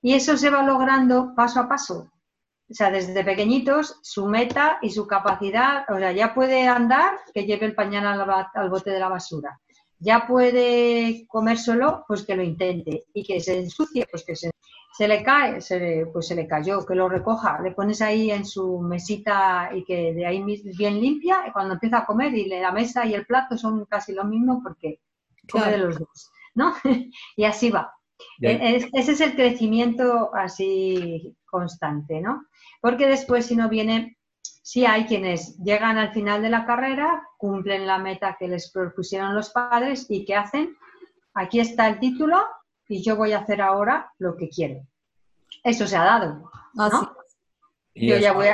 Y 0.00 0.14
eso 0.14 0.36
se 0.36 0.50
va 0.50 0.62
logrando 0.64 1.34
paso 1.36 1.60
a 1.60 1.68
paso 1.68 2.10
o 2.72 2.74
sea, 2.74 2.90
desde 2.90 3.22
pequeñitos, 3.22 3.98
su 4.02 4.26
meta 4.26 4.78
y 4.80 4.88
su 4.88 5.06
capacidad, 5.06 5.84
o 5.90 5.98
sea, 5.98 6.10
ya 6.12 6.32
puede 6.32 6.66
andar, 6.66 7.18
que 7.34 7.44
lleve 7.44 7.66
el 7.66 7.74
pañal 7.74 8.06
al, 8.06 8.70
bote 8.70 8.90
de 8.90 8.98
la 8.98 9.10
basura. 9.10 9.60
Ya 9.98 10.26
puede 10.26 11.26
comer 11.28 11.58
solo, 11.58 12.02
pues 12.08 12.24
que 12.24 12.34
lo 12.34 12.42
intente. 12.42 13.04
Y 13.12 13.24
que 13.24 13.40
se 13.40 13.58
ensucie, 13.58 14.06
pues 14.10 14.24
que 14.24 14.34
se, 14.34 14.50
le 15.06 15.22
cae, 15.22 15.58
pues 16.12 16.26
se 16.26 16.34
le 16.34 16.46
cayó, 16.46 16.86
que 16.86 16.94
lo 16.94 17.10
recoja. 17.10 17.60
Le 17.60 17.72
pones 17.72 18.00
ahí 18.00 18.30
en 18.30 18.46
su 18.46 18.80
mesita 18.80 19.68
y 19.74 19.84
que 19.84 20.14
de 20.14 20.24
ahí 20.24 20.42
bien 20.78 20.98
limpia, 20.98 21.44
y 21.46 21.52
cuando 21.52 21.74
empieza 21.74 21.98
a 21.98 22.06
comer 22.06 22.34
y 22.34 22.48
la 22.48 22.72
mesa 22.72 23.04
y 23.04 23.12
el 23.12 23.26
plato 23.26 23.58
son 23.58 23.84
casi 23.84 24.14
lo 24.14 24.24
mismo 24.24 24.62
porque 24.62 25.00
come 25.50 25.72
de 25.72 25.78
los 25.78 25.98
dos, 25.98 26.32
¿no? 26.54 26.74
y 27.36 27.44
así 27.44 27.70
va. 27.70 27.92
ese 28.40 29.12
es 29.12 29.20
el 29.20 29.34
crecimiento 29.34 30.34
así 30.34 31.36
constante, 31.44 32.18
¿no? 32.22 32.46
Porque 32.82 33.06
después, 33.06 33.46
si 33.46 33.54
no 33.54 33.68
viene, 33.68 34.18
sí 34.42 34.84
hay 34.84 35.06
quienes 35.06 35.56
llegan 35.58 35.98
al 35.98 36.12
final 36.12 36.42
de 36.42 36.50
la 36.50 36.66
carrera, 36.66 37.22
cumplen 37.38 37.86
la 37.86 37.98
meta 37.98 38.36
que 38.36 38.48
les 38.48 38.72
propusieron 38.72 39.36
los 39.36 39.50
padres 39.50 40.06
y 40.10 40.24
¿qué 40.24 40.34
hacen? 40.34 40.76
Aquí 41.32 41.60
está 41.60 41.86
el 41.86 42.00
título 42.00 42.44
y 42.88 43.00
yo 43.00 43.14
voy 43.14 43.32
a 43.32 43.38
hacer 43.38 43.62
ahora 43.62 44.12
lo 44.18 44.36
que 44.36 44.48
quiero. 44.48 44.82
Eso 45.62 45.86
se 45.86 45.96
ha 45.96 46.02
dado, 46.02 46.50
¿no? 46.74 47.16
Yo 47.94 48.16
ya, 48.16 48.32
voy 48.32 48.48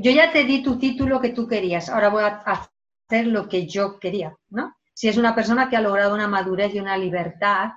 yo 0.00 0.10
ya 0.10 0.32
te 0.32 0.42
di 0.42 0.60
tu 0.62 0.76
título 0.76 1.20
que 1.20 1.28
tú 1.28 1.46
querías, 1.46 1.88
ahora 1.88 2.08
voy 2.08 2.24
a 2.24 2.42
hacer 3.06 3.28
lo 3.28 3.48
que 3.48 3.68
yo 3.68 4.00
quería, 4.00 4.36
¿no? 4.50 4.74
Si 4.92 5.06
es 5.06 5.16
una 5.18 5.36
persona 5.36 5.68
que 5.68 5.76
ha 5.76 5.80
logrado 5.80 6.14
una 6.14 6.26
madurez 6.26 6.74
y 6.74 6.80
una 6.80 6.96
libertad 6.96 7.74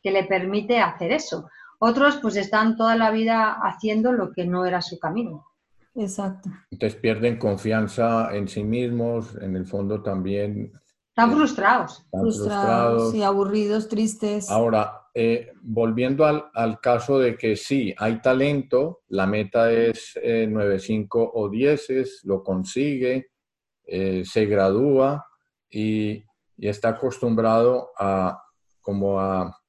que 0.00 0.12
le 0.12 0.24
permite 0.24 0.78
hacer 0.78 1.10
eso. 1.10 1.48
Otros 1.82 2.18
pues 2.20 2.36
están 2.36 2.76
toda 2.76 2.94
la 2.94 3.10
vida 3.10 3.56
haciendo 3.62 4.12
lo 4.12 4.32
que 4.32 4.44
no 4.44 4.66
era 4.66 4.82
su 4.82 4.98
camino. 4.98 5.46
Exacto. 5.94 6.50
Entonces 6.70 7.00
pierden 7.00 7.38
confianza 7.38 8.34
en 8.34 8.48
sí 8.48 8.62
mismos, 8.62 9.34
en 9.40 9.56
el 9.56 9.66
fondo 9.66 10.02
también. 10.02 10.72
Están 11.08 11.32
frustrados. 11.32 12.06
frustrados, 12.10 13.14
y 13.14 13.22
aburridos, 13.22 13.88
tristes. 13.88 14.50
Ahora, 14.50 15.08
eh, 15.14 15.52
volviendo 15.62 16.24
al, 16.26 16.80
caso 16.80 17.18
de 17.18 17.36
que 17.36 17.56
sí, 17.56 17.94
hay 17.98 18.20
talento, 18.20 19.00
la 19.08 19.26
meta 19.26 19.72
es 19.72 20.12
eh, 20.22 20.46
9.5 20.48 21.30
o 21.34 21.48
10, 21.48 22.20
lo 22.24 22.44
consigue, 22.44 23.30
eh, 23.84 24.22
se 24.24 24.46
gradúa 24.46 25.26
y, 25.68 26.24
está 26.58 26.90
acostumbrado 26.90 27.88
a 27.98 28.38
como 28.82 29.18
a 29.18 29.59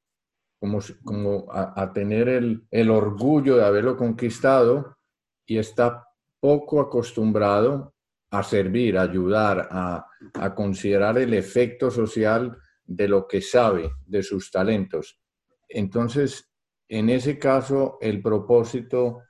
como, 0.62 0.80
como 1.04 1.48
a, 1.52 1.92
tener 1.92 2.30
el, 2.30 2.68
el, 2.70 2.92
orgullo 2.92 3.58
de 3.58 3.66
haberlo 3.66 3.98
conquistado 3.98 4.96
y 5.44 5.58
está 5.58 6.06
poco 6.40 6.80
acostumbrado 6.80 7.96
a 8.30 8.44
servir, 8.44 8.96
a 8.96 9.02
ayudar, 9.02 9.68
a, 9.72 10.06
a, 10.36 10.54
considerar 10.54 11.18
el 11.18 11.34
efecto 11.34 11.90
social 11.90 12.56
de 12.86 13.08
lo 13.08 13.28
que 13.28 13.42
sabe, 13.42 13.90
de 14.06 14.22
sus 14.22 14.52
talentos. 14.52 15.20
Entonces, 15.68 16.48
en 16.88 17.10
ese 17.10 17.40
caso, 17.40 17.98
el 18.00 18.22
propósito, 18.22 19.24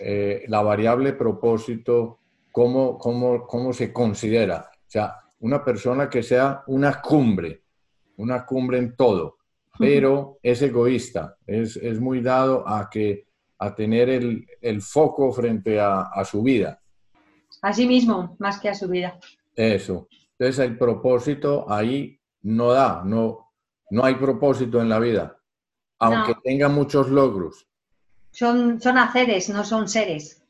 eh, 0.00 0.44
la 0.48 0.62
variable 0.62 1.12
propósito, 1.12 2.20
¿cómo, 2.50 2.96
cómo, 2.96 3.46
cómo 3.46 3.74
se 3.74 3.92
considera? 3.92 4.70
O 4.72 4.90
sea, 4.90 5.14
una 5.40 5.62
persona 5.62 6.08
que 6.08 6.22
sea 6.22 6.62
una 6.68 7.02
cumbre, 7.02 7.64
una 8.16 8.46
cumbre 8.46 8.78
en 8.78 8.96
todo, 8.96 9.36
pero 9.78 10.38
es 10.42 10.62
egoísta, 10.62 11.36
es, 11.46 12.00
muy 12.00 12.20
dado 12.20 12.66
a, 12.66 12.88
que, 12.88 13.26
a 13.58 13.74
tener 13.74 14.08
el, 14.08 14.82
foco 14.82 15.32
frente 15.32 15.80
a, 15.80 16.24
su 16.24 16.42
vida. 16.42 16.80
A 17.62 17.72
sí 17.72 17.86
mismo, 17.86 18.36
más 18.38 18.60
que 18.60 18.68
a 18.68 18.74
su 18.74 18.88
vida. 18.88 19.18
Eso. 19.54 20.08
Entonces 20.38 20.64
el 20.64 20.78
propósito 20.78 21.70
ahí 21.70 22.18
no 22.42 22.72
da, 22.72 23.02
no, 23.04 23.52
no 23.90 24.04
hay 24.04 24.14
propósito 24.16 24.80
en 24.80 24.88
la 24.88 24.98
vida, 24.98 25.38
aunque 25.98 26.34
tenga 26.42 26.68
muchos 26.68 27.08
logros. 27.08 27.66
Son, 28.30 28.80
son 28.80 28.98
haceres, 28.98 29.48
no 29.48 29.64
son 29.64 29.88
seres. 29.88 30.42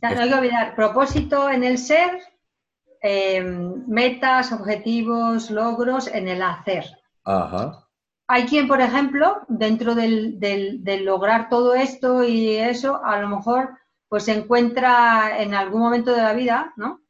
no 0.00 0.08
hay 0.08 0.28
que 0.28 0.34
olvidar, 0.34 0.74
propósito 0.76 1.50
en 1.50 1.64
el 1.64 1.78
ser, 1.78 2.20
eh, 3.02 3.42
metas, 3.42 4.52
objetivos, 4.52 5.50
logros 5.50 6.06
en 6.08 6.28
el 6.28 6.42
hacer. 6.42 6.84
Ajá. 7.24 7.85
Hay 8.28 8.46
quien, 8.46 8.66
por 8.66 8.80
ejemplo, 8.80 9.42
dentro 9.48 9.94
del, 9.94 10.38
lograr 11.04 11.48
todo 11.48 11.74
esto 11.74 12.24
y 12.24 12.56
eso, 12.56 13.04
a 13.04 13.20
lo 13.20 13.28
mejor 13.28 13.70
pues 14.08 14.24
se 14.24 14.32
encuentra 14.32 15.42
en 15.42 15.54
algún 15.54 15.80
momento 15.80 16.12
de 16.12 16.22
la 16.22 16.32
vida, 16.32 16.72
¿no? 16.76 17.00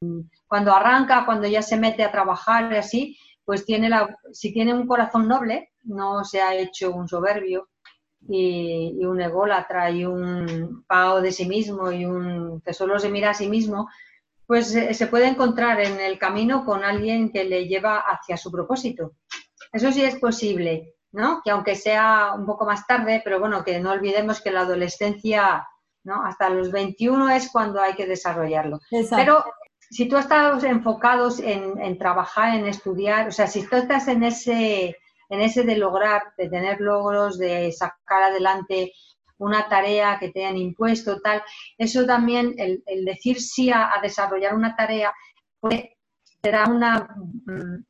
Cuando 0.47 0.75
arranca, 0.75 1.27
cuando 1.27 1.47
ya 1.47 1.61
se 1.61 1.77
mete 1.77 2.03
a 2.03 2.11
trabajar 2.11 2.73
y 2.73 2.77
así, 2.77 3.19
pues 3.45 3.65
tiene 3.65 3.89
la, 3.89 4.19
si 4.33 4.53
tiene 4.53 4.75
un 4.75 4.87
corazón 4.87 5.29
noble, 5.29 5.73
no 5.85 6.25
se 6.25 6.41
ha 6.41 6.55
hecho 6.55 6.93
un 6.93 7.07
soberbio 7.07 7.69
y, 8.29 9.05
un 9.05 9.21
ególatra 9.21 9.91
y 9.91 10.05
un 10.05 10.85
pago 10.87 11.21
de 11.21 11.33
sí 11.33 11.47
mismo 11.47 11.93
y 11.93 12.05
un 12.05 12.61
que 12.61 12.73
solo 12.73 12.99
se 12.99 13.11
mira 13.11 13.31
a 13.31 13.35
sí 13.35 13.49
mismo, 13.49 13.89
pues 14.47 14.69
se 14.69 15.07
puede 15.07 15.29
encontrar 15.29 15.81
en 15.81 16.01
el 16.01 16.19
camino 16.19 16.65
con 16.65 16.83
alguien 16.83 17.31
que 17.31 17.45
le 17.45 17.69
lleva 17.69 17.99
hacia 17.99 18.37
su 18.37 18.51
propósito. 18.51 19.13
Eso 19.73 19.93
sí 19.93 20.03
es 20.03 20.17
posible. 20.19 20.96
Que 21.45 21.51
aunque 21.51 21.75
sea 21.75 22.33
un 22.37 22.45
poco 22.45 22.67
más 22.67 22.87
tarde, 22.87 23.23
pero 23.25 23.41
bueno, 23.41 23.65
que 23.65 23.81
no 23.81 23.93
olvidemos 23.93 24.41
que 24.41 24.51
la 24.51 24.61
adolescencia, 24.61 25.67
¿no? 26.05 26.23
Hasta 26.25 26.51
los 26.51 26.71
21 26.71 27.31
es 27.31 27.51
cuando 27.51 27.81
hay 27.81 27.95
que 27.95 28.07
desarrollarlo. 28.07 28.81
Pero 29.11 29.45
si 29.91 30.09
tú 30.09 30.19
estás 30.19 30.63
enfocado 30.65 31.31
en, 31.43 31.99
trabajar, 31.99 32.57
en 32.57 32.67
estudiar, 32.67 33.29
o 33.29 33.33
sea, 33.33 33.47
si 33.47 33.67
tú 33.67 33.77
estás 33.77 34.09
en 34.09 34.25
ese, 34.25 34.97
en 35.31 35.41
ese 35.41 35.63
de 35.63 35.77
lograr, 35.77 36.23
de 36.37 36.49
tener 36.49 36.81
logros, 36.81 37.39
de 37.39 37.73
sacar 37.73 38.25
adelante 38.25 38.93
una 39.39 39.69
tarea 39.69 40.19
que 40.19 40.31
te 40.31 40.45
han 40.45 40.57
impuesto, 40.57 41.21
tal, 41.21 41.43
eso 41.79 42.05
también, 42.05 42.55
el, 42.59 43.05
decir 43.05 43.41
sí 43.41 43.71
a, 43.71 43.91
desarrollar 44.03 44.55
una 44.55 44.75
tarea, 44.77 45.13
puede, 45.61 45.97
te 46.41 46.51
da 46.51 46.65
una, 46.69 47.17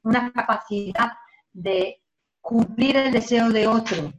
una 0.02 0.32
capacidad 0.32 1.12
de 1.52 2.02
cumplir 2.46 2.96
el 2.96 3.12
deseo 3.12 3.50
de 3.50 3.66
otro. 3.66 4.12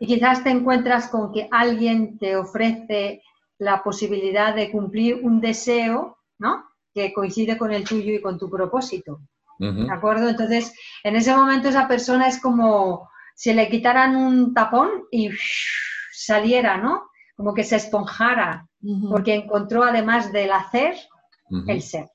Y 0.00 0.06
quizás 0.08 0.42
te 0.42 0.50
encuentras 0.50 1.06
con 1.08 1.32
que 1.32 1.48
alguien 1.52 2.18
te 2.18 2.34
ofrece 2.34 3.22
la 3.58 3.84
posibilidad 3.84 4.52
de 4.52 4.72
cumplir 4.72 5.20
un 5.22 5.40
deseo, 5.40 6.18
¿no? 6.38 6.64
Que 6.92 7.12
coincide 7.12 7.56
con 7.56 7.72
el 7.72 7.84
tuyo 7.84 8.12
y 8.12 8.20
con 8.20 8.36
tu 8.36 8.50
propósito. 8.50 9.20
¿De 9.60 9.92
acuerdo? 9.92 10.28
Entonces, 10.28 10.74
en 11.04 11.14
ese 11.14 11.36
momento 11.36 11.68
esa 11.68 11.86
persona 11.86 12.26
es 12.26 12.40
como 12.40 13.08
si 13.36 13.52
le 13.52 13.68
quitaran 13.68 14.16
un 14.16 14.52
tapón 14.54 15.04
y 15.12 15.30
saliera, 16.10 16.78
¿no? 16.78 17.10
Como 17.36 17.54
que 17.54 17.62
se 17.62 17.76
esponjara, 17.76 18.66
porque 19.08 19.36
encontró 19.36 19.84
además 19.84 20.32
del 20.32 20.50
hacer, 20.50 20.96
el 21.68 21.80
ser. 21.80 22.10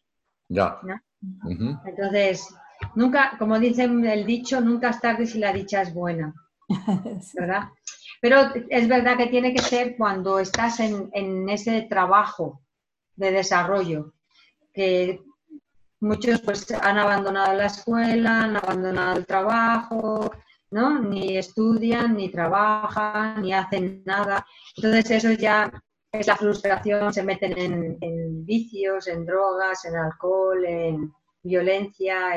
Ya. 0.50 0.82
Entonces, 1.86 2.54
Nunca, 2.96 3.36
como 3.38 3.60
dicen 3.60 4.06
el 4.06 4.26
dicho, 4.26 4.62
nunca 4.62 4.90
es 4.90 5.00
tarde 5.00 5.26
si 5.26 5.40
la 5.40 5.54
dicha 5.54 5.82
es 5.82 5.94
buena. 5.94 6.34
¿Verdad? 7.34 7.70
Pero 8.22 8.52
es 8.70 8.88
verdad 8.88 9.18
que 9.18 9.28
tiene 9.28 9.54
que 9.54 9.62
ser 9.62 9.96
cuando 9.96 10.40
estás 10.40 10.80
en, 10.80 11.50
ese 11.50 11.84
trabajo 11.84 12.62
de 13.16 13.32
desarrollo, 13.32 14.14
que 14.74 15.22
muchos 16.00 16.42
pues 16.42 16.72
han 16.72 16.98
abandonado 16.98 17.54
la 17.54 17.68
escuela, 17.68 18.44
han 18.44 18.58
abandonado 18.58 19.18
el 19.18 19.26
trabajo, 19.26 20.32
¿no? 20.72 21.00
Ni 21.00 21.38
estudian, 21.38 22.16
ni 22.16 22.30
trabajan, 22.30 23.42
ni 23.42 23.54
hacen 23.54 24.04
nada. 24.06 24.46
Entonces 24.76 25.12
eso 25.12 25.32
ya 25.34 25.72
es 26.12 26.28
la 26.28 26.36
frustración, 26.36 27.14
se 27.14 27.24
meten 27.24 27.98
en 28.02 28.46
vicios, 28.46 29.08
en 29.08 29.26
drogas, 29.26 29.86
en 29.86 29.96
alcohol, 29.96 30.66
en, 30.66 31.14
violencia, 31.48 32.32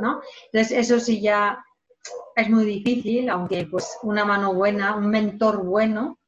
¿no? 0.00 0.20
Entonces, 0.46 0.78
eso 0.78 1.00
sí 1.00 1.20
ya 1.20 1.64
es 2.36 2.50
muy 2.50 2.64
difícil, 2.64 3.30
aunque 3.30 3.66
pues 3.66 3.98
una 4.02 4.24
mano 4.24 4.52
buena, 4.52 4.96
un 4.96 5.08
mentor 5.08 5.64
bueno, 5.64 6.18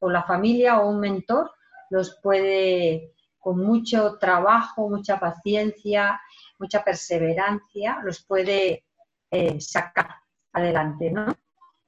o 0.00 0.10
la 0.10 0.22
familia 0.22 0.80
o 0.80 0.88
un 0.88 1.00
mentor, 1.00 1.50
los 1.90 2.18
puede, 2.22 3.12
con 3.38 3.58
mucho 3.58 4.16
trabajo, 4.18 4.88
mucha 4.88 5.18
paciencia, 5.18 6.20
mucha 6.58 6.82
perseverancia, 6.84 8.00
los 8.04 8.24
puede 8.24 8.84
eh, 9.30 9.60
sacar 9.60 10.16
adelante, 10.52 11.10
¿no? 11.10 11.36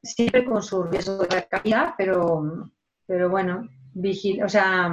Siempre 0.02 0.44
con 0.44 0.62
su 0.62 0.82
riesgo 0.84 1.24
de 1.24 1.46
caída, 1.46 1.94
pero, 1.96 2.70
pero 3.06 3.30
bueno, 3.30 3.68
vigil 3.94 4.42
o 4.42 4.48
sea, 4.48 4.92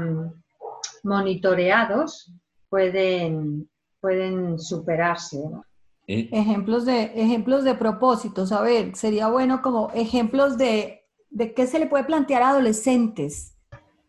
monitoreados 1.03 2.32
pueden, 2.70 3.70
pueden 4.02 4.60
superarse. 4.60 5.43
Ejemplos, 6.08 6.86
de, 6.86 7.04
ejemplos 7.16 7.64
de 7.64 7.76
propósitos. 7.76 8.52
A 8.52 8.62
ver, 8.62 8.95
sería 8.95 9.28
bueno 9.28 9.62
como 9.62 9.91
ejemplos 9.93 10.58
de, 10.58 11.02
de 11.30 11.54
qué 11.54 11.68
se 11.68 11.80
le 11.80 11.86
puede 11.86 12.04
plantear 12.04 12.41
a 12.41 12.50
adolescentes. 12.50 13.56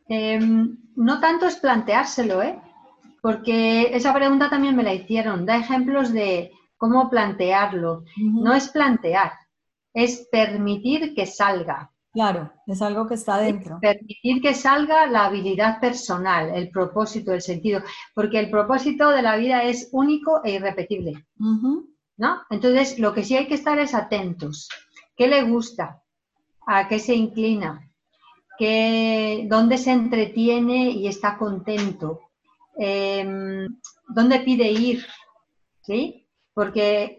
Em, 0.09 0.79
no 0.97 1.21
tanto 1.21 1.47
es 1.47 1.57
planteárselo, 1.57 2.43
¿eh? 2.43 2.59
porque 3.21 3.95
esa 3.95 4.15
pregunta 4.15 4.49
también 4.49 4.77
me 4.77 4.83
la 4.83 4.95
hicieron. 4.95 5.47
Da 5.47 5.57
ejemplos 5.57 6.13
de 6.13 6.53
cómo 6.77 7.11
plantearlo. 7.11 8.05
No 8.17 8.55
es 8.55 8.69
plantear, 8.69 9.33
es 9.93 10.29
permitir 10.31 11.15
que 11.15 11.27
salga. 11.27 11.90
Claro, 12.13 12.53
es 12.67 12.83
algo 12.83 13.07
que 13.07 13.15
está 13.15 13.39
dentro. 13.39 13.79
Permitir 13.81 14.43
que 14.43 14.55
salga 14.55 15.07
la 15.07 15.27
habilidad 15.27 15.81
personal, 15.81 16.51
el 16.55 16.71
propósito, 16.71 17.33
el 17.33 17.41
sentido, 17.41 17.83
porque 18.15 18.41
el 18.41 18.51
propósito 18.51 19.11
de 19.11 19.23
la 19.23 19.37
vida 19.37 19.63
es 19.63 19.89
único 19.93 20.43
e 20.45 20.53
irrepetible. 20.53 21.25
¿no? 21.37 22.43
Entonces, 22.51 22.99
lo 22.99 23.15
que 23.15 23.23
sí 23.25 23.37
hay 23.37 23.47
que 23.47 23.55
estar 23.55 23.79
es 23.79 23.95
atentos. 23.95 24.69
¿Qué 25.17 25.29
le 25.29 25.45
gusta? 25.45 26.01
a 26.67 26.87
qué 26.87 27.01
se 27.01 27.15
inclina, 27.15 27.91
qué, 28.57 29.47
dónde 29.49 29.77
se 29.77 29.91
entretiene 29.91 30.91
y 30.91 31.09
está 31.09 31.37
contento, 31.37 32.21
em, 32.77 33.81
dónde 34.09 34.39
pide 34.41 34.71
ir, 34.71 35.05
¿sí? 35.83 36.29
Porque 36.55 37.19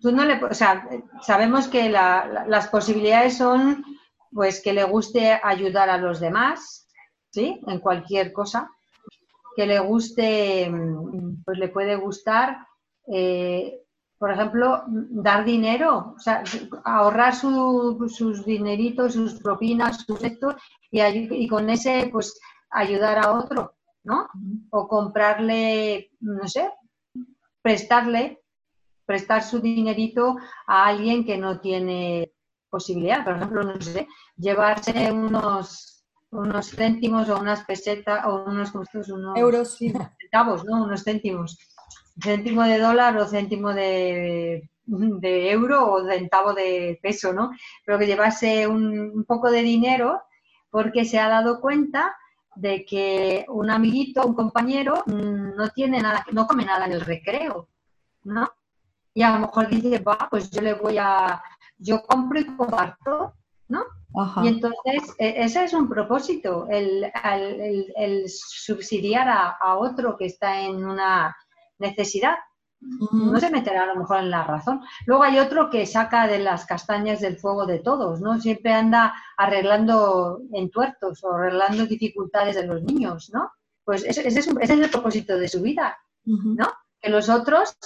tú 0.00 0.12
no 0.12 0.24
le, 0.24 0.42
o 0.42 0.54
sea, 0.54 0.88
sabemos 1.20 1.68
que 1.68 1.90
las 1.90 2.68
posibilidades 2.68 3.36
son, 3.36 3.84
pues, 4.32 4.62
que 4.62 4.72
le 4.72 4.84
guste 4.84 5.38
ayudar 5.42 5.90
a 5.90 5.98
los 5.98 6.20
demás, 6.20 6.88
¿sí? 7.30 7.60
En 7.66 7.78
cualquier 7.80 8.32
cosa, 8.32 8.70
que 9.56 9.66
le 9.66 9.78
guste, 9.80 10.70
pues 11.44 11.58
le 11.58 11.68
puede 11.68 11.96
gustar 11.96 12.66
eh, 13.06 13.82
por 14.22 14.30
ejemplo, 14.30 14.84
dar 14.86 15.44
dinero, 15.44 16.14
o 16.16 16.18
sea, 16.20 16.44
ahorrar 16.84 17.34
sus 17.34 18.44
dineritos, 18.44 19.14
sus 19.14 19.34
propinas, 19.40 20.04
sus 20.06 20.22
esto, 20.22 20.54
y, 20.92 21.00
y 21.02 21.48
con 21.48 21.68
ese, 21.68 22.08
pues, 22.12 22.38
ayudar 22.70 23.18
a 23.18 23.32
otro, 23.32 23.74
¿no? 24.04 24.28
O 24.70 24.86
comprarle, 24.86 26.12
no 26.20 26.46
sé, 26.46 26.70
prestarle, 27.62 28.40
prestar 29.06 29.42
su 29.42 29.58
dinerito 29.58 30.36
a 30.68 30.86
alguien 30.86 31.24
que 31.24 31.36
no 31.36 31.58
tiene 31.58 32.32
posibilidad. 32.72 33.22
Por 33.24 33.36
ejemplo, 33.36 33.62
no 33.62 33.80
sé, 33.80 34.08
llevarse 34.36 35.12
unos, 35.12 36.04
unos 36.30 36.70
céntimos 36.70 37.28
o 37.28 37.38
unas 37.38 37.62
pesetas 37.64 38.24
o 38.26 38.44
unos, 38.46 38.72
unos 38.74 39.36
euros, 39.36 39.78
centavos, 39.78 40.64
¿no? 40.64 40.82
Unos 40.84 41.04
céntimos 41.04 41.58
céntimo 42.20 42.62
de 42.62 42.78
dólar 42.78 43.16
o 43.16 43.26
céntimo 43.26 43.72
de, 43.72 44.68
euro 45.56 45.92
o 45.92 46.04
centavo 46.06 46.52
de 46.52 46.98
peso, 47.02 47.32
¿no? 47.32 47.50
Pero 47.84 47.98
que 47.98 48.06
llevase 48.06 48.66
un, 48.66 49.24
poco 49.26 49.50
de 49.50 49.62
dinero 49.62 50.22
porque 50.70 51.04
se 51.04 51.18
ha 51.18 51.28
dado 51.28 51.60
cuenta 51.60 52.16
de 52.54 52.84
que 52.84 53.46
un 53.48 53.70
amiguito, 53.70 54.26
un 54.26 54.34
compañero, 54.34 55.04
mm, 55.06 55.56
no 55.56 55.68
tiene 55.70 56.00
nada, 56.00 56.24
no 56.32 56.46
come 56.46 56.64
nada 56.64 56.86
en 56.86 56.92
el 56.92 57.00
recreo, 57.00 57.68
¿no? 58.24 58.50
Y 59.14 59.22
a 59.22 59.32
lo 59.34 59.40
mejor 59.40 59.68
dice, 59.68 59.98
va, 59.98 60.28
pues 60.30 60.50
yo 60.50 60.60
le 60.62 60.74
voy 60.74 60.96
a, 60.98 61.42
yo 61.82 62.02
compro 62.02 62.40
y 62.40 62.44
comparto, 62.44 63.34
¿no? 63.68 63.84
Y 64.42 64.48
entonces 64.48 65.14
e, 65.18 65.42
ese 65.42 65.64
es 65.64 65.72
un 65.72 65.88
propósito, 65.88 66.66
el, 66.70 67.10
subsidiar 68.28 69.28
a, 69.28 69.76
otro 69.76 70.16
que 70.16 70.26
está 70.26 70.60
en 70.60 70.84
una 70.84 71.36
necesidad. 71.78 72.36
No 73.12 73.38
se 73.38 73.50
meterá 73.50 73.84
a 73.84 73.86
lo 73.86 73.96
mejor 73.96 74.18
en 74.18 74.30
la 74.30 74.42
razón. 74.42 74.80
Luego 75.06 75.22
hay 75.22 75.38
otro 75.38 75.70
que 75.70 75.86
saca 75.86 76.26
de 76.26 76.40
las 76.40 76.66
castañas 76.66 77.20
del 77.20 77.38
fuego 77.38 77.64
de 77.64 77.78
todos, 77.78 78.20
¿no? 78.20 78.40
Siempre 78.40 78.72
anda 78.72 79.14
arreglando 79.36 80.40
entuertos 80.52 81.22
o 81.22 81.32
arreglando 81.32 81.86
dificultades 81.86 82.56
de 82.56 82.66
los 82.66 82.82
niños, 82.82 83.30
¿no? 83.32 83.52
Pues 83.84 84.04
ese, 84.04 84.26
es, 84.26 84.70
el 84.70 84.90
propósito 84.90 85.38
de 85.38 85.48
su 85.48 85.62
vida, 85.62 85.96
¿no? 86.24 86.68
Que 87.00 87.08
los 87.08 87.28
otros 87.28 87.76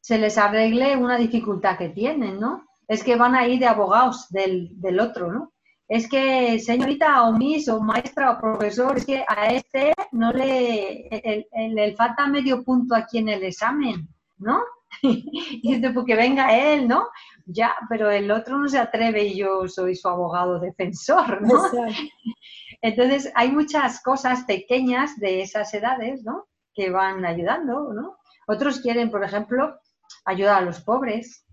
se 0.00 0.18
les 0.18 0.38
arregle 0.38 0.96
una 0.96 1.18
dificultad 1.18 1.76
que 1.76 1.90
tienen, 1.90 2.40
¿no? 2.40 2.65
Es 2.88 3.02
que 3.02 3.16
van 3.16 3.34
a 3.34 3.46
ir 3.46 3.58
de 3.58 3.66
abogados 3.66 4.28
del, 4.30 4.70
del 4.80 5.00
otro, 5.00 5.32
¿no? 5.32 5.52
es 5.88 6.08
que 6.08 6.58
señorita 6.58 7.28
o 7.28 7.32
miss 7.32 7.68
o 7.68 7.80
maestra 7.80 8.32
o 8.32 8.40
profesor, 8.40 8.98
es 8.98 9.06
que 9.06 9.24
a 9.26 9.52
este 9.52 9.92
no 10.12 10.32
le, 10.32 11.08
le 11.52 11.96
falta 11.96 12.26
medio 12.26 12.64
punto 12.64 12.94
aquí 12.94 13.18
en 13.18 13.28
el 13.28 13.44
examen, 13.44 14.08
¿no? 14.38 14.60
y 15.02 15.74
dice, 15.74 15.90
porque 15.90 16.16
venga 16.16 16.56
él, 16.56 16.88
¿no? 16.88 17.08
Ya, 17.44 17.74
pero 17.88 18.10
el 18.10 18.30
otro 18.30 18.58
no 18.58 18.68
se 18.68 18.78
atreve 18.78 19.26
y 19.26 19.36
yo 19.36 19.68
soy 19.68 19.94
su 19.94 20.08
abogado 20.08 20.58
defensor, 20.58 21.42
¿no? 21.42 21.62
Entonces, 22.82 23.30
hay 23.34 23.52
muchas 23.52 24.02
cosas 24.02 24.44
pequeñas 24.44 25.16
de 25.18 25.42
esas 25.42 25.72
edades, 25.72 26.24
¿no? 26.24 26.46
Que 26.74 26.90
van 26.90 27.24
ayudando, 27.24 27.92
¿no? 27.92 28.18
Otros 28.48 28.80
quieren, 28.80 29.10
por 29.10 29.22
ejemplo, 29.22 29.78
ayudar 30.24 30.62
a 30.62 30.64
los 30.64 30.80
pobres. 30.80 31.44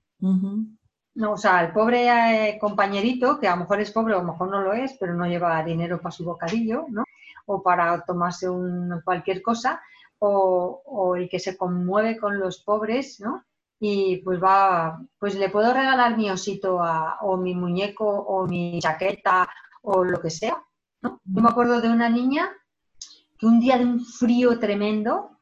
No, 1.15 1.33
o 1.33 1.37
sea, 1.37 1.63
el 1.63 1.71
pobre 1.71 2.07
eh, 2.07 2.57
compañerito, 2.59 3.39
que 3.39 3.47
a 3.47 3.51
lo 3.51 3.61
mejor 3.61 3.79
es 3.79 3.91
pobre 3.91 4.15
o 4.15 4.17
a 4.19 4.21
lo 4.23 4.31
mejor 4.31 4.49
no 4.49 4.61
lo 4.61 4.73
es, 4.73 4.93
pero 4.99 5.13
no 5.13 5.27
lleva 5.27 5.63
dinero 5.63 5.99
para 6.01 6.11
su 6.11 6.25
bocadillo, 6.25 6.85
¿no? 6.89 7.03
O 7.45 7.61
para 7.61 8.03
tomarse 8.03 8.49
un, 8.49 9.01
cualquier 9.05 9.41
cosa, 9.43 9.81
o, 10.17 11.15
el 11.15 11.29
que 11.29 11.39
se 11.39 11.55
conmueve 11.57 12.17
con 12.17 12.39
los 12.39 12.63
pobres, 12.63 13.19
¿no? 13.19 13.43
Y 13.79 14.17
pues 14.17 14.41
va, 14.41 14.99
pues 15.19 15.35
le 15.35 15.49
puedo 15.49 15.73
regalar 15.73 16.17
mi 16.17 16.31
osito 16.31 16.79
o 17.21 17.37
mi 17.37 17.53
muñeco 17.53 18.07
o 18.07 18.47
mi 18.47 18.79
chaqueta 18.79 19.47
o 19.81 20.03
lo 20.03 20.19
que 20.21 20.29
sea, 20.29 20.63
¿no? 21.01 21.19
Yo 21.25 21.41
me 21.41 21.49
acuerdo 21.49 21.81
de 21.81 21.89
una 21.89 22.09
niña 22.09 22.49
que 23.37 23.45
un 23.45 23.59
día 23.59 23.77
de 23.77 23.85
un 23.85 24.03
frío 24.03 24.57
tremendo 24.57 25.37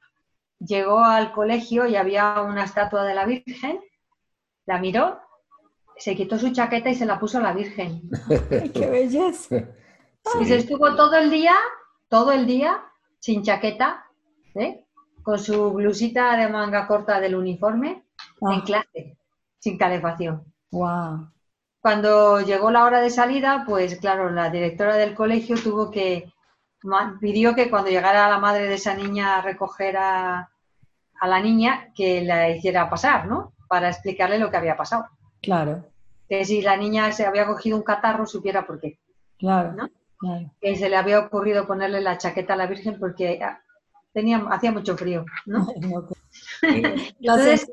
llegó 0.60 1.00
al 1.00 1.32
colegio 1.32 1.88
y 1.88 1.96
había 1.96 2.42
una 2.42 2.66
estatua 2.66 3.04
de 3.04 3.14
la 3.14 3.26
Virgen, 3.26 3.80
la 4.66 4.80
miró 4.80 5.20
se 6.02 6.16
quitó 6.16 6.40
su 6.40 6.52
chaqueta 6.52 6.90
y 6.90 6.96
se 6.96 7.06
la 7.06 7.20
puso 7.20 7.38
a 7.38 7.42
la 7.42 7.54
Virgen. 7.54 8.10
¡Qué 8.74 8.90
belleza! 8.90 9.56
Y 10.40 10.46
se 10.46 10.58
estuvo 10.58 10.96
todo 10.96 11.16
el 11.16 11.32
día, 11.32 11.56
todo 12.08 12.32
el 12.32 12.46
día, 12.46 12.84
sin 13.18 13.42
chaqueta, 13.42 14.06
¿eh? 14.54 14.86
con 15.24 15.40
su 15.40 15.72
blusita 15.72 16.38
de 16.38 16.48
manga 16.48 16.86
corta 16.86 17.20
del 17.20 17.34
uniforme, 17.34 18.04
en 18.42 18.60
ah. 18.60 18.64
clase, 18.64 19.18
sin 19.58 19.80
calefacción. 19.80 20.44
Wow. 20.70 21.32
Cuando 21.82 22.40
llegó 22.42 22.70
la 22.70 22.86
hora 22.86 23.02
de 23.02 23.10
salida, 23.10 23.64
pues 23.68 23.98
claro, 23.98 24.30
la 24.30 24.52
directora 24.52 24.96
del 24.96 25.16
colegio 25.16 25.56
tuvo 25.56 25.90
que, 25.90 26.32
pidió 27.20 27.56
que 27.56 27.72
cuando 27.72 27.90
llegara 27.90 28.30
la 28.30 28.38
madre 28.38 28.68
de 28.68 28.76
esa 28.76 28.94
niña 28.94 29.38
a 29.38 29.42
recoger 29.42 29.98
a, 29.98 30.52
a 31.20 31.28
la 31.28 31.40
niña, 31.40 31.92
que 31.96 32.22
la 32.22 32.48
hiciera 32.52 32.92
pasar, 32.92 33.26
¿no? 33.26 33.54
Para 33.68 33.90
explicarle 33.90 34.38
lo 34.38 34.52
que 34.52 34.58
había 34.58 34.78
pasado. 34.78 35.08
Claro 35.42 35.91
que 36.32 36.46
si 36.46 36.62
la 36.62 36.78
niña 36.78 37.12
se 37.12 37.26
había 37.26 37.46
cogido 37.46 37.76
un 37.76 37.84
catarro 37.84 38.26
supiera 38.26 38.66
por 38.66 38.80
qué. 38.80 38.98
Claro, 39.38 39.76
Que 40.62 40.78
se 40.78 40.88
le 40.88 40.96
había 40.96 41.20
ocurrido 41.20 41.68
ponerle 41.68 42.00
la 42.00 42.18
chaqueta 42.18 42.54
a 42.54 42.56
la 42.56 42.68
Virgen 42.68 42.98
porque 42.98 43.44
ah, 43.44 43.62
tenía, 44.14 44.38
hacía 44.50 44.72
mucho 44.72 44.96
frío, 44.96 45.26
¿no? 45.46 45.68
Entonces, 46.62 47.70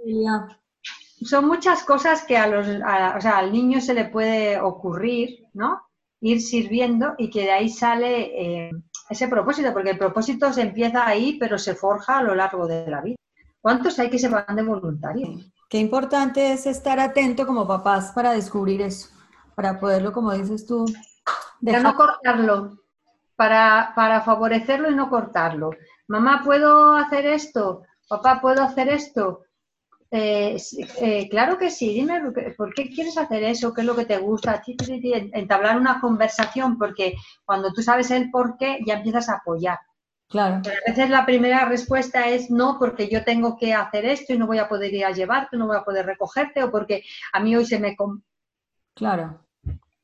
son 1.22 1.46
muchas 1.46 1.84
cosas 1.84 2.24
que 2.24 2.36
a 2.36 2.48
los, 2.48 2.66
o 2.66 3.20
sea, 3.20 3.38
al 3.38 3.52
niño 3.52 3.80
se 3.80 3.94
le 3.94 4.06
puede 4.06 4.60
ocurrir, 4.60 5.46
¿no? 5.54 5.80
Ir 6.20 6.40
sirviendo 6.40 7.14
y 7.16 7.30
que 7.30 7.42
de 7.42 7.52
ahí 7.52 7.68
sale 7.68 8.66
eh, 8.66 8.70
ese 9.08 9.28
propósito, 9.28 9.72
porque 9.72 9.90
el 9.90 9.98
propósito 9.98 10.52
se 10.52 10.62
empieza 10.62 11.06
ahí, 11.06 11.38
pero 11.38 11.58
se 11.58 11.76
forja 11.76 12.18
a 12.18 12.22
lo 12.24 12.34
largo 12.34 12.66
de 12.66 12.90
la 12.90 13.02
vida. 13.02 13.18
¿Cuántos 13.60 14.00
hay 14.00 14.10
que 14.10 14.18
se 14.18 14.28
van 14.28 14.56
de 14.56 14.64
voluntarios? 14.64 15.48
Qué 15.68 15.78
importante 15.78 16.52
es 16.52 16.66
estar 16.66 16.98
atento 16.98 17.46
como 17.46 17.66
papás 17.66 18.12
para 18.12 18.32
descubrir 18.32 18.80
eso, 18.80 19.10
para 19.54 19.78
poderlo, 19.78 20.12
como 20.12 20.32
dices 20.32 20.66
tú, 20.66 20.86
para 21.62 21.80
no 21.80 21.94
cortarlo, 21.94 22.78
para, 23.36 23.92
para 23.94 24.22
favorecerlo 24.22 24.90
y 24.90 24.94
no 24.94 25.10
cortarlo. 25.10 25.70
Mamá, 26.06 26.42
¿puedo 26.42 26.94
hacer 26.94 27.26
esto? 27.26 27.82
Papá, 28.08 28.40
¿puedo 28.40 28.62
hacer 28.62 28.88
esto? 28.88 29.42
Eh, 30.10 30.56
eh, 31.02 31.28
claro 31.28 31.58
que 31.58 31.70
sí, 31.70 31.92
dime 31.92 32.32
por 32.56 32.72
qué 32.72 32.88
quieres 32.88 33.18
hacer 33.18 33.42
eso, 33.42 33.74
qué 33.74 33.82
es 33.82 33.86
lo 33.86 33.94
que 33.94 34.06
te 34.06 34.16
gusta, 34.16 34.62
entablar 34.64 35.76
una 35.76 36.00
conversación, 36.00 36.78
porque 36.78 37.14
cuando 37.44 37.74
tú 37.74 37.82
sabes 37.82 38.10
el 38.10 38.30
por 38.30 38.56
qué 38.56 38.78
ya 38.86 38.94
empiezas 38.94 39.28
a 39.28 39.34
apoyar. 39.34 39.78
Claro. 40.28 40.56
a 40.56 40.90
veces 40.90 41.08
la 41.08 41.24
primera 41.24 41.64
respuesta 41.64 42.28
es 42.28 42.50
no, 42.50 42.78
porque 42.78 43.08
yo 43.08 43.24
tengo 43.24 43.56
que 43.56 43.72
hacer 43.72 44.04
esto 44.04 44.34
y 44.34 44.38
no 44.38 44.46
voy 44.46 44.58
a 44.58 44.68
poder 44.68 44.92
ir 44.92 45.06
a 45.06 45.12
llevarte, 45.12 45.56
no 45.56 45.66
voy 45.66 45.76
a 45.76 45.84
poder 45.84 46.04
recogerte, 46.04 46.62
o 46.62 46.70
porque 46.70 47.04
a 47.32 47.40
mí 47.40 47.56
hoy 47.56 47.64
se 47.64 47.78
me... 47.78 47.96
Claro. 48.94 49.46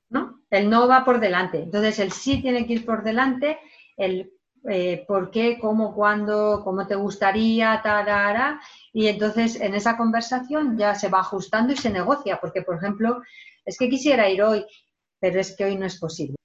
¿No? 0.08 0.40
El 0.48 0.70
no 0.70 0.88
va 0.88 1.04
por 1.04 1.20
delante. 1.20 1.64
Entonces 1.64 1.98
el 1.98 2.12
sí 2.12 2.40
tiene 2.40 2.66
que 2.66 2.74
ir 2.74 2.86
por 2.86 3.02
delante, 3.02 3.58
el 3.96 4.32
eh, 4.66 5.04
por 5.06 5.30
qué, 5.30 5.58
cómo, 5.58 5.94
cuándo, 5.94 6.62
cómo 6.64 6.86
te 6.86 6.94
gustaría, 6.94 7.82
tarara, 7.82 8.60
y 8.94 9.08
entonces 9.08 9.60
en 9.60 9.74
esa 9.74 9.98
conversación 9.98 10.78
ya 10.78 10.94
se 10.94 11.08
va 11.08 11.20
ajustando 11.20 11.74
y 11.74 11.76
se 11.76 11.90
negocia, 11.90 12.38
porque 12.40 12.62
por 12.62 12.76
ejemplo, 12.76 13.20
es 13.66 13.76
que 13.76 13.90
quisiera 13.90 14.30
ir 14.30 14.42
hoy, 14.42 14.64
pero 15.20 15.38
es 15.38 15.54
que 15.54 15.66
hoy 15.66 15.76
no 15.76 15.84
es 15.84 15.98
posible. 15.98 16.36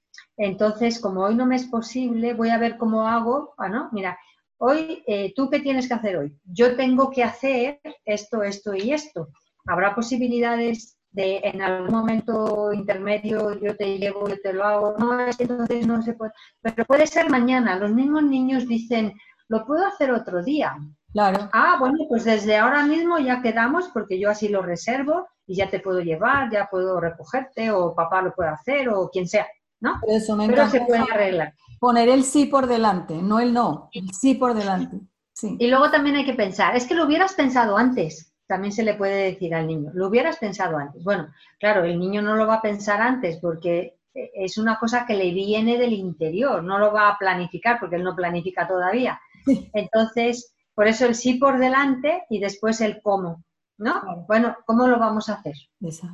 Entonces, 0.42 0.98
como 0.98 1.20
hoy 1.20 1.34
no 1.34 1.44
me 1.44 1.56
es 1.56 1.66
posible, 1.66 2.32
voy 2.32 2.48
a 2.48 2.56
ver 2.56 2.78
cómo 2.78 3.06
hago. 3.06 3.52
Ah, 3.58 3.68
¿no? 3.68 3.90
Mira, 3.92 4.18
hoy, 4.56 5.04
eh, 5.06 5.34
¿tú 5.36 5.50
qué 5.50 5.60
tienes 5.60 5.86
que 5.86 5.92
hacer 5.92 6.16
hoy? 6.16 6.34
Yo 6.44 6.76
tengo 6.76 7.10
que 7.10 7.22
hacer 7.22 7.78
esto, 8.06 8.42
esto 8.42 8.74
y 8.74 8.90
esto. 8.94 9.28
¿Habrá 9.66 9.94
posibilidades 9.94 10.96
de 11.10 11.40
en 11.44 11.60
algún 11.60 11.92
momento 11.92 12.72
intermedio 12.72 13.52
yo 13.60 13.76
te 13.76 13.98
llevo, 13.98 14.30
yo 14.30 14.40
te 14.40 14.54
lo 14.54 14.64
hago? 14.64 14.94
No, 14.98 15.20
es 15.20 15.36
que 15.36 15.42
entonces 15.42 15.86
no 15.86 16.00
se 16.00 16.14
puede. 16.14 16.32
Pero 16.62 16.86
puede 16.86 17.06
ser 17.06 17.28
mañana. 17.28 17.78
Los 17.78 17.92
mismos 17.92 18.22
niños 18.22 18.66
dicen, 18.66 19.12
lo 19.48 19.66
puedo 19.66 19.86
hacer 19.86 20.10
otro 20.10 20.42
día. 20.42 20.74
Claro. 21.12 21.50
Ah, 21.52 21.76
bueno, 21.78 21.98
pues 22.08 22.24
desde 22.24 22.56
ahora 22.56 22.86
mismo 22.86 23.18
ya 23.18 23.42
quedamos 23.42 23.88
porque 23.88 24.18
yo 24.18 24.30
así 24.30 24.48
lo 24.48 24.62
reservo 24.62 25.28
y 25.46 25.56
ya 25.56 25.68
te 25.68 25.80
puedo 25.80 26.00
llevar, 26.00 26.50
ya 26.50 26.68
puedo 26.70 26.98
recogerte 26.98 27.70
o 27.70 27.94
papá 27.94 28.22
lo 28.22 28.32
puede 28.32 28.48
hacer 28.48 28.88
o 28.88 29.10
quien 29.10 29.28
sea, 29.28 29.46
¿no? 29.80 29.98
Pero 30.00 30.16
eso 30.16 30.36
me 30.36 30.46
Pero 30.48 30.68
se 30.68 30.80
puede 30.82 31.00
arreglar. 31.00 31.54
Poner 31.78 32.08
el 32.08 32.24
sí 32.24 32.46
por 32.46 32.66
delante, 32.66 33.20
no 33.22 33.40
el 33.40 33.52
no, 33.52 33.88
el 33.92 34.12
sí 34.12 34.34
por 34.34 34.54
delante. 34.54 35.00
Sí. 35.32 35.56
Y 35.58 35.68
luego 35.68 35.90
también 35.90 36.16
hay 36.16 36.26
que 36.26 36.34
pensar, 36.34 36.76
es 36.76 36.86
que 36.86 36.94
lo 36.94 37.06
hubieras 37.06 37.34
pensado 37.34 37.76
antes, 37.78 38.34
también 38.46 38.72
se 38.72 38.82
le 38.82 38.94
puede 38.94 39.30
decir 39.30 39.54
al 39.54 39.66
niño, 39.66 39.90
lo 39.94 40.08
hubieras 40.08 40.36
pensado 40.38 40.76
antes. 40.76 41.02
Bueno, 41.02 41.28
claro, 41.58 41.84
el 41.84 41.98
niño 41.98 42.20
no 42.20 42.34
lo 42.36 42.46
va 42.46 42.56
a 42.56 42.62
pensar 42.62 43.00
antes 43.00 43.38
porque 43.38 43.98
es 44.12 44.58
una 44.58 44.78
cosa 44.78 45.06
que 45.06 45.14
le 45.14 45.32
viene 45.32 45.78
del 45.78 45.92
interior, 45.92 46.62
no 46.62 46.78
lo 46.78 46.92
va 46.92 47.08
a 47.08 47.18
planificar 47.18 47.78
porque 47.78 47.96
él 47.96 48.04
no 48.04 48.16
planifica 48.16 48.66
todavía. 48.66 49.20
Sí. 49.46 49.70
Entonces, 49.72 50.52
por 50.74 50.88
eso 50.88 51.06
el 51.06 51.14
sí 51.14 51.34
por 51.34 51.58
delante 51.58 52.24
y 52.28 52.40
después 52.40 52.80
el 52.80 53.00
cómo, 53.02 53.44
¿no? 53.78 54.24
Bueno, 54.26 54.56
¿cómo 54.66 54.86
lo 54.86 54.98
vamos 54.98 55.28
a 55.28 55.34
hacer? 55.34 55.54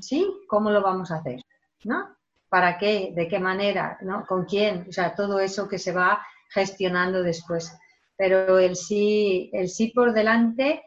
¿Sí? 0.01 0.27
¿Cómo 0.49 0.71
lo 0.71 0.83
vamos 0.83 1.11
a 1.11 1.17
hacer? 1.17 1.41
¿No? 1.85 2.17
¿Para 2.49 2.79
qué? 2.79 3.13
¿De 3.15 3.29
qué 3.29 3.39
manera? 3.39 3.99
¿No? 4.03 4.25
¿Con 4.27 4.45
quién? 4.45 4.87
O 4.89 4.93
sea, 4.93 5.15
todo 5.15 5.41
eso 5.41 5.69
que 5.69 5.79
se 5.79 5.93
va 5.93 6.25
gestionando 6.51 7.23
después. 7.23 7.77
Pero 8.17 8.59
el 8.59 8.77
sí, 8.77 9.51
el 9.53 9.69
sí 9.69 9.89
por 9.89 10.13
delante, 10.13 10.83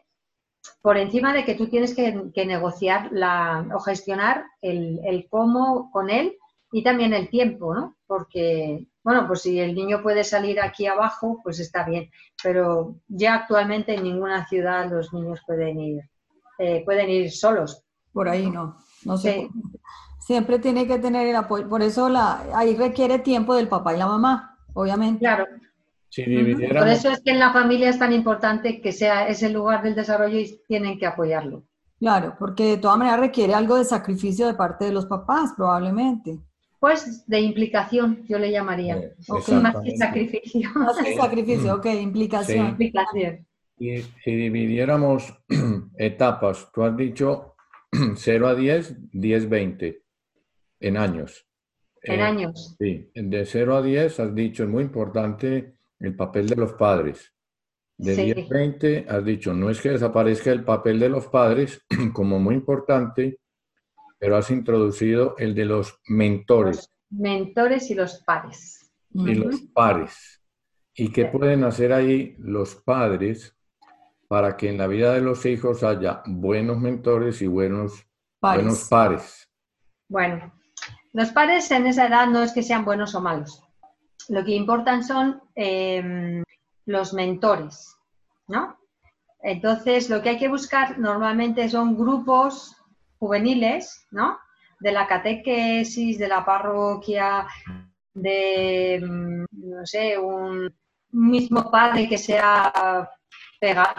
por 0.82 0.96
encima 0.96 1.32
de 1.32 1.44
que 1.44 1.54
tú 1.54 1.68
tienes 1.68 1.94
que, 1.94 2.30
que 2.34 2.46
negociar 2.46 3.08
la, 3.12 3.66
o 3.74 3.80
gestionar 3.80 4.44
el, 4.62 5.00
el 5.04 5.28
cómo 5.28 5.90
con 5.92 6.10
él 6.10 6.36
y 6.72 6.82
también 6.82 7.12
el 7.12 7.28
tiempo, 7.28 7.74
¿no? 7.74 7.96
Porque, 8.06 8.86
bueno, 9.02 9.26
pues 9.26 9.42
si 9.42 9.58
el 9.60 9.74
niño 9.74 10.02
puede 10.02 10.24
salir 10.24 10.60
aquí 10.60 10.86
abajo, 10.86 11.40
pues 11.42 11.60
está 11.60 11.84
bien. 11.84 12.10
Pero 12.42 12.96
ya 13.08 13.34
actualmente 13.34 13.94
en 13.94 14.04
ninguna 14.04 14.46
ciudad 14.48 14.90
los 14.90 15.12
niños 15.12 15.40
pueden 15.46 15.80
ir, 15.80 16.02
eh, 16.58 16.82
pueden 16.84 17.10
ir 17.10 17.30
solos. 17.30 17.82
Por 18.12 18.28
ahí 18.28 18.50
no. 18.50 18.76
No 19.04 19.16
sé. 19.16 19.32
Sí. 19.32 19.48
Siempre 20.30 20.60
tiene 20.60 20.86
que 20.86 21.00
tener 21.00 21.26
el 21.26 21.34
apoyo. 21.34 21.68
Por 21.68 21.82
eso 21.82 22.08
la, 22.08 22.44
ahí 22.54 22.76
requiere 22.76 23.18
tiempo 23.18 23.52
del 23.56 23.66
papá 23.66 23.96
y 23.96 23.98
la 23.98 24.06
mamá, 24.06 24.56
obviamente. 24.74 25.18
Claro, 25.18 25.44
Si 26.08 26.22
Por 26.22 26.30
dividiéramos, 26.30 26.88
eso 26.88 27.10
es 27.10 27.20
que 27.20 27.32
en 27.32 27.40
la 27.40 27.52
familia 27.52 27.88
es 27.88 27.98
tan 27.98 28.12
importante 28.12 28.80
que 28.80 28.92
sea 28.92 29.26
ese 29.26 29.50
lugar 29.50 29.82
del 29.82 29.96
desarrollo 29.96 30.38
y 30.38 30.60
tienen 30.68 31.00
que 31.00 31.06
apoyarlo. 31.06 31.64
Claro, 31.98 32.36
porque 32.38 32.62
de 32.62 32.76
todas 32.76 32.96
maneras 32.96 33.18
requiere 33.18 33.54
algo 33.54 33.74
de 33.74 33.84
sacrificio 33.84 34.46
de 34.46 34.54
parte 34.54 34.84
de 34.84 34.92
los 34.92 35.06
papás, 35.06 35.52
probablemente. 35.56 36.38
Pues 36.78 37.26
de 37.26 37.40
implicación, 37.40 38.24
yo 38.28 38.38
le 38.38 38.52
llamaría. 38.52 38.98
Eh, 38.98 39.14
Más 39.60 39.80
que 39.82 39.96
sacrificio. 39.96 40.70
Más 40.76 40.96
que 40.96 41.16
sacrificio, 41.16 41.74
ok, 41.74 41.86
implicación. 41.86 42.66
Sí. 42.66 42.70
implicación. 42.70 43.46
Y 43.80 44.02
si 44.22 44.36
dividiéramos 44.36 45.34
etapas, 45.98 46.70
tú 46.72 46.84
has 46.84 46.96
dicho 46.96 47.56
0 48.14 48.46
a 48.46 48.54
10, 48.54 49.10
10, 49.10 49.48
20 49.48 50.09
en 50.80 50.96
años. 50.96 51.46
En 52.02 52.20
Eh, 52.20 52.22
años. 52.22 52.74
Sí, 52.78 53.10
de 53.14 53.44
0 53.46 53.76
a 53.76 53.82
10 53.82 54.18
has 54.20 54.34
dicho, 54.34 54.64
es 54.64 54.68
muy 54.70 54.82
importante 54.82 55.74
el 55.98 56.16
papel 56.16 56.48
de 56.48 56.56
los 56.56 56.72
padres. 56.72 57.32
De 57.98 58.14
Sí. 58.14 58.24
10 58.34 58.50
a 58.50 58.54
20 58.54 59.06
has 59.08 59.24
dicho, 59.24 59.52
no 59.52 59.68
es 59.70 59.80
que 59.80 59.90
desaparezca 59.90 60.50
el 60.50 60.64
papel 60.64 60.98
de 60.98 61.10
los 61.10 61.26
padres 61.26 61.82
como 62.14 62.38
muy 62.40 62.54
importante, 62.54 63.38
pero 64.18 64.36
has 64.36 64.50
introducido 64.50 65.34
el 65.38 65.54
de 65.54 65.64
los 65.66 65.98
mentores 66.08 66.76
Los 67.10 67.20
mentores 67.20 67.90
y 67.90 67.94
los 67.94 68.22
pares. 68.24 68.90
y 69.12 69.34
los 69.34 69.60
pares. 69.74 70.40
¿Y 70.94 71.10
qué 71.12 71.24
Sí. 71.24 71.28
pueden 71.38 71.64
hacer 71.64 71.92
ahí 71.92 72.34
los 72.38 72.74
padres 72.76 73.54
para 74.28 74.56
que 74.56 74.68
en 74.70 74.78
la 74.78 74.86
vida 74.86 75.12
de 75.14 75.20
los 75.20 75.44
hijos 75.44 75.82
haya 75.82 76.22
buenos 76.26 76.78
mentores 76.78 77.42
y 77.42 77.46
buenos 77.46 78.06
Pares. 78.38 78.62
buenos 78.64 78.88
pares? 78.88 79.48
Bueno, 80.08 80.52
los 81.12 81.30
pares 81.30 81.70
en 81.70 81.86
esa 81.86 82.06
edad 82.06 82.26
no 82.26 82.42
es 82.42 82.52
que 82.52 82.62
sean 82.62 82.84
buenos 82.84 83.14
o 83.14 83.20
malos. 83.20 83.62
Lo 84.28 84.44
que 84.44 84.52
importan 84.52 85.02
son 85.02 85.42
eh, 85.56 86.42
los 86.86 87.12
mentores, 87.12 87.96
¿no? 88.46 88.76
Entonces, 89.42 90.10
lo 90.10 90.22
que 90.22 90.30
hay 90.30 90.38
que 90.38 90.48
buscar 90.48 90.98
normalmente 90.98 91.68
son 91.68 91.96
grupos 91.96 92.76
juveniles, 93.18 94.06
¿no? 94.10 94.38
De 94.80 94.92
la 94.92 95.06
catequesis, 95.06 96.18
de 96.18 96.28
la 96.28 96.44
parroquia, 96.44 97.46
de, 98.14 99.00
mm, 99.02 99.44
no 99.52 99.86
sé, 99.86 100.18
un 100.18 100.72
mismo 101.12 101.70
padre 101.70 102.08
que 102.08 102.18
sea 102.18 103.10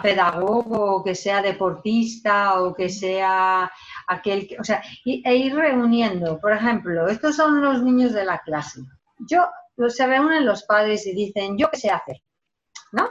pedagogo, 0.02 1.04
que 1.04 1.14
sea 1.14 1.40
deportista, 1.40 2.60
o 2.60 2.74
que 2.74 2.88
sea 2.88 3.70
aquel 4.12 4.46
que, 4.48 4.58
o 4.58 4.64
sea, 4.64 4.82
y- 5.04 5.22
e 5.28 5.36
ir 5.36 5.54
reuniendo. 5.54 6.38
Por 6.40 6.52
ejemplo, 6.52 7.08
estos 7.08 7.36
son 7.36 7.60
los 7.62 7.82
niños 7.82 8.12
de 8.12 8.24
la 8.24 8.38
clase. 8.38 8.80
Yo, 9.28 9.44
se 9.88 10.06
reúnen 10.06 10.46
los 10.46 10.64
padres 10.64 11.06
y 11.06 11.14
dicen, 11.14 11.56
yo 11.58 11.70
qué 11.70 11.76
sé 11.78 11.90
hacer, 11.90 12.16
¿no? 12.92 13.08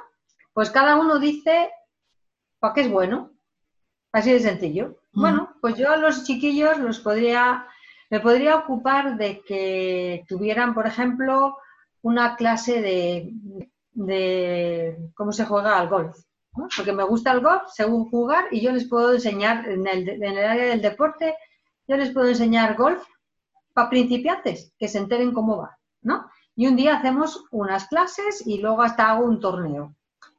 Pues 0.53 0.69
cada 0.69 0.95
uno 0.97 1.19
dice, 1.19 1.71
¿para 2.59 2.73
qué 2.73 2.81
es 2.81 2.91
bueno? 2.91 3.31
Así 4.11 4.31
de 4.31 4.39
sencillo. 4.39 4.97
Mm. 5.13 5.21
Bueno, 5.21 5.55
pues 5.61 5.75
yo 5.77 5.89
a 5.91 5.97
los 5.97 6.23
chiquillos 6.25 6.77
los 6.79 6.99
podría, 6.99 7.65
me 8.09 8.19
podría 8.19 8.57
ocupar 8.57 9.17
de 9.17 9.41
que 9.41 10.23
tuvieran, 10.27 10.73
por 10.73 10.85
ejemplo, 10.87 11.57
una 12.01 12.35
clase 12.35 12.81
de, 12.81 13.31
de 13.93 14.97
cómo 15.15 15.31
se 15.31 15.45
juega 15.45 15.77
al 15.77 15.87
golf. 15.89 16.17
Porque 16.53 16.91
me 16.91 17.03
gusta 17.03 17.31
el 17.31 17.41
golf, 17.41 17.63
según 17.73 18.09
jugar, 18.09 18.45
y 18.51 18.61
yo 18.61 18.71
les 18.71 18.87
puedo 18.87 19.13
enseñar 19.13 19.67
en 19.69 19.87
el, 19.87 20.09
en 20.09 20.23
el 20.23 20.45
área 20.45 20.65
del 20.65 20.81
deporte, 20.81 21.35
yo 21.87 21.97
les 21.97 22.11
puedo 22.11 22.27
enseñar 22.27 22.75
golf 22.75 23.03
para 23.73 23.89
principiantes, 23.89 24.73
que 24.77 24.87
se 24.87 24.97
enteren 24.97 25.33
cómo 25.33 25.57
va, 25.57 25.77
¿no? 26.01 26.29
Y 26.55 26.67
un 26.67 26.75
día 26.75 26.97
hacemos 26.97 27.45
unas 27.51 27.87
clases 27.87 28.45
y 28.45 28.59
luego 28.59 28.81
hasta 28.81 29.09
hago 29.09 29.25
un 29.25 29.39
torneo. 29.39 29.95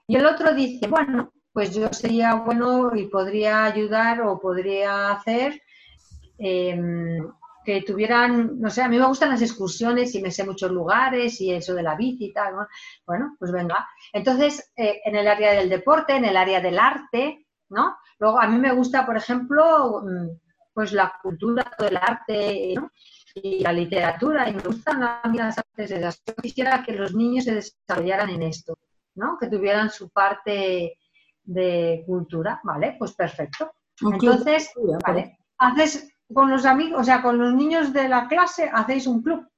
Y 0.07 0.17
el 0.17 0.27
otro 0.27 0.55
dice, 0.55 0.87
bueno, 0.87 1.33
pues 1.53 1.75
yo 1.75 1.89
sería 1.93 2.35
bueno 2.35 2.95
y 2.95 3.07
podría 3.07 3.65
ayudar 3.65 4.23
o 4.23 4.39
podría 4.39 5.13
hacer 5.13 5.61
em, 6.39 7.27
que 7.65 7.83
tuvieran, 7.83 8.61
no 8.61 8.71
sé, 8.71 8.83
a 8.83 8.89
mí 8.89 8.99
me 8.99 9.07
gustan 9.07 9.31
las 9.31 9.43
excursiones 9.43 10.15
y 10.15 10.23
me 10.23 10.31
sé 10.31 10.45
muchos 10.45 10.71
lugares 10.71 11.41
y 11.41 11.53
eso 11.53 11.75
de 11.75 11.83
la 11.83 11.95
bici 11.95 12.27
y 12.27 12.33
tal, 12.33 12.57
¿no? 12.57 12.67
Bueno, 13.07 13.37
pues 13.39 13.53
venga. 13.53 13.87
Entonces, 14.13 14.73
eh, 14.77 15.01
en 15.05 15.17
el 15.17 15.29
área 15.29 15.53
del 15.53 15.69
deporte, 15.69 16.17
en 16.17 16.25
el 16.25 16.37
área 16.37 16.61
del 16.61 16.79
arte, 16.79 17.47
¿no? 17.69 17.97
Luego, 18.19 18.41
a 18.41 18.47
mí 18.47 18.59
me 18.59 18.73
gusta, 18.73 19.07
por 19.07 19.17
ejemplo, 19.17 20.03
mm, 20.05 20.29
pues 20.75 20.93
la 20.93 21.15
cultura, 21.23 21.71
todo 21.77 21.89
el 21.89 21.97
arte, 21.97 22.75
¿no? 22.77 22.91
Y 23.35 23.61
la 23.61 23.73
literatura, 23.73 24.49
y 24.49 24.55
me 24.55 24.63
gustan 24.63 25.03
a 25.03 25.23
mí 25.31 25.39
las 25.39 25.59
artes 25.59 25.91
esas. 25.91 26.23
Yo 26.27 26.35
quisiera 26.35 26.83
que 26.83 26.93
los 26.93 27.15
niños 27.15 27.45
se 27.45 27.55
desarrollaran 27.55 28.31
en 28.31 28.43
esto, 28.43 28.79
¿no? 29.15 29.39
Que 29.39 29.49
tuvieran 29.49 29.91
su 29.91 30.11
parte 30.11 30.99
de 31.45 32.05
cultura, 32.07 32.61
¿vale? 32.65 32.97
Pues 32.99 33.13
perfecto. 33.13 33.73
De 34.01 34.11
Entonces, 34.11 34.71
por 34.75 35.03
vale, 35.03 35.39
haces 35.59 36.12
con 36.33 36.51
los 36.51 36.64
amigos, 36.64 37.01
o 37.01 37.05
sea, 37.05 37.22
con 37.22 37.39
los 37.39 37.55
niños 37.55 37.93
de 37.93 38.09
la 38.09 38.28
clase, 38.28 38.70
hacéis 38.72 39.07
un 39.07 39.22
club. 39.22 39.49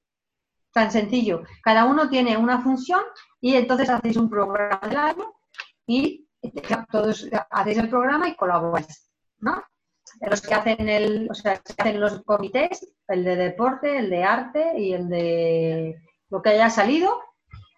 Tan 0.73 0.91
sencillo. 0.91 1.43
Cada 1.63 1.85
uno 1.85 2.09
tiene 2.09 2.35
una 2.35 2.61
función 2.61 3.01
y 3.39 3.55
entonces 3.55 3.89
hacéis 3.89 4.17
un 4.17 4.29
programa 4.29 4.79
del 4.83 4.97
año 4.97 5.33
y 5.87 6.27
todos 6.91 7.29
hacéis 7.49 7.77
el 7.77 7.89
programa 7.89 8.27
y 8.27 8.35
colaboráis, 8.35 9.09
¿no? 9.39 9.63
Los 10.21 10.41
que 10.41 10.53
hacen 10.53 10.87
el, 10.87 11.27
o 11.29 11.33
sea, 11.33 11.61
hacen 11.77 11.99
los 11.99 12.23
comités, 12.23 12.95
el 13.07 13.23
de 13.23 13.35
deporte, 13.35 13.97
el 13.97 14.09
de 14.09 14.23
arte 14.23 14.79
y 14.79 14.93
el 14.93 15.09
de 15.09 15.95
lo 16.29 16.41
que 16.41 16.49
haya 16.49 16.69
salido. 16.69 17.21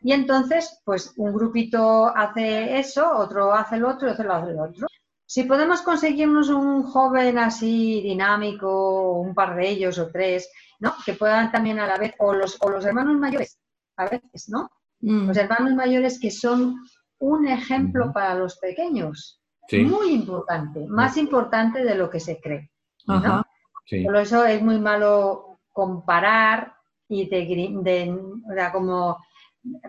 Y 0.01 0.13
entonces, 0.13 0.81
pues 0.85 1.13
un 1.17 1.33
grupito 1.33 2.07
hace 2.15 2.77
eso, 2.79 3.17
otro 3.17 3.53
hace 3.53 3.77
lo 3.77 3.89
otro 3.89 4.07
y 4.07 4.11
otro 4.11 4.33
hace 4.33 4.53
lo 4.53 4.63
otro. 4.63 4.87
Si 5.29 5.43
podemos 5.43 5.81
conseguirnos 5.81 6.49
un 6.49 6.83
joven 6.83 7.37
así 7.37 8.01
dinámico, 8.01 9.19
un 9.19 9.35
par 9.35 9.55
de 9.55 9.69
ellos 9.69 9.99
o 9.99 10.09
tres, 10.09 10.49
¿no? 10.79 10.93
Que 11.05 11.13
puedan 11.13 11.51
también 11.51 11.79
a 11.79 11.85
la 11.87 11.97
vez, 11.97 12.13
o 12.19 12.33
los, 12.33 12.57
o 12.61 12.69
los 12.69 12.85
hermanos 12.85 13.17
mayores, 13.17 13.59
a 13.97 14.05
veces, 14.09 14.47
¿no? 14.49 14.71
Mm, 15.01 15.27
Los 15.27 15.37
hermanos 15.37 15.73
mayores 15.75 16.19
que 16.19 16.31
son 16.31 16.75
un 17.19 17.47
ejemplo 17.47 18.11
para 18.13 18.33
los 18.35 18.57
pequeños, 18.57 19.41
Sí, 19.69 19.81
muy 19.83 20.11
importante, 20.11 20.85
más 20.87 21.17
importante 21.17 21.83
de 21.83 21.95
lo 21.95 22.09
que 22.09 22.21
se 22.21 22.39
cree. 22.39 22.71
Ajá. 23.07 23.43
sí. 23.85 24.05
Por 24.05 24.15
eso 24.15 24.45
es 24.45 24.61
muy 24.61 24.79
malo 24.79 25.59
comparar 25.73 26.73
y 27.09 27.27
de, 27.29 27.45
de- 27.83 28.11
o 28.49 28.53
sea, 28.53 28.71
como 28.71 29.17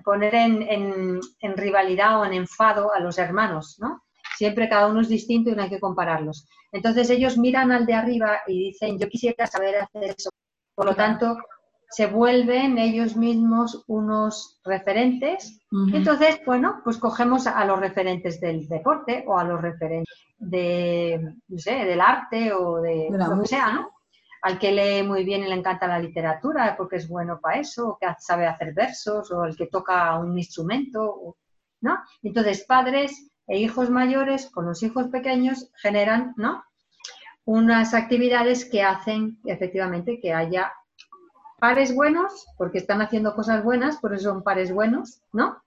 poner 0.05 0.35
en, 0.35 0.63
en- 0.63 1.21
en 1.41 1.57
rivalidad 1.57 2.21
o 2.21 2.25
en 2.25 2.33
enfado 2.33 2.93
a 2.93 2.99
los 2.99 3.19
hermanos, 3.19 3.77
¿no? 3.79 4.03
Siempre 4.39 4.69
cada 4.69 4.87
uno 4.87 5.01
es 5.01 5.09
distinto 5.09 5.51
y 5.51 5.57
no 5.57 5.65
hay 5.65 5.69
que 5.69 5.81
compararlos. 5.81 6.47
Entonces 6.71 7.11
ellos 7.11 7.37
miran 7.37 7.73
al 7.73 7.87
de 7.87 7.95
arriba 7.95 8.39
y 8.47 8.67
dicen, 8.67 8.97
yo 8.97 9.09
quisiera 9.09 9.49
saber 9.49 9.75
hacer 9.75 10.15
eso. 10.17 10.31
Por 10.77 10.87
lo 10.87 10.95
tanto, 10.95 11.37
se 11.91 12.07
vuelven 12.07 12.79
ellos 12.79 13.17
mismos 13.17 13.83
unos 13.89 14.61
referentes. 14.65 15.61
Entonces, 15.93 16.41
bueno, 16.47 16.83
pues 16.85 16.99
cogemos 16.99 17.49
a 17.49 17.65
los 17.65 17.81
referentes 17.81 18.41
del 18.41 18.69
deporte 18.69 19.25
o 19.27 19.37
a 19.37 19.43
los 19.43 19.61
referentes 19.61 20.15
de, 20.39 21.35
no 21.49 21.59
sé, 21.59 21.85
del 21.85 22.01
arte 22.01 22.53
o 22.53 22.81
de, 22.81 23.09
lo 23.11 23.41
que 23.41 23.49
sea, 23.49 23.73
¿no? 23.73 23.91
Al 24.43 24.57
que 24.61 24.71
lee 24.71 25.05
muy 25.05 25.25
bien 25.25 25.43
y 25.43 25.49
le 25.49 25.55
encanta 25.57 25.89
la 25.89 25.99
literatura 25.99 26.77
porque 26.77 26.95
es 26.95 27.09
bueno 27.09 27.41
para 27.41 27.59
eso, 27.59 27.89
o 27.89 27.99
que 27.99 28.07
sabe 28.21 28.47
hacer 28.47 28.73
versos, 28.73 29.33
o 29.33 29.45
el 29.45 29.57
que 29.57 29.67
toca 29.67 30.17
un 30.17 30.39
instrumento, 30.39 31.37
¿no? 31.81 31.99
Entonces, 32.23 32.65
padres 32.65 33.33
e 33.49 33.59
hijos 33.59 33.91
mayores 33.91 34.51
con 34.51 34.67
los 34.67 34.83
hijos 34.83 35.09
pequeños 35.09 35.71
generan, 35.77 36.35
¿no? 36.37 36.63
Unas 37.45 37.95
actividades 37.95 38.67
que 38.67 38.83
hacen 38.83 39.39
efectivamente 39.45 40.21
que 40.21 40.35
haya 40.35 40.73
pares 41.59 41.95
buenos, 41.95 42.47
porque 42.57 42.79
están 42.79 43.01
haciendo 43.01 43.35
cosas 43.35 43.65
buenas, 43.65 43.97
por 43.97 44.15
eso 44.15 44.31
son 44.31 44.43
pares 44.43 44.73
buenos, 44.73 45.23
¿no? 45.33 45.63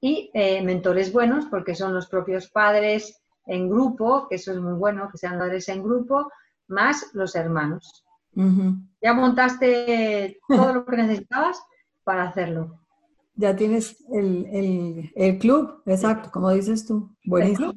Y 0.00 0.30
eh, 0.34 0.62
mentores 0.62 1.12
buenos, 1.12 1.46
porque 1.46 1.74
son 1.74 1.94
los 1.94 2.08
propios 2.08 2.48
padres 2.48 3.20
en 3.46 3.68
grupo, 3.68 4.26
que 4.28 4.36
eso 4.36 4.52
es 4.52 4.58
muy 4.58 4.74
bueno, 4.74 5.08
que 5.10 5.18
sean 5.18 5.38
padres 5.38 5.68
en 5.68 5.82
grupo, 5.82 6.32
más 6.68 7.10
los 7.12 7.36
hermanos. 7.36 8.04
Ya 9.00 9.14
montaste 9.14 10.40
todo 10.48 10.74
lo 10.74 10.86
que 10.86 10.96
necesitabas 10.96 11.62
para 12.04 12.24
hacerlo. 12.24 12.80
Ya 13.36 13.54
tienes 13.54 14.02
el, 14.12 15.12
el 15.14 15.38
club, 15.38 15.82
exacto, 15.86 16.30
como 16.32 16.50
dices 16.50 16.86
tú. 16.86 17.14
Buenísimo. 17.24 17.74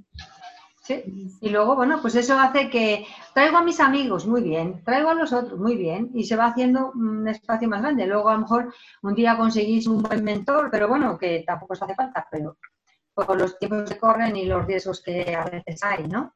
Y 1.41 1.49
luego, 1.49 1.75
bueno, 1.75 1.99
pues 2.01 2.15
eso 2.15 2.39
hace 2.39 2.69
que 2.69 3.05
traigo 3.35 3.57
a 3.57 3.63
mis 3.63 3.79
amigos, 3.79 4.25
muy 4.25 4.41
bien, 4.41 4.83
traigo 4.83 5.09
a 5.09 5.13
los 5.13 5.31
otros, 5.33 5.59
muy 5.59 5.75
bien, 5.75 6.09
y 6.15 6.23
se 6.23 6.35
va 6.35 6.47
haciendo 6.47 6.91
un 6.95 7.27
espacio 7.27 7.69
más 7.69 7.81
grande. 7.81 8.07
Luego 8.07 8.29
a 8.29 8.33
lo 8.33 8.39
mejor 8.39 8.73
un 9.03 9.13
día 9.13 9.37
conseguís 9.37 9.85
un 9.85 10.01
buen 10.01 10.23
mentor, 10.23 10.69
pero 10.71 10.87
bueno, 10.87 11.17
que 11.17 11.43
tampoco 11.45 11.73
os 11.73 11.81
hace 11.83 11.93
falta, 11.93 12.27
pero 12.31 12.57
por 13.13 13.37
los 13.37 13.59
tiempos 13.59 13.89
que 13.89 13.99
corren 13.99 14.35
y 14.35 14.45
los 14.45 14.65
riesgos 14.65 15.03
que 15.03 15.35
a 15.35 15.43
veces 15.43 15.83
hay, 15.83 16.07
¿no? 16.07 16.33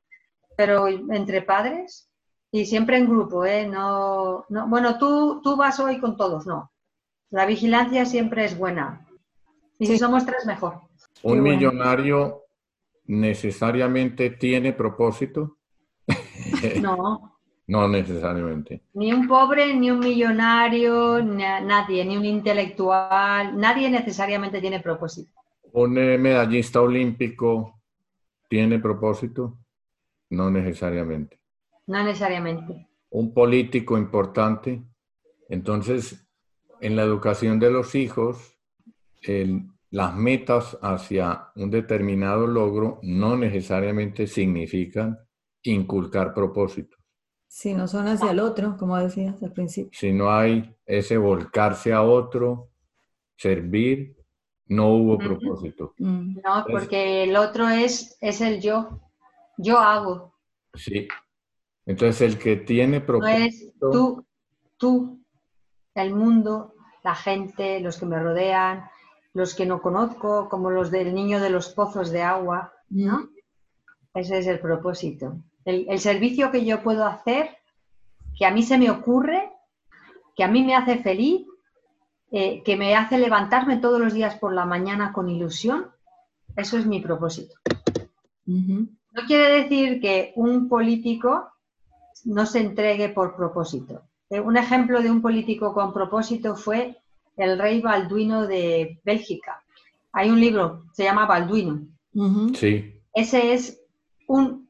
Pero 0.55 0.87
entre 0.87 1.41
padres 1.41 2.11
y 2.51 2.65
siempre 2.65 2.97
en 2.97 3.09
grupo, 3.09 3.45
¿eh? 3.45 3.65
No, 3.65 4.45
no, 4.49 4.67
bueno, 4.67 4.99
tú, 4.99 5.41
tú 5.41 5.55
vas 5.55 5.79
hoy 5.79 5.99
con 5.99 6.15
todos, 6.15 6.45
no. 6.45 6.71
La 7.31 7.47
vigilancia 7.47 8.05
siempre 8.05 8.45
es 8.45 8.55
buena. 8.55 9.07
Y 9.83 9.85
si 9.85 9.97
somos 9.97 10.25
tres, 10.25 10.45
mejor. 10.45 10.79
Un 11.23 11.43
millonario 11.43 12.43
necesariamente 13.05 14.29
tiene 14.29 14.71
propósito? 14.71 15.57
No. 16.81 17.37
no 17.67 17.87
necesariamente. 17.89 18.83
Ni 18.93 19.11
un 19.11 19.27
pobre, 19.27 19.73
ni 19.75 19.91
un 19.91 19.99
millonario, 19.99 21.21
nadie, 21.21 22.05
ni 22.05 22.15
un 22.15 22.23
intelectual, 22.23 23.57
nadie 23.57 23.89
necesariamente 23.89 24.61
tiene 24.61 24.79
propósito. 24.79 25.33
¿Un 25.73 25.97
eh, 25.97 26.17
medallista 26.17 26.81
olímpico 26.81 27.81
tiene 28.47 28.79
propósito? 28.79 29.57
No 30.29 30.49
necesariamente. 30.49 31.39
No 31.87 32.01
necesariamente. 32.03 32.87
¿Un 33.09 33.33
político 33.33 33.97
importante? 33.97 34.81
Entonces, 35.49 36.25
en 36.79 36.95
la 36.95 37.03
educación 37.03 37.59
de 37.59 37.71
los 37.71 37.95
hijos, 37.95 38.57
el, 39.21 39.72
las 39.93 40.15
metas 40.15 40.75
hacia 40.81 41.51
un 41.55 41.69
determinado 41.69 42.47
logro 42.47 42.99
no 43.03 43.37
necesariamente 43.37 44.25
significan 44.25 45.19
inculcar 45.61 46.33
propósitos. 46.33 46.99
Si 47.47 47.75
no 47.75 47.87
son 47.87 48.07
hacia 48.07 48.31
el 48.31 48.39
otro, 48.39 48.75
como 48.75 48.97
decías 48.97 49.41
al 49.43 49.53
principio. 49.53 49.91
Si 49.93 50.11
no 50.11 50.31
hay 50.31 50.75
ese 50.87 51.15
volcarse 51.15 51.93
a 51.93 52.01
otro, 52.01 52.71
servir, 53.37 54.17
no 54.65 54.95
hubo 54.95 55.19
propósito. 55.19 55.93
Mm. 55.99 56.39
No, 56.43 56.65
porque 56.67 57.25
el 57.25 57.35
otro 57.35 57.69
es, 57.69 58.17
es 58.19 58.41
el 58.41 58.61
yo. 58.61 58.99
Yo 59.59 59.77
hago. 59.77 60.33
Sí. 60.73 61.07
Entonces 61.85 62.21
el 62.21 62.39
que 62.39 62.55
tiene 62.55 62.99
propósito... 62.99 63.37
No 63.37 63.45
es 63.45 63.73
tú, 63.91 64.25
tú, 64.75 65.23
el 65.93 66.15
mundo, 66.15 66.73
la 67.03 67.13
gente, 67.13 67.79
los 67.79 67.99
que 67.99 68.07
me 68.07 68.19
rodean, 68.19 68.85
los 69.33 69.55
que 69.55 69.65
no 69.65 69.81
conozco, 69.81 70.47
como 70.49 70.69
los 70.69 70.91
del 70.91 71.13
niño 71.13 71.39
de 71.39 71.49
los 71.49 71.69
pozos 71.69 72.11
de 72.11 72.21
agua, 72.21 72.73
¿no? 72.89 73.29
Ese 74.13 74.37
es 74.37 74.47
el 74.47 74.59
propósito. 74.59 75.37
El, 75.65 75.99
servicio 75.99 76.51
que 76.51 76.65
yo 76.65 76.83
puedo 76.83 77.05
hacer, 77.05 77.57
que 78.37 78.45
a 78.45 78.51
mí 78.51 78.61
se 78.61 78.77
me 78.77 78.91
ocurre, 78.91 79.51
que 80.35 80.43
a 80.43 80.47
mí 80.47 80.63
me 80.63 80.75
hace 80.75 80.97
feliz, 80.97 81.47
eh, 82.31 82.61
que 82.63 82.75
me 82.75 82.95
hace 82.95 83.17
levantarme 83.17 83.77
todos 83.77 83.99
los 83.99 84.13
días 84.13 84.35
por 84.35 84.53
la 84.53 84.65
mañana 84.65 85.13
con 85.13 85.29
ilusión, 85.29 85.89
eso 86.55 86.77
es 86.77 86.85
mi 86.85 86.99
propósito. 86.99 87.55
No 88.45 89.21
quiere 89.25 89.63
decir 89.63 89.99
que 89.99 90.33
un 90.35 90.67
político 90.67 91.51
no 92.25 92.45
se 92.45 92.59
entregue 92.59 93.09
por 93.09 93.35
propósito. 93.35 94.03
Eh, 94.29 94.39
un 94.39 94.57
ejemplo 94.57 95.01
de 95.01 95.09
un 95.09 95.21
político 95.21 95.73
con 95.73 95.93
propósito 95.93 96.55
fue 96.55 97.02
el 97.37 97.57
rey 97.57 97.81
Balduino 97.81 98.47
de 98.47 98.99
Bélgica. 99.03 99.63
Hay 100.11 100.29
un 100.29 100.39
libro, 100.39 100.85
se 100.93 101.03
llama 101.03 101.25
Balduino. 101.25 101.81
Sí. 102.55 103.01
Ese 103.13 103.53
es 103.53 103.81
un, 104.27 104.67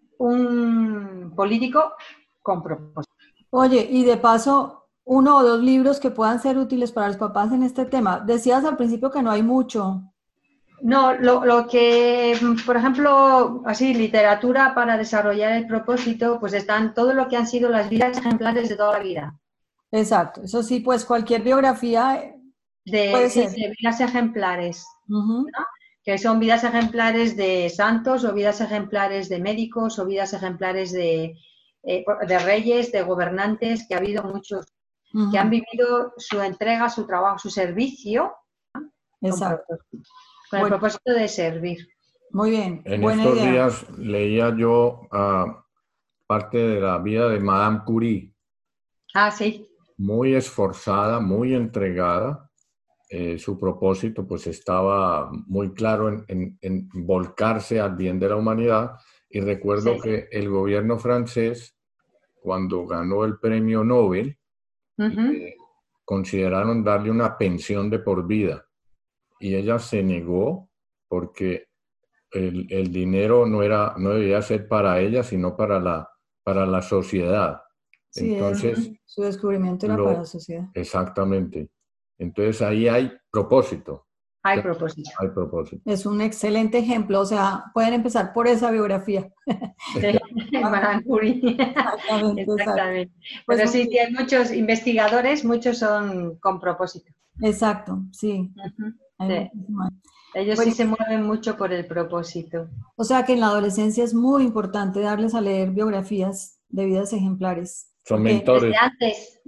político 1.36 1.94
con 2.42 2.64
propósito. 2.64 3.14
Oye, 3.50 3.88
y 3.90 4.04
de 4.06 4.18
paso, 4.18 4.88
uno 5.06 5.38
o 5.38 5.44
dos 5.44 5.62
libros 5.62 6.00
que 6.00 6.12
puedan 6.12 6.42
ser 6.42 6.58
útiles 6.58 6.92
para 6.92 7.08
los 7.08 7.18
papás 7.18 7.52
en 7.52 7.64
este 7.64 7.86
tema. 7.86 8.20
Decías 8.20 8.64
al 8.64 8.78
principio 8.78 9.12
que 9.12 9.22
no 9.22 9.32
hay 9.32 9.44
mucho. 9.44 10.02
No, 10.82 11.14
lo, 11.14 11.46
lo, 11.46 11.68
que, 11.68 12.38
por 12.66 12.76
ejemplo, 12.76 13.62
así, 13.66 13.94
literatura 13.94 14.74
para 14.76 14.98
desarrollar 14.98 15.54
el 15.54 15.68
propósito, 15.68 16.40
pues 16.40 16.54
están 16.54 16.94
todo 16.94 17.14
lo 17.14 17.28
que 17.30 17.38
han 17.38 17.48
sido 17.48 17.70
las 17.70 17.90
vidas 17.90 18.18
ejemplares 18.18 18.68
de 18.68 18.76
toda 18.76 18.94
la 18.94 19.04
vida. 19.04 19.40
Exacto, 19.92 20.42
eso 20.44 20.64
sí, 20.64 20.80
pues 20.80 21.06
cualquier 21.06 21.42
biografía 21.42 22.36
de, 22.86 23.74
vidas 23.80 24.02
ejemplares, 24.02 24.86
que 26.04 26.18
son 26.18 26.40
vidas 26.40 26.64
ejemplares 26.64 27.38
de 27.38 27.70
santos 27.70 28.24
o 28.26 28.34
vidas 28.34 28.62
ejemplares 28.62 29.30
de 29.30 29.40
médicos 29.40 30.00
o 30.00 30.06
vidas 30.06 30.34
ejemplares 30.34 30.92
de, 30.92 31.36
eh, 31.84 32.06
de 32.28 32.40
reyes, 32.40 32.92
de 32.92 33.04
gobernantes, 33.04 33.88
que 33.88 33.96
ha 33.96 34.00
habido 34.00 34.24
muchos 34.24 34.66
que 35.32 35.38
han 35.38 35.52
vivido 35.52 36.14
su 36.18 36.42
entrega, 36.42 36.90
su 36.90 37.06
trabajo, 37.06 37.38
su 37.38 37.52
servicio 37.52 38.34
Exacto. 39.22 39.78
con, 40.50 40.62
el 40.62 40.68
propósito 40.70 41.14
de 41.14 41.28
servir. 41.28 41.88
Muy 42.32 42.50
bien. 42.50 42.82
En 42.86 43.04
estos 43.04 43.36
días 43.36 43.90
leía 44.00 44.56
yo 44.58 45.02
uh, 45.12 45.54
parte 46.26 46.58
de 46.58 46.82
la 46.82 46.98
vida 46.98 47.30
de 47.30 47.40
Madame 47.40 47.82
Curie. 47.86 48.34
Ah, 49.14 49.30
sí. 49.30 49.70
Muy 49.98 50.34
esforzada, 50.34 51.20
muy 51.20 51.54
entregada 51.54 52.43
eh, 53.16 53.38
su 53.38 53.60
propósito 53.60 54.26
pues 54.26 54.48
estaba 54.48 55.30
muy 55.46 55.72
claro 55.72 56.26
en, 56.28 56.90
volcarse 56.96 57.80
al 57.80 57.96
bien 57.96 58.18
de 58.18 58.28
la 58.28 58.38
humanidad. 58.38 58.94
Y 59.30 59.40
recuerdo 59.40 60.02
que 60.02 60.28
el 60.32 60.50
gobierno 60.50 60.98
francés 60.98 61.78
cuando 62.42 62.88
ganó 62.88 63.24
el 63.24 63.38
premio 63.38 63.84
Nobel 63.84 64.36
eh, 64.98 65.54
consideraron 66.04 66.84
darle 66.84 67.12
una 67.12 67.38
pensión 67.38 67.88
de 67.92 68.00
por 68.00 68.26
vida. 68.26 68.66
Y 69.40 69.54
ella 69.54 69.78
se 69.78 70.02
negó 70.02 70.72
porque 71.08 71.68
el, 72.32 72.92
dinero 72.92 73.46
no 73.46 73.62
era 73.62 73.94
no 73.96 74.10
debía 74.10 74.42
ser 74.42 74.68
para 74.68 75.00
ella 75.00 75.22
sino 75.22 75.56
para 75.56 75.80
la 75.80 76.10
para 76.42 76.66
la 76.66 76.82
sociedad. 76.82 77.62
Entonces 78.16 78.92
su 79.06 79.22
descubrimiento 79.22 79.86
era 79.86 79.98
para 79.98 80.18
la 80.18 80.26
sociedad. 80.26 80.66
Exactamente 80.74 81.70
entonces 82.24 82.62
ahí 82.62 82.88
hay 82.88 83.12
propósito. 83.32 84.08
Hay 84.46 84.62
propósito. 84.62 85.10
Hay 85.20 85.30
propósito. 85.30 85.82
Es 85.90 86.06
un 86.06 86.20
excelente 86.20 86.78
ejemplo, 86.78 87.22
o 87.22 87.26
sea, 87.26 87.66
pueden 87.74 87.94
empezar 87.94 88.34
por 88.34 88.48
esa 88.48 88.72
biografía. 88.72 89.30
Sí, 89.94 90.08
Exactamente. 90.52 92.42
Exactamente. 92.42 93.14
Pues 93.46 93.58
Pero 93.58 93.70
sí, 93.70 93.98
hay 93.98 94.12
muchos 94.14 94.52
investigadores, 94.52 95.46
muchos 95.46 95.78
son 95.78 96.38
con 96.40 96.60
propósito. 96.60 97.12
Exacto, 97.42 98.02
sí. 98.12 98.52
Ellos 100.34 100.60
sí 100.60 100.72
se 100.72 100.86
mueven 100.86 101.24
mucho 101.24 101.58
por 101.58 101.72
el 101.72 101.86
propósito. 101.86 102.70
O 102.96 103.04
sea 103.04 103.24
que 103.24 103.34
en 103.34 103.42
la 103.42 103.48
adolescencia 103.48 104.04
es 104.04 104.14
muy 104.14 104.44
importante 104.44 105.00
darles 105.02 105.36
a 105.36 105.42
leer 105.42 105.72
biografías 105.72 106.60
de 106.70 106.86
vidas 106.86 107.14
ejemplares. 107.14 107.92
Son 108.06 108.22
mentores. 108.22 108.64
Desde 108.64 108.78
antes. 108.78 109.42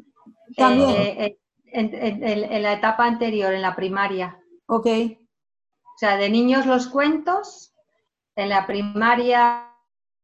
También. 0.55 0.89
Eh, 0.89 1.25
eh, 1.25 1.37
en, 1.79 2.61
la 2.63 2.73
etapa 2.73 3.05
anterior, 3.05 3.53
en 3.53 3.61
la 3.61 3.75
primaria. 3.75 4.39
Ok. 4.67 4.87
O 4.87 5.97
sea, 5.97 6.17
de 6.17 6.29
niños 6.29 6.65
los 6.65 6.87
cuentos, 6.87 7.73
en 8.35 8.49
la 8.49 8.65
primaria 8.67 9.71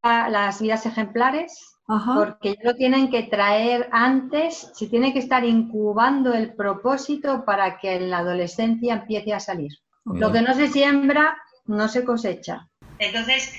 las 0.03 0.59
vidas 0.59 0.85
ejemplares 0.87 1.71
porque 2.15 2.55
ya 2.55 2.71
lo 2.71 2.75
tienen 2.75 3.09
que 3.09 3.23
traer 3.23 3.89
antes, 3.91 4.71
se 4.73 4.87
tiene 4.87 5.11
que 5.13 5.19
estar 5.19 5.43
incubando 5.43 6.33
el 6.33 6.53
propósito 6.53 7.43
para 7.45 7.79
que 7.79 7.95
en 7.95 8.09
la 8.09 8.19
adolescencia 8.19 8.93
empiece 8.93 9.33
a 9.33 9.39
salir. 9.39 9.71
Lo 10.05 10.31
que 10.31 10.41
no 10.41 10.53
se 10.53 10.69
siembra, 10.69 11.37
no 11.65 11.87
se 11.89 12.03
cosecha. 12.05 12.69
Entonces, 12.97 13.53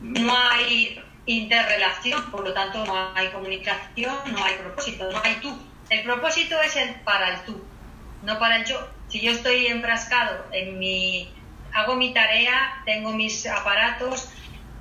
no 0.00 0.32
hay 0.50 1.00
interrelación, 1.26 2.30
por 2.30 2.44
lo 2.44 2.52
tanto 2.52 2.84
no 2.84 2.94
hay 3.14 3.28
comunicación, 3.28 4.14
no 4.30 4.44
hay 4.44 4.54
propósito, 4.58 5.10
no 5.10 5.18
hay 5.22 5.36
tú. 5.40 5.56
El 5.90 6.02
propósito 6.02 6.60
es 6.62 6.76
el 6.76 6.94
para 7.00 7.34
el 7.34 7.44
tú, 7.44 7.62
no 8.22 8.38
para 8.38 8.56
el 8.56 8.64
yo. 8.64 8.88
Si 9.08 9.20
yo 9.20 9.32
estoy 9.32 9.66
enfrascado 9.66 10.46
en 10.52 10.78
mi, 10.78 11.32
hago 11.72 11.94
mi 11.96 12.14
tarea, 12.14 12.82
tengo 12.84 13.12
mis 13.12 13.46
aparatos, 13.46 14.28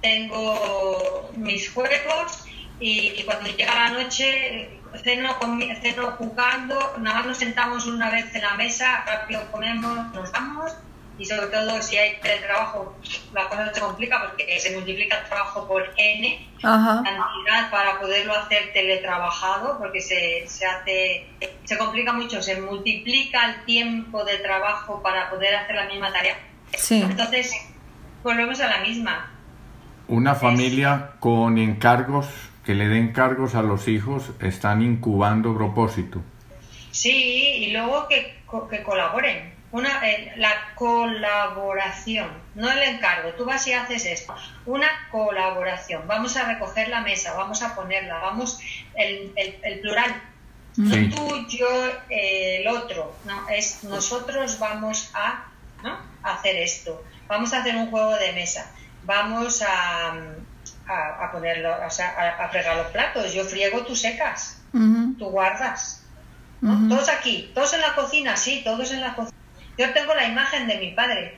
tengo 0.01 1.31
mis 1.35 1.71
juegos 1.71 2.45
y, 2.79 3.23
cuando 3.23 3.49
llega 3.49 3.73
la 3.73 3.89
noche 3.89 4.79
ceno, 5.03 5.35
ceno 5.81 6.11
jugando, 6.11 6.95
nada 6.99 7.17
más 7.17 7.25
nos 7.25 7.37
sentamos 7.37 7.85
una 7.85 8.09
vez 8.09 8.33
en 8.35 8.41
la 8.41 8.55
mesa, 8.55 9.03
rápido 9.05 9.49
comemos, 9.51 10.13
nos 10.13 10.31
vamos 10.31 10.75
y 11.17 11.25
sobre 11.25 11.47
todo 11.47 11.81
si 11.81 11.97
hay 11.97 12.15
teletrabajo 12.21 12.95
la 13.33 13.47
cosa 13.47 13.71
se 13.73 13.79
complica 13.79 14.19
porque 14.21 14.59
se 14.59 14.71
multiplica 14.71 15.19
el 15.19 15.29
trabajo 15.29 15.67
por 15.67 15.93
n 15.95 16.47
cantidad 16.59 17.69
para 17.69 17.99
poderlo 17.99 18.33
hacer 18.33 18.73
teletrabajado 18.73 19.77
porque 19.77 20.01
se, 20.01 20.47
se 20.47 20.65
hace 20.65 21.27
se 21.63 21.77
complica 21.77 22.13
mucho 22.13 22.41
se 22.41 22.59
multiplica 22.61 23.49
el 23.49 23.65
tiempo 23.65 24.23
de 24.25 24.37
trabajo 24.37 25.01
para 25.03 25.29
poder 25.29 25.55
hacer 25.55 25.75
la 25.75 25.85
misma 25.85 26.11
tarea. 26.11 26.37
Sí. 26.75 27.01
entonces 27.01 27.53
volvemos 28.23 28.59
a 28.59 28.67
la 28.67 28.79
misma. 28.79 29.29
Una 30.07 30.33
familia 30.33 31.11
con 31.19 31.57
encargos 31.57 32.27
que 32.65 32.73
le 32.73 32.87
den 32.87 33.13
cargos 33.13 33.53
a 33.55 33.61
los 33.61 33.87
hijos 33.87 34.31
están 34.41 34.81
incubando 34.81 35.55
propósito. 35.55 36.21
Sí 36.91 37.65
y 37.65 37.71
luego 37.71 38.07
que, 38.07 38.41
que 38.69 38.83
colaboren 38.83 39.52
una, 39.73 40.07
eh, 40.07 40.33
la 40.37 40.53
colaboración, 40.75 42.29
no 42.53 42.71
el 42.71 42.83
encargo. 42.83 43.29
Tú 43.31 43.43
vas 43.43 43.65
y 43.67 43.73
haces 43.73 44.05
esto. 44.05 44.35
Una 44.67 44.87
colaboración. 45.11 46.07
Vamos 46.07 46.37
a 46.37 46.45
recoger 46.45 46.89
la 46.89 47.01
mesa, 47.01 47.33
vamos 47.33 47.63
a 47.63 47.73
ponerla, 47.73 48.19
vamos, 48.19 48.59
el, 48.93 49.33
el, 49.35 49.79
plural. 49.79 50.21
No 50.77 51.15
tú, 51.15 51.47
yo, 51.47 51.67
eh, 52.07 52.59
el 52.61 52.67
otro. 52.67 53.15
No, 53.25 53.49
es 53.49 53.83
nosotros 53.83 54.59
vamos 54.59 55.09
a, 55.15 55.47
hacer 56.21 56.55
esto. 56.57 57.03
Vamos 57.27 57.51
a 57.53 57.61
hacer 57.61 57.75
un 57.75 57.89
juego 57.89 58.15
de 58.17 58.31
mesa. 58.33 58.71
Vamos 59.05 59.63
a, 59.63 60.13
a, 60.87 61.31
ponerlo, 61.31 61.75
o 61.83 61.89
sea, 61.89 62.37
a, 62.39 62.47
fregar 62.49 62.77
los 62.77 62.87
platos. 62.91 63.33
Yo 63.33 63.43
friego, 63.43 63.83
tú 63.83 63.95
secas. 63.95 64.61
Tú 64.71 65.29
guardas. 65.31 66.03
Todos 66.61 67.09
aquí, 67.09 67.51
todos 67.55 67.73
en 67.73 67.81
la 67.81 67.95
cocina, 67.95 68.37
sí, 68.37 68.61
todos 68.63 68.91
en 68.91 69.01
la 69.01 69.15
cocina. 69.15 69.33
Yo 69.77 69.91
tengo 69.93 70.13
la 70.13 70.25
imagen 70.25 70.67
de 70.67 70.77
mi 70.77 70.91
padre. 70.91 71.37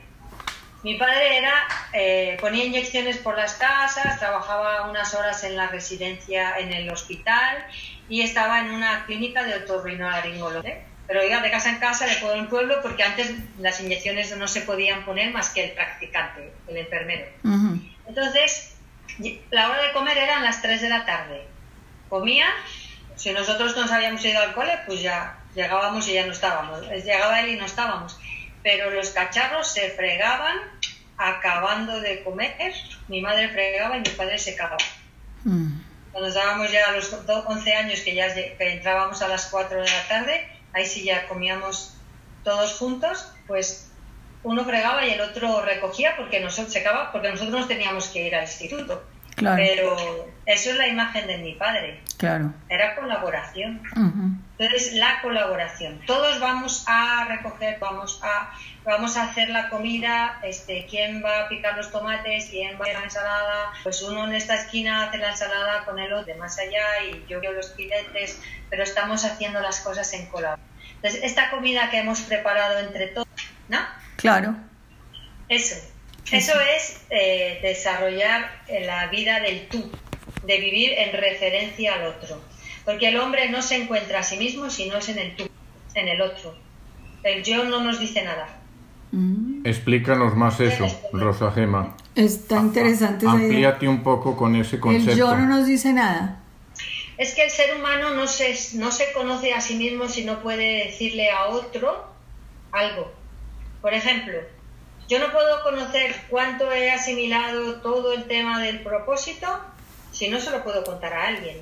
Mi 0.82 0.94
padre 0.96 1.38
era, 1.38 1.52
eh, 1.92 2.36
ponía 2.40 2.64
inyecciones 2.64 3.16
por 3.16 3.36
las 3.36 3.54
casas, 3.54 4.18
trabajaba 4.18 4.88
unas 4.88 5.14
horas 5.14 5.42
en 5.44 5.56
la 5.56 5.68
residencia, 5.68 6.58
en 6.58 6.72
el 6.72 6.88
hospital 6.90 7.66
y 8.08 8.20
estaba 8.20 8.60
en 8.60 8.70
una 8.70 9.04
clínica 9.06 9.42
de 9.42 9.54
otorrinolaringología. 9.54 10.82
Pero 11.06 11.24
iba 11.24 11.40
de 11.40 11.50
casa 11.50 11.70
en 11.70 11.78
casa, 11.78 12.06
de 12.06 12.16
pueblo 12.16 12.40
en 12.40 12.48
pueblo, 12.48 12.82
porque 12.82 13.04
antes 13.04 13.32
las 13.58 13.80
inyecciones 13.80 14.36
no 14.36 14.48
se 14.48 14.62
podían 14.62 15.04
poner 15.04 15.32
más 15.32 15.50
que 15.50 15.64
el 15.64 15.70
practicante, 15.70 16.52
el 16.66 16.76
enfermero. 16.76 17.26
Entonces, 18.06 18.76
la 19.50 19.70
hora 19.70 19.82
de 19.82 19.92
comer 19.92 20.18
eran 20.18 20.42
las 20.42 20.62
3 20.62 20.82
de 20.82 20.88
la 20.88 21.06
tarde. 21.06 21.46
Comía, 22.08 22.46
si 23.14 23.32
nosotros 23.32 23.76
nos 23.76 23.90
habíamos 23.92 24.24
ido 24.24 24.40
al 24.40 24.52
cole, 24.52 24.78
pues 24.86 25.00
ya 25.00 25.38
llegábamos 25.56 26.06
y 26.06 26.12
ya 26.12 26.26
no 26.26 26.32
estábamos. 26.32 26.88
Llegaba 26.88 27.40
él 27.40 27.48
y 27.48 27.56
no 27.56 27.66
estábamos 27.66 28.16
pero 28.66 28.90
los 28.90 29.10
cacharros 29.10 29.68
se 29.68 29.90
fregaban 29.90 30.56
acabando 31.16 32.00
de 32.00 32.24
comer, 32.24 32.74
mi 33.06 33.20
madre 33.20 33.48
fregaba 33.50 33.96
y 33.96 34.00
mi 34.00 34.08
padre 34.08 34.38
se 34.38 34.56
cagaba. 34.56 34.82
Mm. 35.44 35.82
Cuando 36.10 36.28
estábamos 36.28 36.72
ya 36.72 36.88
a 36.88 36.90
los 36.90 37.12
11 37.12 37.74
años, 37.74 38.00
que 38.00 38.16
ya 38.16 38.26
entrábamos 38.58 39.22
a 39.22 39.28
las 39.28 39.46
4 39.46 39.82
de 39.82 39.88
la 39.88 40.08
tarde, 40.08 40.48
ahí 40.72 40.84
sí 40.84 41.04
ya 41.04 41.28
comíamos 41.28 41.94
todos 42.42 42.74
juntos, 42.74 43.32
pues 43.46 43.88
uno 44.42 44.64
fregaba 44.64 45.06
y 45.06 45.12
el 45.12 45.20
otro 45.20 45.62
recogía 45.62 46.16
porque 46.16 46.40
nosotros 46.40 46.72
secaba, 46.72 47.12
porque 47.12 47.30
nosotros 47.30 47.68
teníamos 47.68 48.08
que 48.08 48.26
ir 48.26 48.34
al 48.34 48.42
instituto. 48.42 49.04
Pero 49.36 49.96
eso 50.46 50.70
es 50.70 50.76
la 50.76 50.88
imagen 50.88 51.26
de 51.26 51.38
mi 51.38 51.52
padre. 51.54 52.00
Claro. 52.16 52.54
Era 52.68 52.94
colaboración. 52.94 53.82
Entonces, 54.58 54.94
la 54.94 55.20
colaboración. 55.20 56.00
Todos 56.06 56.40
vamos 56.40 56.84
a 56.86 57.26
recoger, 57.28 57.78
vamos 57.78 58.20
a, 58.22 58.52
vamos 58.84 59.16
a 59.16 59.24
hacer 59.24 59.50
la 59.50 59.68
comida, 59.68 60.40
este, 60.42 60.86
quién 60.88 61.22
va 61.22 61.40
a 61.40 61.48
picar 61.48 61.76
los 61.76 61.90
tomates, 61.92 62.46
quién 62.50 62.76
va 62.76 62.78
a 62.78 62.82
hacer 62.82 62.94
la 62.94 63.04
ensalada. 63.04 63.72
Pues 63.82 64.00
uno 64.02 64.24
en 64.26 64.34
esta 64.34 64.54
esquina 64.54 65.04
hace 65.04 65.18
la 65.18 65.30
ensalada 65.30 65.84
con 65.84 65.98
el 65.98 66.12
otro 66.12 66.32
de 66.32 66.38
más 66.38 66.58
allá 66.58 67.02
y 67.10 67.24
yo 67.28 67.40
veo 67.40 67.52
los 67.52 67.74
filetes, 67.74 68.40
pero 68.70 68.82
estamos 68.82 69.24
haciendo 69.24 69.60
las 69.60 69.80
cosas 69.80 70.10
en 70.14 70.26
colaboración. 70.26 70.66
Entonces, 70.94 71.20
esta 71.24 71.50
comida 71.50 71.90
que 71.90 71.98
hemos 71.98 72.22
preparado 72.22 72.78
entre 72.78 73.08
todos, 73.08 73.28
¿no? 73.68 73.78
Claro. 74.16 74.56
Eso. 75.48 75.76
Eso 76.32 76.52
es 76.76 77.00
eh, 77.10 77.60
desarrollar 77.62 78.50
la 78.84 79.06
vida 79.08 79.40
del 79.40 79.68
tú, 79.68 79.90
de 80.44 80.58
vivir 80.58 80.92
en 80.96 81.12
referencia 81.12 81.94
al 81.94 82.06
otro. 82.06 82.40
Porque 82.84 83.08
el 83.08 83.18
hombre 83.18 83.48
no 83.50 83.62
se 83.62 83.76
encuentra 83.76 84.20
a 84.20 84.22
sí 84.22 84.36
mismo 84.36 84.70
si 84.70 84.88
no 84.88 84.98
es 84.98 85.08
en 85.08 85.18
el 85.18 85.36
tú, 85.36 85.48
en 85.94 86.08
el 86.08 86.20
otro. 86.20 86.54
El 87.22 87.42
yo 87.42 87.64
no 87.64 87.80
nos 87.80 87.98
dice 88.00 88.22
nada. 88.22 88.60
Mm. 89.12 89.66
Explícanos 89.66 90.36
más 90.36 90.60
eso, 90.60 90.86
Rosa 91.12 91.50
Gema. 91.52 91.96
Está 92.14 92.56
interesante. 92.56 93.26
Amplíate 93.26 93.88
un 93.88 94.02
poco 94.02 94.36
con 94.36 94.56
ese 94.56 94.80
concepto. 94.80 95.12
El 95.12 95.18
yo 95.18 95.36
no 95.36 95.46
nos 95.46 95.66
dice 95.66 95.92
nada. 95.92 96.40
Es 97.18 97.34
que 97.34 97.44
el 97.44 97.50
ser 97.50 97.76
humano 97.76 98.10
no 98.10 98.26
se, 98.26 98.54
no 98.74 98.90
se 98.92 99.12
conoce 99.12 99.54
a 99.54 99.60
sí 99.60 99.76
mismo 99.76 100.08
si 100.08 100.24
no 100.24 100.42
puede 100.42 100.86
decirle 100.86 101.30
a 101.30 101.46
otro 101.46 102.04
algo. 102.72 103.10
Por 103.80 103.94
ejemplo, 103.94 104.38
yo 105.08 105.18
no 105.18 105.32
puedo 105.32 105.62
conocer 105.62 106.14
cuánto 106.28 106.72
he 106.72 106.90
asimilado 106.90 107.80
todo 107.80 108.12
el 108.12 108.24
tema 108.24 108.60
del 108.62 108.80
propósito 108.82 109.46
si 110.12 110.28
no 110.28 110.40
se 110.40 110.50
lo 110.50 110.64
puedo 110.64 110.82
contar 110.82 111.12
a 111.12 111.28
alguien, 111.28 111.58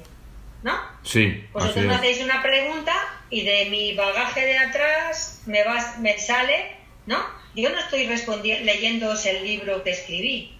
¿no? 0.62 0.78
Sí. 1.02 1.44
Vosotros 1.52 1.84
me 1.84 1.94
hacéis 1.94 2.22
una 2.22 2.40
pregunta 2.42 2.94
y 3.28 3.42
de 3.42 3.66
mi 3.66 3.94
bagaje 3.94 4.46
de 4.46 4.58
atrás 4.58 5.42
me, 5.46 5.64
vas, 5.64 5.98
me 5.98 6.18
sale, 6.18 6.76
¿no? 7.06 7.18
Yo 7.54 7.70
no 7.70 7.78
estoy 7.78 8.06
respondiendo, 8.06 8.64
leyéndoos 8.64 9.26
el 9.26 9.44
libro 9.44 9.82
que 9.82 9.90
escribí, 9.90 10.56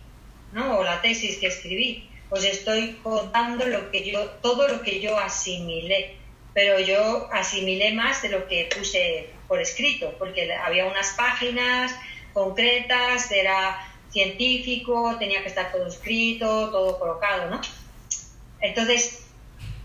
¿no? 0.53 0.78
O 0.78 0.85
la 0.85 1.01
tesis 1.01 1.39
que 1.39 1.47
escribí. 1.47 2.09
Os 2.30 2.45
estoy 2.45 2.99
contando 3.03 3.66
lo 3.66 3.91
que 3.91 4.11
yo, 4.11 4.24
todo 4.43 4.66
lo 4.66 4.82
que 4.82 5.01
yo 5.01 5.18
asimilé. 5.18 6.16
Pero 6.53 6.78
yo 6.80 7.28
asimilé 7.32 7.93
más 7.93 8.22
de 8.22 8.28
lo 8.28 8.47
que 8.47 8.68
puse 8.76 9.28
por 9.49 9.61
escrito, 9.61 10.14
porque 10.18 10.53
había 10.53 10.87
unas 10.87 11.11
páginas 11.16 11.95
concretas, 12.35 13.32
era 13.32 13.78
científico, 14.11 15.16
tenía 15.18 15.43
que 15.43 15.49
estar 15.49 15.72
todo 15.72 15.87
escrito, 15.87 16.70
todo 16.70 16.99
colocado, 16.99 17.51
¿no? 17.51 17.61
Entonces, 18.61 19.26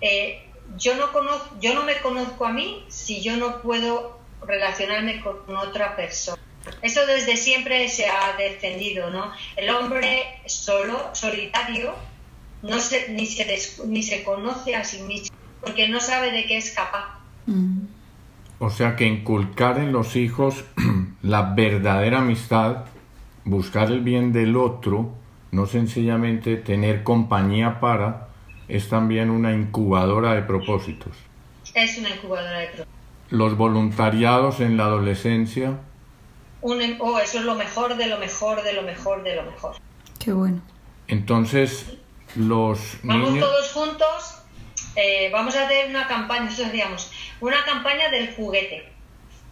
eh, 0.01 0.45
yo, 0.77 0.95
no 0.95 1.11
conozco, 1.13 1.55
yo 1.61 1.73
no 1.73 1.83
me 1.83 1.97
conozco 1.99 2.45
a 2.45 2.51
mí 2.51 2.83
si 2.89 3.21
yo 3.21 3.37
no 3.37 3.61
puedo 3.61 4.19
relacionarme 4.45 5.21
con 5.21 5.55
otra 5.55 5.95
persona. 5.95 6.41
Eso 6.81 7.05
desde 7.05 7.37
siempre 7.37 7.87
se 7.87 8.05
ha 8.05 8.35
defendido, 8.37 9.09
¿no? 9.09 9.31
El 9.55 9.69
hombre 9.69 10.41
solo, 10.45 11.09
solitario, 11.13 11.93
no 12.61 12.79
se, 12.79 13.09
ni, 13.09 13.25
se 13.25 13.45
ni 13.85 14.03
se 14.03 14.23
conoce 14.23 14.75
a 14.75 14.83
sí 14.83 15.01
mismo 15.03 15.39
porque 15.61 15.87
no 15.89 15.99
sabe 15.99 16.31
de 16.31 16.45
qué 16.45 16.57
es 16.57 16.71
capaz. 16.71 17.19
Mm. 17.45 17.85
O 18.59 18.69
sea 18.69 18.95
que 18.95 19.05
inculcar 19.05 19.77
en 19.77 19.91
los 19.91 20.15
hijos 20.15 20.63
la 21.21 21.53
verdadera 21.53 22.19
amistad, 22.19 22.85
buscar 23.43 23.91
el 23.91 24.01
bien 24.01 24.31
del 24.31 24.55
otro, 24.55 25.11
no 25.51 25.65
sencillamente 25.65 26.55
tener 26.57 27.03
compañía 27.03 27.79
para, 27.79 28.27
es 28.67 28.89
también 28.89 29.29
una 29.29 29.53
incubadora 29.53 30.33
de 30.33 30.43
propósitos. 30.43 31.15
Es 31.73 31.97
una 31.97 32.09
incubadora 32.09 32.59
de 32.59 32.67
propósitos. 32.67 32.95
Los 33.31 33.57
voluntariados 33.57 34.59
en 34.59 34.77
la 34.77 34.85
adolescencia. 34.85 35.77
oh, 36.61 37.19
eso 37.19 37.39
es 37.39 37.45
lo 37.45 37.55
mejor 37.55 37.97
de 37.97 38.07
lo 38.07 38.17
mejor 38.17 38.63
de 38.63 38.73
lo 38.73 38.83
mejor 38.83 39.23
de 39.23 39.35
lo 39.35 39.43
mejor. 39.43 39.75
Qué 40.19 40.33
bueno. 40.33 40.61
Entonces, 41.07 41.97
los 42.35 42.97
Vamos 43.03 43.39
todos 43.39 43.71
juntos, 43.71 44.41
eh, 44.95 45.29
vamos 45.31 45.55
a 45.55 45.65
hacer 45.65 45.89
una 45.89 46.07
campaña, 46.07 46.45
nosotros 46.45 46.71
decíamos, 46.71 47.11
una 47.41 47.63
campaña 47.65 48.09
del 48.09 48.33
juguete, 48.35 48.91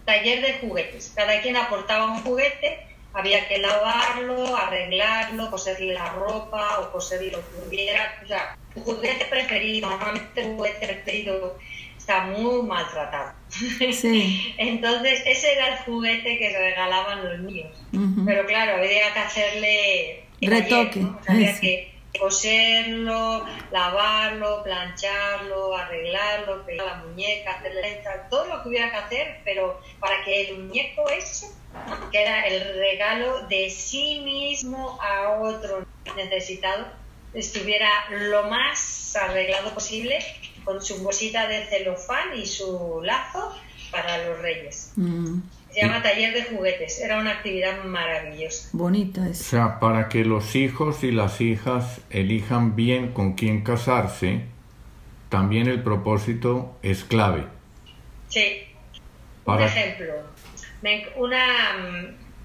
taller 0.07 0.41
de 0.41 0.53
juguetes. 0.59 1.11
Cada 1.13 1.41
quien 1.41 1.57
aportaba 1.57 2.05
un 2.05 2.23
juguete, 2.23 2.79
había 3.13 3.45
que 3.47 3.57
lavarlo, 3.57 4.55
arreglarlo, 4.55 5.51
coserle 5.51 5.93
la 5.93 6.09
ropa 6.13 6.79
o 6.79 6.91
coserle 6.91 7.31
lo 7.31 7.39
que 7.39 7.67
hubiera. 7.67 8.17
O 8.23 8.27
sea, 8.27 8.57
tu 8.73 8.79
juguete 8.81 9.25
preferido, 9.25 9.89
normalmente 9.89 10.41
tu 10.41 10.55
juguete 10.55 10.87
preferido 10.87 11.57
está 11.97 12.21
muy 12.21 12.63
maltratado. 12.63 13.33
Sí. 13.91 14.55
Entonces, 14.57 15.23
ese 15.25 15.53
era 15.53 15.73
el 15.73 15.79
juguete 15.79 16.37
que 16.37 16.57
regalaban 16.57 17.27
los 17.27 17.39
niños. 17.39 17.75
Pero 18.25 18.45
claro, 18.45 18.77
había 18.77 19.13
que 19.13 19.19
hacerle 19.19 20.23
retoque. 20.41 21.05
Había 21.27 21.59
que 21.59 21.96
coserlo, 22.17 23.45
lavarlo, 23.71 24.63
plancharlo, 24.63 25.75
arreglarlo, 25.75 26.65
pegar 26.65 26.85
la 26.85 26.95
muñeca, 26.95 27.51
hacerle 27.51 28.03
todo 28.29 28.45
lo 28.45 28.63
que 28.63 28.69
hubiera 28.69 28.91
que 28.91 28.97
hacer, 28.97 29.41
pero 29.43 29.79
para 29.99 30.23
que 30.23 30.49
el 30.49 30.59
muñeco 30.59 31.09
ese, 31.09 31.47
que 32.11 32.21
era 32.21 32.47
el 32.47 32.75
regalo 32.75 33.47
de 33.47 33.69
sí 33.69 34.19
mismo 34.19 34.99
a 35.01 35.39
otro 35.39 35.85
necesitado, 36.15 36.85
estuviera 37.33 37.89
lo 38.09 38.43
más 38.43 39.15
arreglado 39.15 39.73
posible 39.73 40.19
con 40.63 40.81
su 40.81 41.01
bolsita 41.03 41.47
de 41.47 41.65
celofán 41.65 42.37
y 42.37 42.45
su 42.45 43.01
lazo 43.03 43.55
para 43.91 44.17
los 44.25 44.39
reyes. 44.39 44.91
Mm. 44.95 45.39
Se 45.77 45.85
llama 45.85 46.01
taller 46.01 46.33
de 46.33 46.43
juguetes. 46.43 46.99
Era 47.01 47.19
una 47.19 47.33
actividad 47.33 47.83
maravillosa. 47.83 48.69
Bonita 48.71 49.29
es. 49.29 49.41
O 49.41 49.43
sea, 49.43 49.79
para 49.79 50.09
que 50.09 50.25
los 50.25 50.55
hijos 50.55 51.03
y 51.03 51.11
las 51.11 51.39
hijas 51.39 52.01
elijan 52.09 52.75
bien 52.75 53.13
con 53.13 53.33
quién 53.33 53.63
casarse, 53.63 54.41
también 55.29 55.67
el 55.67 55.83
propósito 55.83 56.75
es 56.81 57.03
clave. 57.03 57.43
Sí. 58.27 58.63
Por 59.43 59.61
ejemplo, 59.61 60.13
una, 61.15 61.45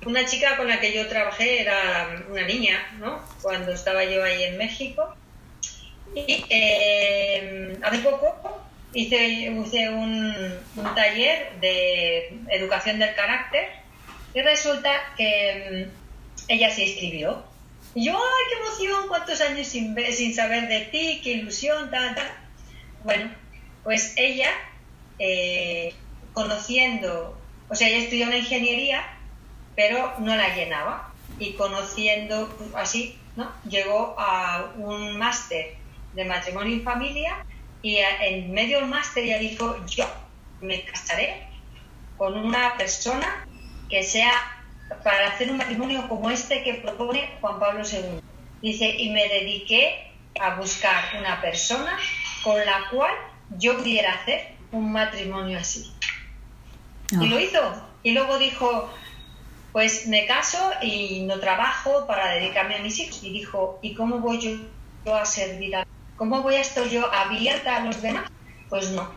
una 0.04 0.26
chica 0.26 0.58
con 0.58 0.68
la 0.68 0.78
que 0.78 0.94
yo 0.94 1.08
trabajé 1.08 1.62
era 1.62 2.24
una 2.30 2.46
niña, 2.46 2.86
¿no? 3.00 3.18
Cuando 3.40 3.72
estaba 3.72 4.04
yo 4.04 4.22
ahí 4.22 4.42
en 4.42 4.58
México. 4.58 5.16
Y 6.14 6.44
eh, 6.50 7.78
hace 7.82 7.98
poco 8.00 8.61
hice, 8.94 9.90
un, 9.90 10.58
taller 10.94 11.52
de 11.60 12.38
educación 12.50 12.98
del 12.98 13.14
carácter 13.14 13.68
y 14.34 14.40
resulta 14.40 14.90
que 15.16 15.88
mm, 15.88 16.48
ella 16.48 16.70
se 16.70 16.86
inscribió. 16.86 17.44
Y 17.94 18.06
yo, 18.06 18.16
¡ay, 18.16 18.44
qué 18.48 18.58
emoción! 18.62 19.08
¿Cuántos 19.08 19.40
años 19.40 19.66
sin, 19.66 19.94
sin 20.12 20.34
saber 20.34 20.68
de 20.68 20.80
ti? 20.86 21.20
¡Qué 21.22 21.32
ilusión! 21.32 21.90
tal 21.90 22.16
Bueno, 23.04 23.30
pues 23.84 24.14
ella, 24.16 24.50
eh, 25.18 25.94
conociendo, 26.32 27.38
o 27.68 27.74
sea, 27.74 27.88
ella 27.88 27.98
estudió 27.98 28.26
una 28.26 28.38
ingeniería, 28.38 29.04
pero 29.76 30.14
no 30.18 30.34
la 30.34 30.54
llenaba. 30.54 31.12
Y 31.38 31.54
conociendo 31.54 32.54
así, 32.74 33.18
¿no? 33.36 33.50
Llegó 33.68 34.14
a 34.18 34.72
un 34.76 35.18
máster 35.18 35.74
de 36.14 36.24
matrimonio 36.24 36.76
y 36.76 36.80
familia 36.80 37.44
y 37.82 37.96
en 37.96 38.52
medio 38.52 38.78
del 38.78 38.88
máster 38.88 39.24
ya 39.24 39.38
dijo, 39.38 39.76
yo 39.86 40.06
me 40.60 40.84
casaré 40.84 41.48
con 42.16 42.38
una 42.38 42.76
persona 42.76 43.44
que 43.90 44.02
sea 44.04 44.32
para 45.02 45.28
hacer 45.28 45.50
un 45.50 45.56
matrimonio 45.56 46.08
como 46.08 46.30
este 46.30 46.62
que 46.62 46.74
propone 46.74 47.30
Juan 47.40 47.58
Pablo 47.58 47.82
II. 47.84 48.20
Dice, 48.60 48.88
y 48.88 49.10
me 49.10 49.28
dediqué 49.28 50.12
a 50.40 50.54
buscar 50.54 51.02
una 51.18 51.40
persona 51.40 51.98
con 52.44 52.56
la 52.64 52.88
cual 52.90 53.12
yo 53.58 53.76
pudiera 53.78 54.14
hacer 54.14 54.54
un 54.70 54.92
matrimonio 54.92 55.58
así. 55.58 55.92
Y 57.10 57.26
lo 57.26 57.36
ah. 57.36 57.42
hizo. 57.42 57.88
Y 58.04 58.12
luego 58.12 58.38
dijo, 58.38 58.90
pues 59.72 60.06
me 60.06 60.26
caso 60.26 60.58
y 60.82 61.22
no 61.22 61.40
trabajo 61.40 62.06
para 62.06 62.34
dedicarme 62.34 62.76
a 62.76 62.82
mis 62.82 62.98
hijos. 63.00 63.22
Y 63.22 63.32
dijo, 63.32 63.78
¿y 63.82 63.94
cómo 63.94 64.18
voy 64.18 64.40
yo 65.04 65.14
a 65.16 65.24
servir 65.24 65.74
a 65.76 65.86
¿Cómo 66.22 66.40
voy 66.40 66.54
a 66.54 66.60
estar 66.60 66.88
yo 66.88 67.12
abierta 67.12 67.78
a 67.78 67.84
los 67.84 68.00
demás? 68.00 68.30
Pues 68.68 68.90
no, 68.90 69.12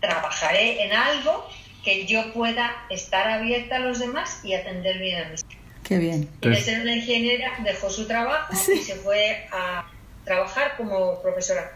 trabajaré 0.00 0.82
en 0.82 0.94
algo 0.94 1.46
que 1.84 2.06
yo 2.06 2.32
pueda 2.32 2.86
estar 2.88 3.28
abierta 3.28 3.76
a 3.76 3.80
los 3.80 3.98
demás 3.98 4.40
y 4.42 4.54
atender 4.54 4.96
bien 4.96 5.24
a 5.24 5.28
mis 5.28 5.44
Qué 5.84 5.98
bien. 5.98 6.26
Y 6.40 6.48
de 6.48 6.56
ser 6.56 6.80
una 6.80 6.96
ingeniera 6.96 7.52
dejó 7.62 7.90
su 7.90 8.06
trabajo 8.06 8.54
y 8.54 8.78
se 8.78 8.94
fue 8.94 9.46
a 9.52 9.90
trabajar 10.24 10.78
como 10.78 11.20
profesora. 11.20 11.70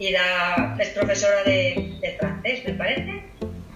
Y 0.00 0.08
era, 0.08 0.76
es 0.80 0.88
profesora 0.88 1.44
de, 1.44 1.96
de 2.00 2.16
francés, 2.18 2.64
me 2.64 2.72
parece. 2.72 3.22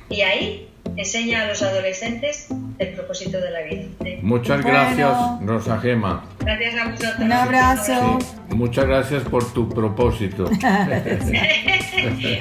Y 0.09 0.23
ahí 0.23 0.69
enseña 0.97 1.43
a 1.43 1.47
los 1.47 1.63
adolescentes 1.63 2.49
el 2.79 2.95
propósito 2.95 3.41
de 3.41 3.51
la 3.51 3.63
vida. 3.63 3.87
Muchas 4.23 4.65
gracias, 4.65 5.17
Rosa 5.43 5.79
Gema. 5.81 6.25
Gracias 6.41 6.75
a 6.75 6.91
vosotros. 6.91 7.19
Un 7.21 7.33
abrazo. 7.33 8.19
muchas 8.51 8.87
gracias 8.87 9.23
por 9.25 9.53
tu 9.53 9.69
propósito. 9.69 10.51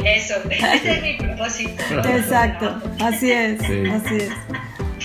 Eso, 0.06 0.36
ese 0.49 0.91
es 0.91 1.01
mi 1.01 1.14
propósito. 1.14 1.84
Exacto, 2.10 2.82
así 2.99 3.32
es, 3.32 3.62
así 3.62 4.16
es. 4.16 4.32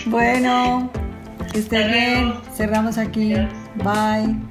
Bueno, 0.07 0.91
que 1.53 1.61
estén 1.61 1.93
bien. 1.93 2.35
Cerramos 2.57 2.99
aquí. 2.99 3.35
Bye. 3.77 4.50